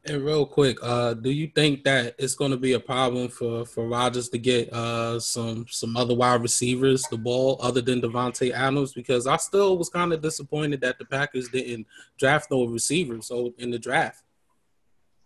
[0.05, 3.65] And real quick, uh, do you think that it's going to be a problem for
[3.65, 8.51] for Rodgers to get uh, some some other wide receivers the ball other than Davante
[8.51, 8.91] Adams?
[8.93, 11.87] Because I still was kind of disappointed that the Packers didn't
[12.19, 13.27] draft no receivers.
[13.27, 14.23] So in the draft,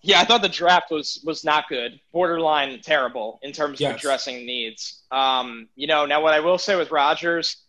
[0.02, 3.94] Yeah, I thought the draft was was not good, borderline terrible in terms Yes.
[3.94, 5.02] of addressing needs.
[5.10, 7.64] Um, you know, now what I will say with Rodgers,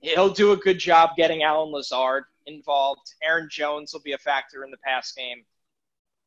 [0.00, 3.14] he'll do a good job getting Allen Lazard involved.
[3.22, 5.44] Aaron Jones will be a factor in the pass game.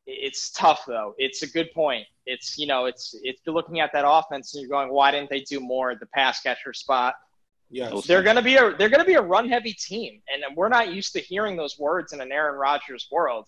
[0.06, 1.14] It's tough though.
[1.18, 2.06] It's a good point.
[2.26, 5.30] It's you know, it's if you're looking at that offense and you're going, why didn't
[5.30, 7.14] they do more at the pass catcher spot?
[7.70, 10.92] yes, They're gonna be a they're gonna be a run heavy team, and we're not
[10.92, 13.46] used to hearing those words in an Aaron Rodgers world.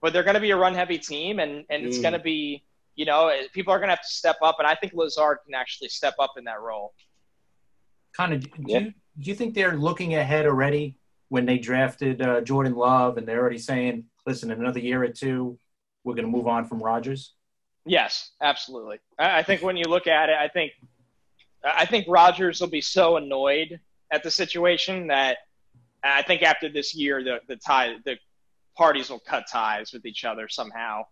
[0.00, 2.02] But they're gonna be a run heavy team, and and it's Mm.
[2.02, 2.64] gonna be
[2.96, 5.88] you know people are gonna have to step up, and I think Lazard can actually
[5.90, 6.94] step up in that role.
[8.14, 8.78] kind of do, Yeah.
[8.80, 8.84] you,
[9.20, 10.96] do you think they're looking ahead already
[11.30, 15.08] when they drafted uh, Jordan Love and they're already saying, listen, in another year or
[15.08, 15.58] two,
[16.04, 17.34] we're going to move on from Rodgers?
[17.84, 18.98] Yes, absolutely.
[19.18, 20.72] I, I think when you look at it, I think
[21.64, 23.80] I think Rodgers will be so annoyed
[24.12, 25.38] at the situation that
[26.02, 28.16] I think after this year, the the tie the
[28.76, 31.02] parties will cut ties with each other somehow.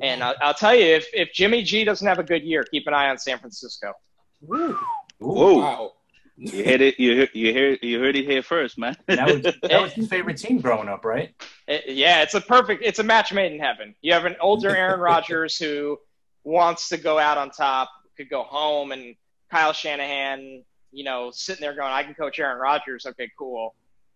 [0.00, 2.88] And I'll, I'll tell you, if, if Jimmy G doesn't have a good year, keep
[2.88, 3.92] an eye on San Francisco.
[4.40, 4.76] Woo.
[5.18, 5.58] Whoa.
[5.58, 5.92] wow.
[6.36, 6.98] You heard it.
[6.98, 8.96] You heard, you heard you heard it here first, man.
[9.06, 11.32] That was, that was his favorite team growing up, right?
[11.68, 12.82] It- yeah, it's a perfect.
[12.84, 13.94] It's a match made in heaven.
[14.02, 15.98] You have an older Aaron Rodgers who
[16.42, 19.14] wants to go out on top, could go home, and
[19.50, 23.06] Kyle Shanahan, you know, sitting there going, "I can coach Aaron Rodgers.
[23.06, 23.74] Okay, cool.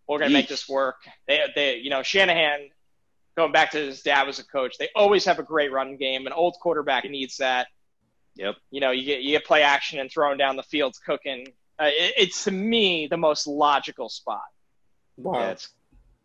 [0.09, 0.97] We're gonna make this work."
[1.29, 2.71] They, they, you know, Shanahan
[3.37, 4.77] going back to his dad was a coach.
[4.79, 6.27] They always have a great run game.
[6.27, 7.69] An old quarterback needs that.
[8.35, 8.57] Yep.
[8.73, 11.47] You know, you get you get play action and throwing down the fields, cooking.
[11.79, 14.43] Uh, it, it's to me the most logical spot.
[15.17, 15.39] Wow.
[15.41, 15.69] That's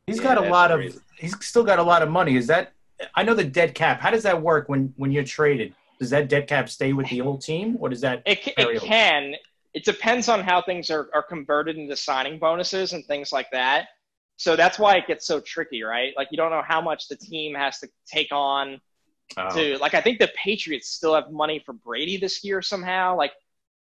[0.07, 0.97] He's Yeah, got a lot crazy.
[0.97, 1.03] of.
[1.17, 2.35] He's still got a lot of money.
[2.35, 2.73] Is that?
[3.15, 4.01] I know the dead cap.
[4.01, 5.73] How does that work when when you're traded?
[5.99, 8.21] Does that dead cap stay with the old team, or does that?
[8.25, 9.35] It, it can.
[9.73, 13.87] It depends on how things are, are converted into signing bonuses and things like that.
[14.37, 16.13] So that's why it gets so tricky, right?
[16.17, 18.79] Like you don't know how much the team has to take on
[19.37, 19.49] Oh.
[19.55, 23.15] to like I think the Patriots still have money for Brady this year somehow.
[23.15, 23.31] Like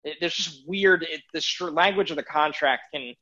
[0.07, 1.03] it, there's just weird.
[1.03, 3.15] It, the str- language of the contract can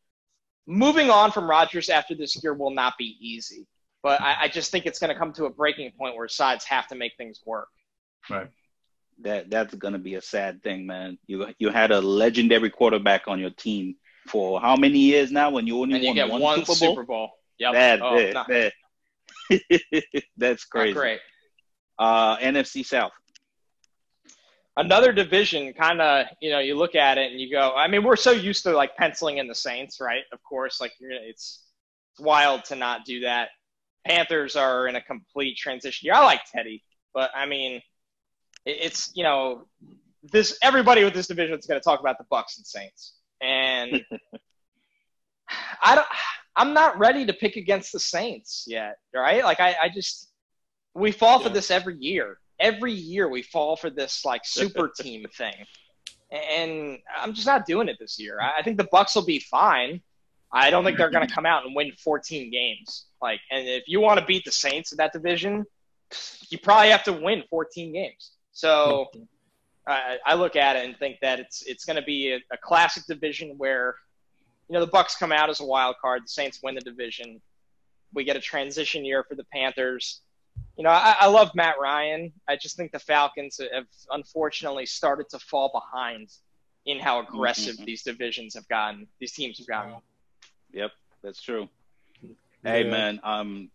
[0.67, 3.67] moving on from Rodgers after this year will not be easy.
[4.03, 6.65] But I, I just think it's going to come to a breaking point where sides
[6.67, 7.69] have to make things work.
[8.31, 8.49] right.
[9.23, 11.19] that that's gonna be a sad thing, man.
[11.27, 13.97] You you had a legendary quarterback on your team
[14.29, 15.51] for how many years now?
[15.51, 17.31] When you only And you won get one, one Super Bowl, Super Bowl.
[17.59, 17.73] Yep.
[17.73, 18.73] that, Oh, that, not- that.
[20.37, 20.95] that's not crazy.
[20.95, 21.21] great.
[21.99, 23.13] Uh, NFC South.
[24.77, 28.03] Another division kind of you know you look at it and you go i mean
[28.03, 30.25] we're so used to like penciling in the saints right?
[30.33, 31.65] Of course like you're it's
[32.13, 33.49] it's wild to not do that.
[34.07, 36.15] Panthers are in a complete transition year.
[36.15, 36.83] I like teddy
[37.15, 37.77] but i mean
[38.67, 39.67] it, it's you know
[40.23, 43.15] this everybody with this division is going to talk about the bucks and saints.
[43.41, 44.05] And
[45.83, 46.07] i don't
[46.57, 49.45] i'm not ready to pick against the saints yet right?
[49.45, 50.31] Like i, I just
[50.95, 55.27] we fall for this every year every year we fall for this like super team
[55.37, 55.55] thing.
[56.33, 58.41] And i'm just not doing it this year.
[58.41, 60.01] I think the bucks will be fine.
[60.53, 63.07] I don't think they're going to come out and win 14 games.
[63.23, 65.65] Like and if you want to beat the saints in that division
[66.51, 68.33] you probably have to win 14 games.
[68.53, 69.07] So
[69.87, 72.57] I, I look at it and think that it's it's going to be a, a
[72.57, 73.97] classic division where
[74.69, 77.41] you know the bucks come out as a wild card the saints win the division.
[78.13, 80.21] We get a transition year for the panthers
[80.77, 82.33] you know, I, I love Matt Ryan.
[82.49, 86.31] I just think the Falcons have unfortunately started to fall behind
[86.87, 87.85] in how aggressive Mhm.
[87.87, 89.07] these divisions have gotten.
[89.21, 89.95] These teams have gotten.
[90.73, 90.91] Yep,
[91.23, 91.69] that's true.
[92.65, 93.71] Hey man, um,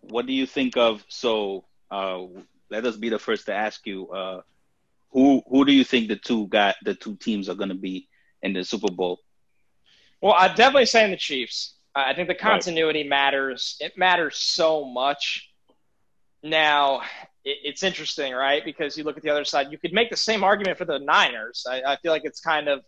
[0.00, 1.04] what do you think of?
[1.08, 2.24] So, uh,
[2.70, 4.08] let us be the first to ask you.
[4.10, 4.42] Uh,
[5.10, 8.08] who who do you think the two got the two teams are going to be
[8.42, 9.20] in the Super Bowl?
[10.20, 11.74] Well, I'm definitely saying the Chiefs.
[11.94, 13.76] I I think the continuity matters.
[13.80, 15.50] It matters so much.
[16.44, 17.00] Now,
[17.42, 18.64] it, it's interesting, right?
[18.64, 20.98] Because you look at the other side, you could make the same argument for the
[20.98, 21.66] Niners.
[21.68, 22.84] I, I feel like it's kind of,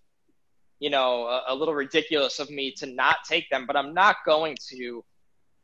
[0.79, 4.17] you know, a, a little ridiculous of me to not take them, but I'm not
[4.27, 5.03] going to.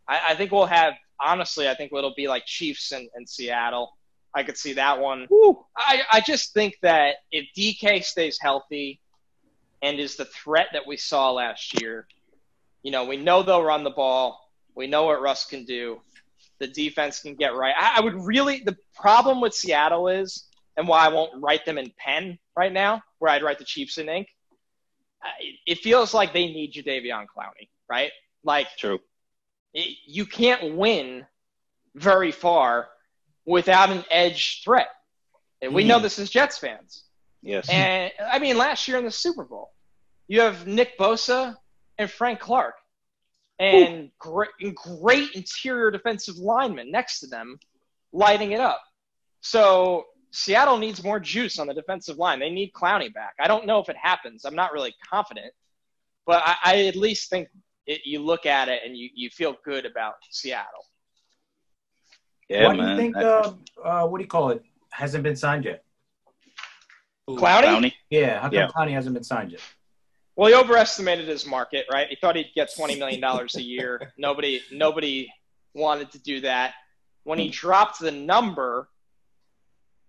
[0.09, 3.93] I, I think we'll have, honestly, I think it'll be like Chiefs and, and Seattle.
[4.35, 5.27] I could see that one.
[5.77, 9.01] I, I just think that if DK stays healthy
[9.83, 12.07] and is the threat that we saw last year,
[12.83, 14.41] you know, we know they'll run the ball.
[14.75, 16.01] We know what Russ can do.
[16.63, 17.75] The defense can get right.
[17.77, 21.77] I, I would really, the problem with Seattle is, and why I won't write them
[21.77, 24.29] in pen right now, where I'd write the Chiefs in ink,
[25.25, 28.13] uh, it, it feels like they need Jadeveon Clowney, right?
[28.45, 29.01] Like, True.
[29.75, 31.27] it, you can't win
[31.97, 32.89] very far
[33.45, 34.89] without an edge threat.
[35.61, 37.03] And we know this as Jets fans.
[37.43, 37.69] Yes.
[37.69, 39.73] And I mean, last year in the Super Bowl,
[40.29, 41.57] you have Nick Bosa
[41.99, 42.77] and Frank Clark,
[43.63, 44.51] and great,
[45.01, 47.59] great interior defensive linemen next to them,
[48.13, 48.81] lighting it up.
[49.41, 52.39] So Seattle needs more juice on the defensive line.
[52.41, 53.35] They need Clowney back.
[53.41, 54.45] I don't know if it happens.
[54.45, 55.53] I'm not really confident,
[56.27, 57.49] but I, I at least think
[57.87, 60.87] it, you look at it and you, you feel good about Seattle.
[62.49, 63.17] yeah, Why do you think?
[63.17, 63.53] I- Uh,
[63.85, 64.63] uh, what do you call it?
[64.91, 65.85] Hasn't been signed yet.
[67.29, 67.63] Clowney?
[67.65, 67.93] Clowney?
[68.11, 68.69] Yeah, how come Yeah.
[68.69, 69.61] Clowney hasn't been signed yet?
[70.37, 72.09] Well, he overestimated his market, right?
[72.09, 74.13] He thought he'd get twenty million dollars a year.
[74.19, 75.33] nobody, nobody
[75.75, 76.75] wanted to do that.
[77.25, 78.89] When he dropped the number,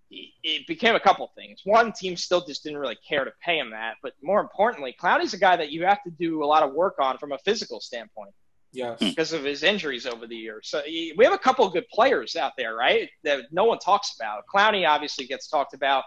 [0.10, 1.62] it- it became a couple things.
[1.64, 5.34] One, team still just didn't really care to pay him that, but more importantly, Clowney's
[5.34, 7.80] a guy that you have to do a lot of work on from a physical
[7.82, 8.34] standpoint
[8.72, 9.00] Yes.
[9.00, 9.10] Hmm.
[9.10, 10.68] because of his injuries over the years.
[10.70, 13.10] So he- we have a couple of good players out there, right?
[13.24, 14.44] That no one talks about.
[14.54, 16.04] Clowney obviously gets talked about.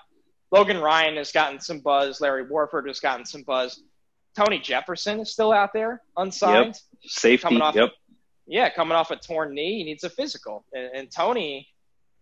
[0.53, 2.21] Logan Ryan has gotten some buzz.
[2.21, 3.83] Larry Warford has gotten some buzz.
[4.37, 6.79] Tony Jefferson is still out there, unsigned.
[7.05, 7.43] Safety.
[7.43, 7.91] Coming off- Yep.
[8.49, 10.65] Yeah, coming off a torn knee, he needs a physical.
[10.73, 11.67] And, and Tony,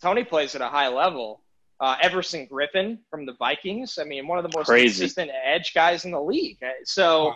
[0.01, 1.43] Tony plays at a high level.
[1.81, 3.99] Uh, Everson Griffen from the Vikings.
[3.99, 5.01] I mean, one of the most Crazy.
[5.01, 6.62] consistent edge guys in the league.
[6.62, 7.35] Uh, So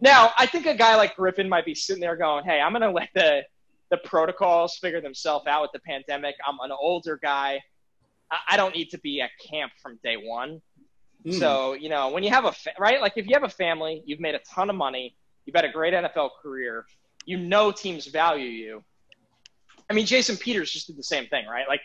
[0.00, 2.82] now I think a guy like Griffen might be sitting there going, "Hey, I'm going
[2.88, 3.42] to let the
[3.90, 6.36] the protocols figure themselves out with the pandemic.
[6.46, 7.60] I'm an older guy.
[8.30, 10.62] I, I don't need to be at camp from day one.
[11.24, 11.38] Mm.
[11.38, 13.00] So, you know, when you have a, fa- right?
[13.00, 15.72] Like if you have a family, you've made a ton of money, you've had a
[15.72, 16.86] great NFL career,
[17.26, 18.82] you know teams value you.
[19.88, 21.66] I mean, Jason Peters just did the same thing, right?
[21.68, 21.80] Like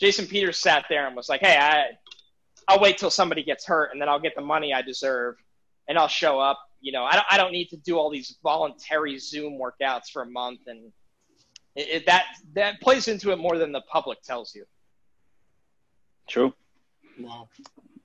[0.00, 1.84] Jason Peters sat there and was like, "Hey, I,
[2.68, 5.36] I'll wait till somebody gets hurt, and then I'll get the money I deserve,
[5.88, 6.58] and I'll show up.
[6.80, 10.22] You know, I don't, I don't need to do all these voluntary Zoom workouts for
[10.22, 10.92] a month, and
[11.76, 12.24] it, it, that
[12.54, 14.64] that plays into it more than the public tells you.
[16.28, 16.52] True.
[17.20, 17.48] Wow.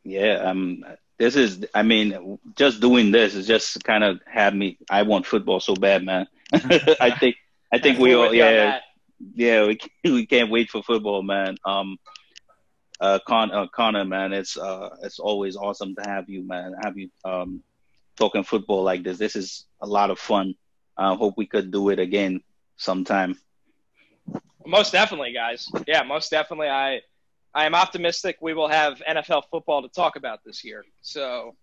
[0.09, 0.49] Yeah.
[0.49, 0.83] Um.
[1.17, 1.65] This is.
[1.73, 4.77] I mean, just doing this is just kind of had me.
[4.89, 6.27] I want football so bad, man.
[6.53, 7.35] I think.
[7.71, 8.33] I think we all.
[8.33, 8.79] Yeah.
[9.35, 9.67] Yeah.
[9.67, 11.57] We we can't wait for football, man.
[11.65, 11.97] Um.
[13.01, 16.73] Uh, Con, uh, Connor, man, it's uh, it's always awesome to have you, man.
[16.83, 17.63] Have you um,
[18.19, 19.17] talking football like this.
[19.17, 20.55] This is a lot of fun.
[20.97, 22.41] I hope we could do it again
[22.75, 23.39] sometime.
[24.65, 25.71] Most definitely, guys.
[25.87, 26.67] Yeah, most definitely.
[26.67, 27.01] I
[27.59, 30.85] I am optimistic we will have NFL football to talk about this year.
[31.01, 31.55] So,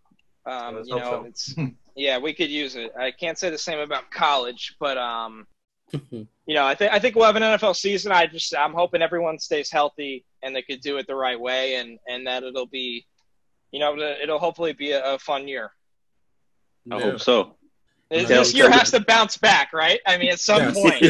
[0.44, 1.24] um, Let's you know, so.
[1.24, 1.54] it's
[1.96, 2.92] yeah, we could use it.
[3.00, 5.46] I can't say the same about college, but um,
[5.92, 8.12] you know, I think I think we'll have an NFL season.
[8.12, 11.76] I just I'm hoping everyone stays healthy and they could do it the right way,
[11.76, 13.06] and and that it'll be,
[13.70, 15.72] you know, it'll hopefully be a, a fun year.
[16.92, 17.02] I Yeah.
[17.12, 17.56] hope so.
[18.10, 20.00] This Tell- year has to bounce back, right?
[20.06, 20.74] I mean, at some Yes.
[20.78, 21.02] point.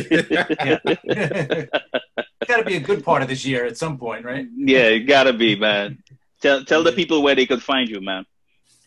[2.41, 2.45] Yeah.
[2.45, 4.47] it's got to be a good part of this year at some point, right?
[4.55, 6.03] Yeah, it gotta be, man.
[6.41, 8.27] Tell tell the people where they could find you, man.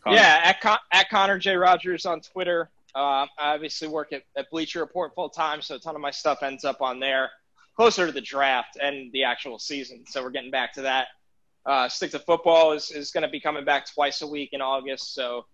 [0.03, 0.15] Connor.
[0.17, 2.69] Yeah, at, Con- at Connor J Rogers on Twitter.
[2.95, 6.11] Um, I obviously work at, at Bleacher Report full time, so a ton of my
[6.11, 7.29] stuff ends up on there,
[7.75, 10.05] closer to the draft and the actual season.
[10.07, 11.07] So we're getting back to that.
[11.65, 14.61] Uh, Stick to football is, is going to be coming back twice a week in
[14.61, 15.13] August.
[15.13, 15.45] So,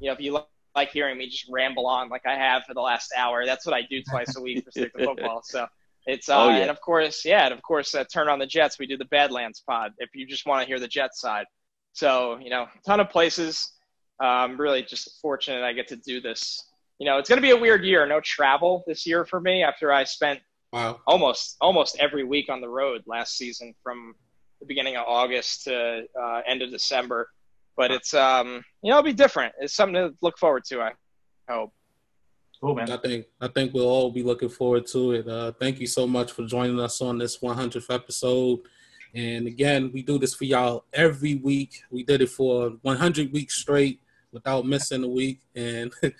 [0.00, 0.42] you know, if you li-
[0.74, 3.74] like hearing me just ramble on like I have for the last hour, that's what
[3.74, 5.42] I do twice a week for Stick to football.
[5.44, 5.66] So
[6.06, 6.56] it's uh, Oh, yeah.
[6.58, 8.78] and of course, yeah, and of course, uh, turn on the Jets.
[8.78, 11.44] We do the Badlands pod if you just want to hear the Jets side.
[11.92, 13.72] So you know, a ton of places.
[14.20, 16.62] I'm really just fortunate I get to do this.
[16.98, 18.06] You know, it's going to be a weird year.
[18.06, 20.40] No travel this year for me after I spent
[20.72, 21.00] Wow.
[21.06, 24.14] almost almost every week on the road last season from
[24.60, 27.28] the beginning of August to uh, end of December.
[27.76, 29.54] But it's um, you know, it'll be different.
[29.58, 30.82] It's something to look forward to.
[30.82, 30.92] I
[31.48, 31.72] hope.
[32.60, 32.90] Cool, man.
[32.90, 35.26] I think I think we'll all be looking forward to it.
[35.28, 38.60] Uh, thank you so much for joining us on this 100th episode.
[39.14, 41.82] And again, we do this for y'all every week.
[41.90, 44.00] We did it for 100 weeks straight
[44.30, 45.40] without missing a week.
[45.56, 46.12] And and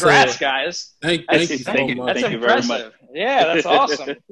[0.00, 0.94] so, Congrats, guys.
[1.00, 1.96] thank, That's- thank you so thank you.
[1.96, 2.06] much.
[2.06, 2.92] That's Thank you very impressive.
[3.14, 4.16] Yeah, that's awesome.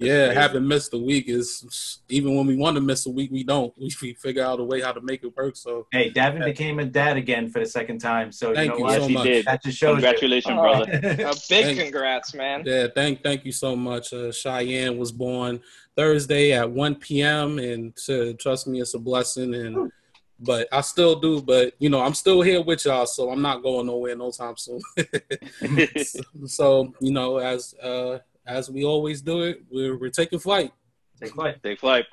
[0.00, 3.30] Yeah, That's having missed a week is even when we want to miss a week,
[3.32, 3.74] we don't.
[3.78, 5.56] We, we figure out a way how to make it work.
[5.56, 8.30] So Hey, Davin became a dad again for the second time.
[8.30, 9.02] So Thank you you know Yes, what?
[9.02, 9.24] so he much.
[9.24, 9.44] did.
[9.46, 10.62] That just shows Congratulations, Oh.
[10.62, 10.92] brother.
[11.02, 12.62] A big Thank- congrats, man.
[12.64, 14.12] Yeah, thank thank you so much.
[14.12, 15.60] Uh, Cheyenne was born
[15.96, 17.58] Thursday at 1 p.m.
[17.58, 19.52] and uh, trust me, it's a blessing.
[19.54, 19.90] And
[20.38, 21.42] but I still do.
[21.42, 24.56] But you know, I'm still here with y'all, so I'm not going nowhere no time
[24.56, 24.80] soon.
[26.46, 28.18] so you know, as uh,
[28.48, 30.72] as we always do it, we're we're taking flight.
[31.20, 31.62] Take flight.
[31.62, 32.06] Take flight.